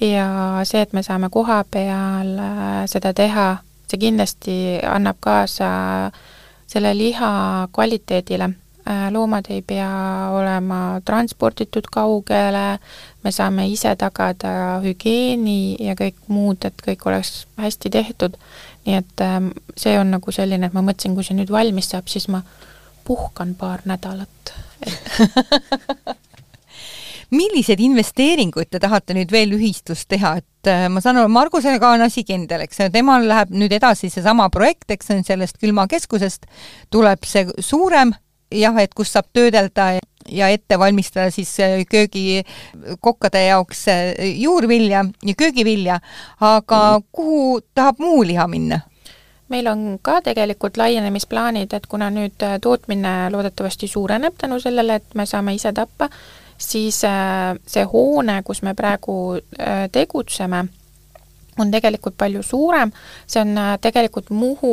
ja 0.00 0.26
see, 0.64 0.82
et 0.82 0.92
me 0.92 1.02
saame 1.02 1.30
koha 1.30 1.64
peal 1.70 2.36
äh, 2.38 2.84
seda 2.90 3.12
teha, 3.14 3.48
see 3.90 3.98
kindlasti 3.98 4.56
annab 4.86 5.18
kaasa 5.20 5.70
selle 6.70 6.94
liha 6.94 7.68
kvaliteedile. 7.74 8.50
Äh, 8.90 9.12
loomad 9.12 9.44
ei 9.48 9.62
pea 9.62 9.90
olema 10.34 11.00
transporditud 11.04 11.86
kaugele, 11.92 12.78
me 13.22 13.30
saame 13.30 13.68
ise 13.70 13.92
tagada 14.00 14.80
hügieeni 14.82 15.76
ja 15.84 15.92
kõik 15.98 16.16
muud, 16.32 16.64
et 16.66 16.80
kõik 16.82 17.04
oleks 17.06 17.44
hästi 17.60 17.90
tehtud. 17.92 18.38
nii 18.86 18.96
et 18.96 19.20
ähm, 19.22 19.50
see 19.76 19.92
on 20.00 20.10
nagu 20.10 20.32
selline, 20.32 20.66
et 20.66 20.74
ma 20.74 20.82
mõtlesin, 20.82 21.14
kui 21.14 21.22
see 21.22 21.36
nüüd 21.36 21.52
valmis 21.52 21.90
saab, 21.92 22.08
siis 22.08 22.26
ma 22.32 22.40
puhkan 23.04 23.52
paar 23.54 23.84
nädalat. 23.84 24.54
Milliseid 27.38 27.84
investeeringuid 27.84 28.72
te 28.72 28.80
tahate 28.82 29.14
nüüd 29.14 29.30
veel 29.30 29.52
ühistus 29.54 30.06
teha, 30.08 30.32
et 30.40 30.72
äh, 30.72 30.88
ma 30.90 31.04
saan 31.04 31.20
aru, 31.20 31.30
Margusega 31.30 31.92
on 31.94 32.08
asi 32.08 32.24
kindel, 32.24 32.64
eks, 32.64 32.80
temal 32.90 33.28
läheb 33.28 33.52
nüüd 33.54 33.76
edasi 33.76 34.10
seesama 34.10 34.48
projekt, 34.50 34.88
eks? 34.90 35.12
See 35.12 35.20
on 35.20 35.28
sellest 35.28 35.60
külmakeskusest, 35.62 36.50
tuleb 36.90 37.28
see 37.28 37.46
suurem 37.60 38.16
jah, 38.52 38.76
et 38.82 38.94
kus 38.94 39.12
saab 39.12 39.30
töödelda 39.32 39.92
ja 40.28 40.48
ette 40.48 40.78
valmistada 40.78 41.30
siis 41.30 41.52
äh, 41.60 41.80
köögikokkade 41.90 43.44
jaoks 43.46 43.88
äh, 43.88 44.14
juurvilja 44.36 45.04
ja 45.24 45.34
köögivilja, 45.36 46.00
aga 46.40 46.98
mm. 46.98 47.04
kuhu 47.12 47.60
tahab 47.74 47.98
muu 47.98 48.22
liha 48.24 48.46
minna? 48.48 48.80
meil 49.50 49.66
on 49.66 49.98
ka 50.02 50.20
tegelikult 50.22 50.76
laienemisplaanid, 50.78 51.72
et 51.74 51.86
kuna 51.90 52.06
nüüd 52.14 52.38
tootmine 52.62 53.32
loodetavasti 53.34 53.88
suureneb 53.90 54.36
tänu 54.38 54.60
sellele, 54.62 55.00
et 55.00 55.16
me 55.18 55.26
saame 55.26 55.56
ise 55.56 55.72
tappa, 55.74 56.06
siis 56.60 57.04
äh, 57.04 57.56
see 57.66 57.84
hoone, 57.84 58.42
kus 58.46 58.62
me 58.62 58.74
praegu 58.78 59.16
äh, 59.36 59.88
tegutseme, 59.92 60.64
on 61.60 61.70
tegelikult 61.70 62.16
palju 62.18 62.42
suurem, 62.46 62.92
see 63.26 63.42
on 63.42 63.56
äh, 63.58 63.74
tegelikult 63.82 64.30
Muhu 64.30 64.72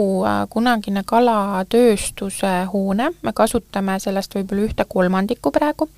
kunagine 0.49 1.03
kalatööstuse 1.05 2.53
hoone, 2.73 3.11
me 3.21 3.33
kasutame 3.35 3.99
sellest 4.03 4.35
võib-olla 4.37 4.67
ühte 4.69 4.87
kolmandikku 4.89 5.51
praegu. 5.51 5.89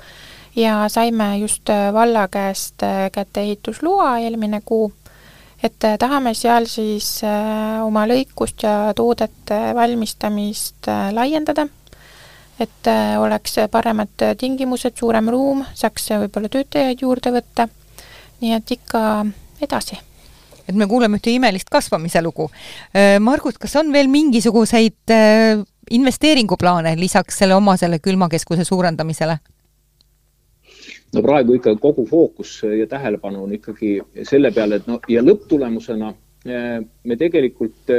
Ja 0.58 0.88
saime 0.90 1.38
just 1.38 1.70
valla 1.94 2.28
käest 2.28 2.82
kätte 3.14 3.42
ehitusloa 3.46 4.18
eelmine 4.26 4.64
kuu, 4.66 4.90
et 5.64 5.78
tahame 6.02 6.34
seal 6.34 6.66
siis 6.68 7.20
oma 7.86 8.08
lõikust 8.10 8.66
ja 8.66 8.94
toodete 8.98 9.60
valmistamist 9.78 10.90
laiendada. 11.14 11.68
Et 12.60 12.88
äh, 12.92 13.16
oleks 13.22 13.56
paremad 13.72 14.26
tingimused, 14.38 14.98
suurem 15.00 15.32
ruum, 15.32 15.64
saaks 15.74 16.10
võib-olla 16.26 16.52
töötajaid 16.52 17.06
juurde 17.06 17.32
võtta, 17.38 17.70
nii 18.42 18.54
et 18.58 18.76
ikka 18.76 19.02
edasi 19.64 20.09
et 20.70 20.78
me 20.78 20.88
kuuleme 20.88 21.18
ühte 21.18 21.34
imelist 21.34 21.70
kasvamise 21.74 22.22
lugu. 22.22 22.50
Margus, 23.26 23.58
kas 23.58 23.76
on 23.82 23.94
veel 23.94 24.08
mingisuguseid 24.12 25.14
investeeringuplaane 25.90 26.94
lisaks 27.00 27.42
selle 27.42 27.58
oma 27.58 27.78
selle 27.78 28.00
külmakeskuse 28.00 28.68
suurendamisele? 28.68 29.40
no 31.14 31.22
praegu 31.26 31.56
ikka 31.58 31.76
kogu 31.82 32.06
fookus 32.06 32.60
ja 32.78 32.86
tähelepanu 32.88 33.44
on 33.44 33.54
ikkagi 33.58 33.96
selle 34.30 34.52
peale, 34.54 34.78
et 34.78 34.88
noh, 34.88 35.02
ja 35.10 35.24
lõpptulemusena 35.26 36.12
me 36.46 37.18
tegelikult 37.20 37.92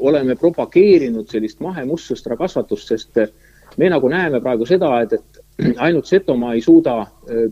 oleme 0.00 0.36
propageerinud 0.40 1.28
sellist 1.28 1.60
mahemustsõstra 1.60 2.36
kasvatust, 2.40 2.92
sest 2.94 3.20
me 3.76 3.90
nagu 3.90 4.08
näeme 4.08 4.40
praegu 4.40 4.66
seda, 4.66 4.90
et, 5.02 5.12
et 5.12 5.76
ainult 5.82 6.08
Setomaa 6.08 6.54
ei 6.54 6.62
suuda 6.64 7.02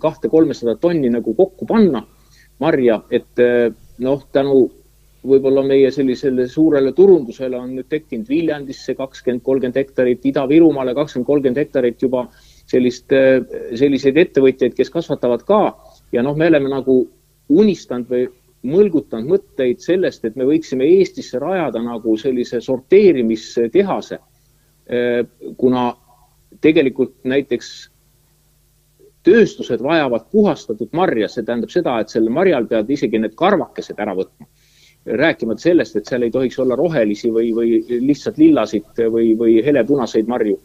kahte-kolmesada 0.00 0.76
tonni 0.80 1.10
nagu 1.12 1.34
kokku 1.34 1.66
panna 1.68 2.02
marja, 2.62 3.02
et 3.10 3.42
noh, 4.02 4.22
tänu 4.32 4.66
võib-olla 5.22 5.62
meie 5.62 5.90
sellisele 5.94 6.48
suurele 6.50 6.90
turundusele 6.96 7.56
on 7.58 7.76
nüüd 7.76 7.86
tekkinud 7.92 8.28
Viljandisse 8.28 8.96
kakskümmend, 8.98 9.44
kolmkümmend 9.46 9.78
hektarit, 9.78 10.24
Ida-Virumaale 10.26 10.96
kakskümmend, 10.98 11.28
kolmkümmend 11.28 11.60
hektarit 11.62 12.02
juba 12.02 12.26
sellist, 12.70 13.12
äh, 13.14 13.40
selliseid 13.78 14.18
ettevõtjaid, 14.18 14.74
kes 14.78 14.90
kasvatavad 14.90 15.46
ka 15.46 15.62
ja 16.12 16.24
noh, 16.26 16.36
me 16.36 16.50
oleme 16.50 16.72
nagu 16.72 17.04
unistanud 17.52 18.10
või 18.10 18.26
mõlgutanud 18.62 19.30
mõtteid 19.30 19.82
sellest, 19.82 20.24
et 20.24 20.36
me 20.38 20.46
võiksime 20.46 20.86
Eestisse 20.98 21.38
rajada 21.42 21.82
nagu 21.82 22.16
sellise 22.16 22.60
sorteerimistehase. 22.62 24.18
kuna 25.56 25.94
tegelikult 26.60 27.14
näiteks 27.24 27.68
tööstused 29.26 29.82
vajavad 29.82 30.26
puhastatud 30.32 30.90
marja, 30.96 31.28
see 31.30 31.46
tähendab 31.46 31.70
seda, 31.72 31.98
et 32.02 32.12
sellel 32.12 32.34
marjal 32.34 32.66
peavad 32.70 32.90
isegi 32.90 33.20
need 33.22 33.36
karvakesed 33.38 34.00
ära 34.02 34.16
võtma. 34.18 34.48
rääkimata 35.02 35.58
sellest, 35.58 35.96
et 35.96 36.06
seal 36.06 36.22
ei 36.22 36.30
tohiks 36.30 36.60
olla 36.62 36.76
rohelisi 36.78 37.30
või, 37.34 37.48
või 37.54 37.80
lihtsalt 38.06 38.36
lillasid 38.38 39.00
või, 39.10 39.32
või 39.38 39.56
helepunaseid 39.64 40.28
marju. 40.30 40.60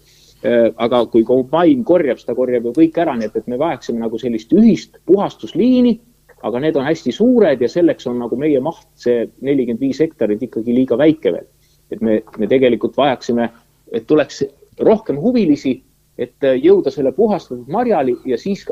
aga 0.78 1.06
kui 1.06 1.24
kombain 1.26 1.84
korjab, 1.84 2.18
siis 2.18 2.28
ta 2.28 2.36
korjab 2.36 2.66
ju 2.66 2.74
kõik 2.74 2.98
ära, 3.02 3.16
nii 3.18 3.26
et, 3.26 3.36
et 3.36 3.48
me 3.48 3.58
vajaksime 3.58 4.00
nagu 4.00 4.20
sellist 4.22 4.54
ühist 4.54 5.00
puhastusliini, 5.06 6.00
aga 6.44 6.60
need 6.60 6.76
on 6.78 6.86
hästi 6.86 7.12
suured 7.12 7.62
ja 7.62 7.70
selleks 7.70 8.06
on 8.08 8.20
nagu 8.20 8.38
meie 8.38 8.60
maht, 8.62 8.86
see 8.96 9.26
nelikümmend 9.42 9.82
viis 9.82 10.00
hektarit 10.00 10.44
ikkagi 10.44 10.76
liiga 10.76 10.98
väike 10.98 11.34
veel. 11.34 11.48
et 11.92 12.02
me, 12.02 12.22
me 12.38 12.48
tegelikult 12.48 12.98
vajaksime, 12.98 13.50
et 13.92 14.08
tuleks 14.08 14.44
rohkem 14.80 15.18
huvilisi 15.18 15.82
et 16.18 16.44
äh, 16.46 16.58
jõuda 16.58 16.92
selle 16.94 17.14
puhastatud 17.16 17.70
marjali 17.72 18.18
ja 18.26 18.38
siis 18.42 18.66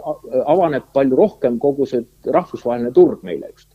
avaneb 0.45 0.89
palju 0.93 1.17
rohkem 1.17 1.59
kogu 1.61 1.87
see 1.89 2.03
rahvusvaheline 2.33 2.91
turg 2.93 3.23
meile 3.25 3.51
just. 3.51 3.69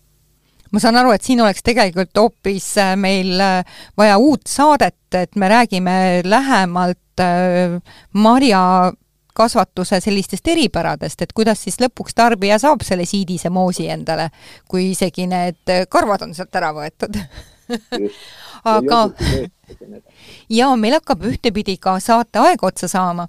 ma 0.73 0.83
saan 0.83 0.99
aru, 1.01 1.15
et 1.15 1.27
siin 1.27 1.43
oleks 1.43 1.63
tegelikult 1.67 2.17
hoopis 2.19 2.73
äh, 2.83 2.97
meil 2.99 3.37
äh, 3.41 3.79
vaja 3.99 4.19
uut 4.19 4.51
saadet, 4.51 4.99
et 5.15 5.37
me 5.37 5.51
räägime 5.51 5.97
lähemalt 6.25 6.99
marja 8.17 8.61
kasvatuse 9.37 9.99
sellistest 10.01 10.49
eripäradest, 10.49 11.23
et 11.23 11.33
kuidas 11.37 11.61
siis 11.63 11.77
lõpuks 11.83 12.17
tarbija 12.17 12.57
saab 12.59 12.83
selle 12.87 13.05
siidise 13.07 13.51
moosi 13.53 13.91
endale, 13.93 14.31
kui 14.69 14.91
isegi 14.95 15.27
need 15.29 15.75
karvad 15.93 16.25
on 16.25 16.33
sealt 16.35 16.57
ära 16.57 16.73
võetud. 16.77 17.19
Aga 18.71 19.03
ja 20.51 20.71
meil 20.77 20.97
hakkab 20.99 21.23
ühtepidi 21.31 21.77
ka 21.81 21.99
saate 22.03 22.43
aeg 22.43 22.65
otsa 22.67 22.89
saama 22.91 23.29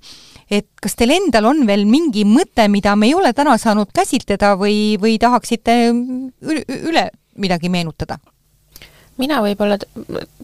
et 0.51 0.67
kas 0.83 0.97
teil 0.99 1.15
endal 1.15 1.47
on 1.51 1.63
veel 1.67 1.85
mingi 1.87 2.25
mõte, 2.27 2.67
mida 2.67 2.95
me 2.99 3.07
ei 3.07 3.15
ole 3.15 3.31
täna 3.33 3.55
saanud 3.57 3.93
käsitleda 3.95 4.53
või, 4.59 4.97
või 5.01 5.15
tahaksite 5.21 5.77
üle, 5.91 7.07
midagi 7.39 7.71
meenutada? 7.71 8.19
mina 9.21 9.41
võib-olla 9.43 9.77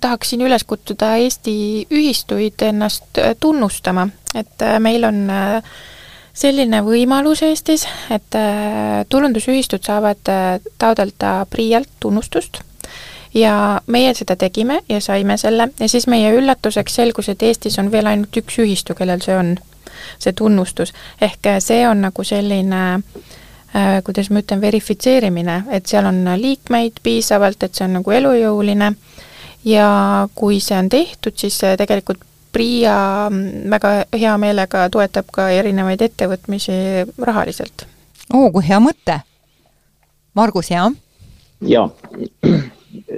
tahaksin 0.01 0.43
üles 0.45 0.65
kutsuda 0.67 1.15
Eesti 1.23 1.53
ühistuid 1.89 2.61
ennast 2.67 3.17
äh, 3.21 3.33
tunnustama, 3.39 4.07
et 4.35 4.61
äh, 4.61 4.77
meil 4.83 5.07
on 5.07 5.23
äh, 5.33 5.71
selline 6.37 6.83
võimalus 6.85 7.41
Eestis, 7.41 7.87
et 8.13 8.35
tulundusühistud 9.09 9.81
saavad 9.81 10.19
taodelda 10.77 11.31
PRIA-lt 11.49 11.89
tunnustust. 11.99 12.59
Ja 13.33 13.81
meie 13.89 14.11
seda 14.13 14.35
tegime 14.37 14.83
ja 14.89 14.99
saime 15.01 15.39
selle. 15.41 15.71
Ja 15.79 15.87
siis 15.89 16.05
meie 16.05 16.29
üllatuseks 16.37 16.99
selgus, 16.99 17.31
et 17.33 17.41
Eestis 17.41 17.79
on 17.81 17.89
veel 17.89 18.05
ainult 18.05 18.37
üks 18.37 18.59
ühistu, 18.61 18.93
kellel 18.93 19.25
see 19.25 19.33
on 19.33 19.55
see 20.19 20.33
tunnustus. 20.33 20.93
ehk 21.21 21.45
äh, 21.45 21.59
see 21.63 21.87
on 21.87 22.01
nagu 22.01 22.23
selline 22.23 22.83
äh, 23.75 24.03
kuidas 24.03 24.29
ma 24.29 24.43
ütlen, 24.43 24.61
verifitseerimine, 24.61 25.63
et 25.69 25.85
seal 25.85 26.05
on 26.05 26.23
liikmeid 26.35 27.01
piisavalt, 27.03 27.63
et 27.63 27.75
see 27.75 27.85
on 27.87 27.99
nagu 27.99 28.11
elujõuline 28.11 28.93
ja 29.65 29.89
kui 30.35 30.59
see 30.63 30.77
on 30.77 30.89
tehtud, 30.89 31.35
siis 31.35 31.59
tegelikult 31.77 32.23
PRIA 32.51 33.29
mm, 33.29 33.69
väga 33.69 33.89
hea 34.17 34.37
meelega 34.41 34.87
toetab 34.89 35.29
ka 35.33 35.49
erinevaid 35.53 36.01
ettevõtmisi 36.01 36.77
rahaliselt. 37.21 37.87
oo, 38.33 38.51
kui 38.51 38.65
hea 38.67 38.79
mõte! 38.83 39.19
Margus, 40.37 40.71
jah? 40.71 40.91
jaa, 41.61 41.89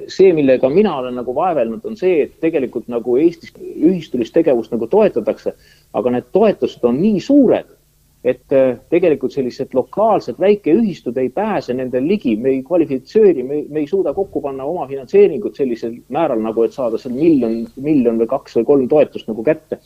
see, 0.07 0.31
millega 0.33 0.69
mina 0.69 0.95
olen 0.99 1.17
nagu 1.19 1.33
vaevelnud, 1.35 1.83
on 1.85 1.97
see, 1.99 2.23
et 2.25 2.37
tegelikult 2.43 2.87
nagu 2.91 3.17
Eestis 3.21 3.53
ühistulistegevust 3.59 4.73
nagu 4.75 4.87
toetatakse, 4.87 5.53
aga 5.93 6.15
need 6.15 6.31
toetused 6.35 6.85
on 6.87 7.01
nii 7.01 7.19
suured, 7.23 7.69
et 8.23 8.51
äh, 8.51 8.75
tegelikult 8.91 9.31
sellised 9.31 9.71
lokaalsed 9.73 10.39
väikeühistud 10.39 11.17
ei 11.21 11.29
pääse 11.31 11.73
nendel 11.73 12.07
ligi, 12.07 12.35
me 12.35 12.51
ei 12.51 12.63
kvalifitseeri, 12.67 13.43
me, 13.47 13.61
me 13.69 13.83
ei 13.83 13.87
suuda 13.87 14.13
kokku 14.13 14.41
panna 14.43 14.65
oma 14.67 14.87
finantseeringut 14.87 15.55
sellisel 15.55 15.95
määral 16.11 16.41
nagu, 16.43 16.65
et 16.67 16.75
saada 16.75 16.99
seal 16.99 17.15
miljon, 17.15 17.61
miljon 17.79 18.19
või 18.19 18.27
kaks 18.33 18.59
või 18.59 18.67
kolm 18.67 18.89
toetust 18.91 19.31
nagu 19.31 19.43
kätte. 19.43 19.79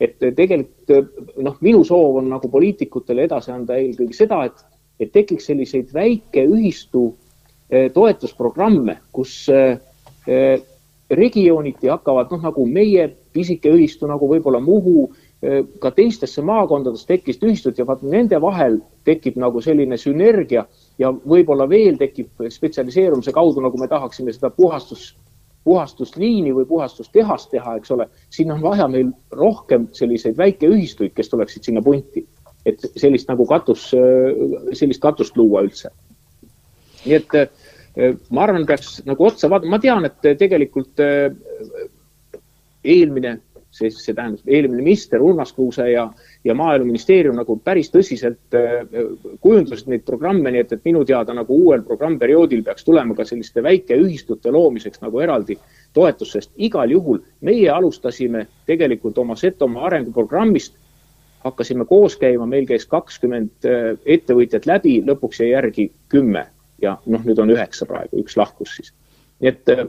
et 0.00 0.20
äh, 0.22 0.34
tegelikult 0.36 0.92
äh, 0.94 1.08
noh, 1.42 1.56
minu 1.64 1.80
soov 1.84 2.20
on 2.20 2.28
nagu 2.30 2.50
poliitikutele 2.52 3.24
edasi 3.24 3.54
anda 3.54 3.80
eelkõige 3.80 4.14
seda, 4.14 4.44
et, 4.44 4.60
et 5.00 5.12
tekiks 5.12 5.48
selliseid 5.48 5.88
väikeühistu 5.94 7.08
toetusprogramme, 7.94 8.98
kus 9.12 9.46
regiooniti 11.10 11.88
hakkavad 11.88 12.32
noh, 12.32 12.42
nagu 12.42 12.66
meie 12.68 13.08
pisike 13.32 13.72
ühistu 13.72 14.08
nagu 14.08 14.28
võib-olla 14.28 14.60
Muhu 14.60 15.08
ka 15.78 15.90
teistesse 15.94 16.42
maakondades 16.42 17.04
tekkisid 17.06 17.44
ühistud 17.46 17.78
ja 17.78 17.86
vaat 17.86 18.02
nende 18.02 18.40
vahel 18.42 18.80
tekib 19.06 19.36
nagu 19.38 19.60
selline 19.62 19.96
sünergia 20.00 20.64
ja 20.98 21.12
võib-olla 21.12 21.68
veel 21.70 21.98
tekib 22.00 22.42
spetsialiseerumise 22.50 23.32
kaudu, 23.32 23.62
nagu 23.62 23.78
me 23.78 23.86
tahaksime 23.88 24.34
seda 24.34 24.50
puhastus, 24.50 25.12
puhastusliini 25.64 26.50
või 26.56 26.66
puhastustehast 26.66 27.52
teha, 27.54 27.76
eks 27.78 27.94
ole. 27.94 28.08
siin 28.34 28.50
on 28.52 28.62
vaja 28.62 28.88
meil 28.90 29.12
rohkem 29.30 29.86
selliseid 29.92 30.36
väikeühistuid, 30.38 31.14
kes 31.14 31.30
tuleksid 31.30 31.70
sinna 31.70 31.82
punti, 31.86 32.26
et 32.66 32.82
sellist 32.96 33.30
nagu 33.30 33.46
katus, 33.46 33.92
sellist 34.72 35.02
katust 35.04 35.36
luua 35.38 35.62
üldse. 35.68 35.94
Nii 37.04 37.18
et 37.18 37.36
ma 38.30 38.44
arvan, 38.44 38.66
peaks 38.66 39.00
nagu 39.08 39.26
otsa 39.26 39.50
vaatama, 39.50 39.76
ma 39.76 39.82
tean, 39.82 40.06
et 40.06 40.38
tegelikult 40.38 41.00
eelmine 42.84 43.32
see, 43.78 43.90
see 43.90 44.14
tähendab, 44.14 44.46
eelmine 44.46 44.82
minister 44.82 45.22
Urmas 45.22 45.52
Kruuse 45.52 45.90
ja, 45.90 46.04
ja 46.44 46.54
Maaeluministeerium 46.54 47.36
nagu 47.38 47.58
päris 47.64 47.90
tõsiselt 47.92 48.56
kujundasid 49.44 49.90
neid 49.92 50.04
programme, 50.06 50.52
nii 50.52 50.64
et, 50.64 50.74
et 50.76 50.88
minu 50.88 51.04
teada 51.08 51.36
nagu 51.36 51.56
uuel 51.66 51.84
programmperioodil 51.86 52.64
peaks 52.66 52.86
tulema 52.86 53.16
ka 53.18 53.26
selliste 53.28 53.62
väikeühistute 53.64 54.52
loomiseks 54.54 55.02
nagu 55.04 55.22
eraldi 55.24 55.58
toetus, 55.96 56.34
sest 56.36 56.52
igal 56.56 56.90
juhul 56.92 57.22
meie 57.46 57.70
alustasime 57.72 58.46
tegelikult 58.68 59.18
oma 59.18 59.36
Setomaa 59.38 59.88
arenguprogrammist, 59.90 60.76
hakkasime 61.44 61.86
koos 61.86 62.16
käima, 62.18 62.46
meil 62.46 62.66
käis 62.66 62.86
kakskümmend 62.90 63.68
ettevõtjat 64.04 64.66
läbi, 64.66 65.00
lõpuks 65.06 65.44
jäi 65.44 65.52
järgi 65.52 65.90
kümme 66.10 66.48
ja 66.82 66.96
noh, 67.06 67.24
nüüd 67.24 67.38
on 67.42 67.50
üheksa 67.54 67.86
praegu, 67.86 68.22
üks 68.22 68.36
lahkus 68.36 68.76
siis. 68.78 68.92
nii 69.40 69.50
et 69.52 69.72
äh, 69.74 69.86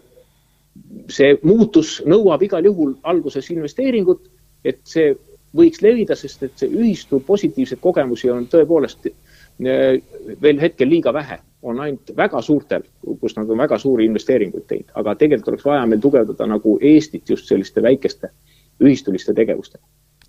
see 1.12 1.38
muutus 1.44 2.00
nõuab 2.08 2.44
igal 2.46 2.66
juhul 2.66 2.96
alguses 3.04 3.50
investeeringut, 3.54 4.30
et 4.66 4.82
see 4.88 5.14
võiks 5.56 5.82
levida, 5.82 6.16
sest 6.16 6.44
et 6.46 6.58
see 6.62 6.70
ühistu 6.70 7.22
positiivseid 7.26 7.82
kogemusi 7.82 8.30
on 8.30 8.46
tõepoolest 8.52 9.10
eh, 9.10 10.02
veel 10.42 10.62
hetkel 10.62 10.92
liiga 10.92 11.14
vähe, 11.14 11.40
on 11.66 11.82
ainult 11.84 12.14
väga 12.16 12.42
suurtel, 12.46 12.86
kus 13.22 13.36
nad 13.38 13.50
on 13.50 13.58
väga 13.58 13.80
suuri 13.82 14.06
investeeringuid 14.10 14.68
teinud, 14.70 14.92
aga 15.02 15.16
tegelikult 15.16 15.56
oleks 15.56 15.66
vaja 15.66 15.88
meil 15.90 16.04
tugevdada 16.04 16.48
nagu 16.48 16.78
Eestit 16.82 17.30
just 17.30 17.50
selliste 17.50 17.84
väikeste 17.84 18.32
ühistuliste 18.80 19.34
tegevustega 19.36 19.84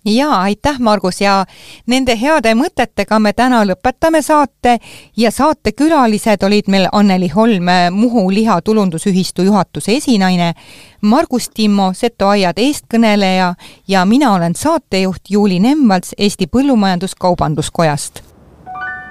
jaa, 0.05 0.41
aitäh, 0.41 0.79
Margus, 0.79 1.21
ja 1.21 1.45
nende 1.87 2.15
heade 2.21 2.53
mõtetega 2.57 3.19
me 3.19 3.33
täna 3.33 3.61
lõpetame 3.65 4.21
saate 4.21 4.77
ja 5.17 5.31
saatekülalised 5.31 6.43
olid 6.43 6.67
meil 6.67 6.87
Anneli 6.91 7.27
Holm, 7.27 7.69
Muhu 7.91 8.31
Lihatulundusühistu 8.31 9.43
juhatuse 9.43 9.95
esinaine, 9.95 10.53
Margus 11.01 11.49
Timmo, 11.49 11.93
Setoaiade 11.93 12.61
eestkõneleja 12.61 13.53
ja 13.87 14.05
mina 14.05 14.33
olen 14.33 14.55
saatejuht 14.55 15.29
Juuli 15.29 15.59
Nemvalts 15.59 16.15
Eesti 16.17 16.45
Põllumajandus-Kaubanduskojast. 16.45 18.23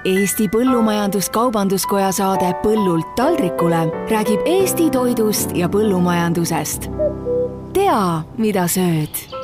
Eesti 0.05 0.47
Põllumajandus-Kaubanduskoja 0.47 2.11
saade 2.11 2.55
Põllult 2.63 3.15
taldrikule 3.15 3.85
räägib 4.09 4.41
Eesti 4.45 4.89
toidust 4.89 5.55
ja 5.55 5.69
põllumajandusest. 5.69 6.89
tea, 7.73 8.23
mida 8.37 8.67
sööd 8.67 9.40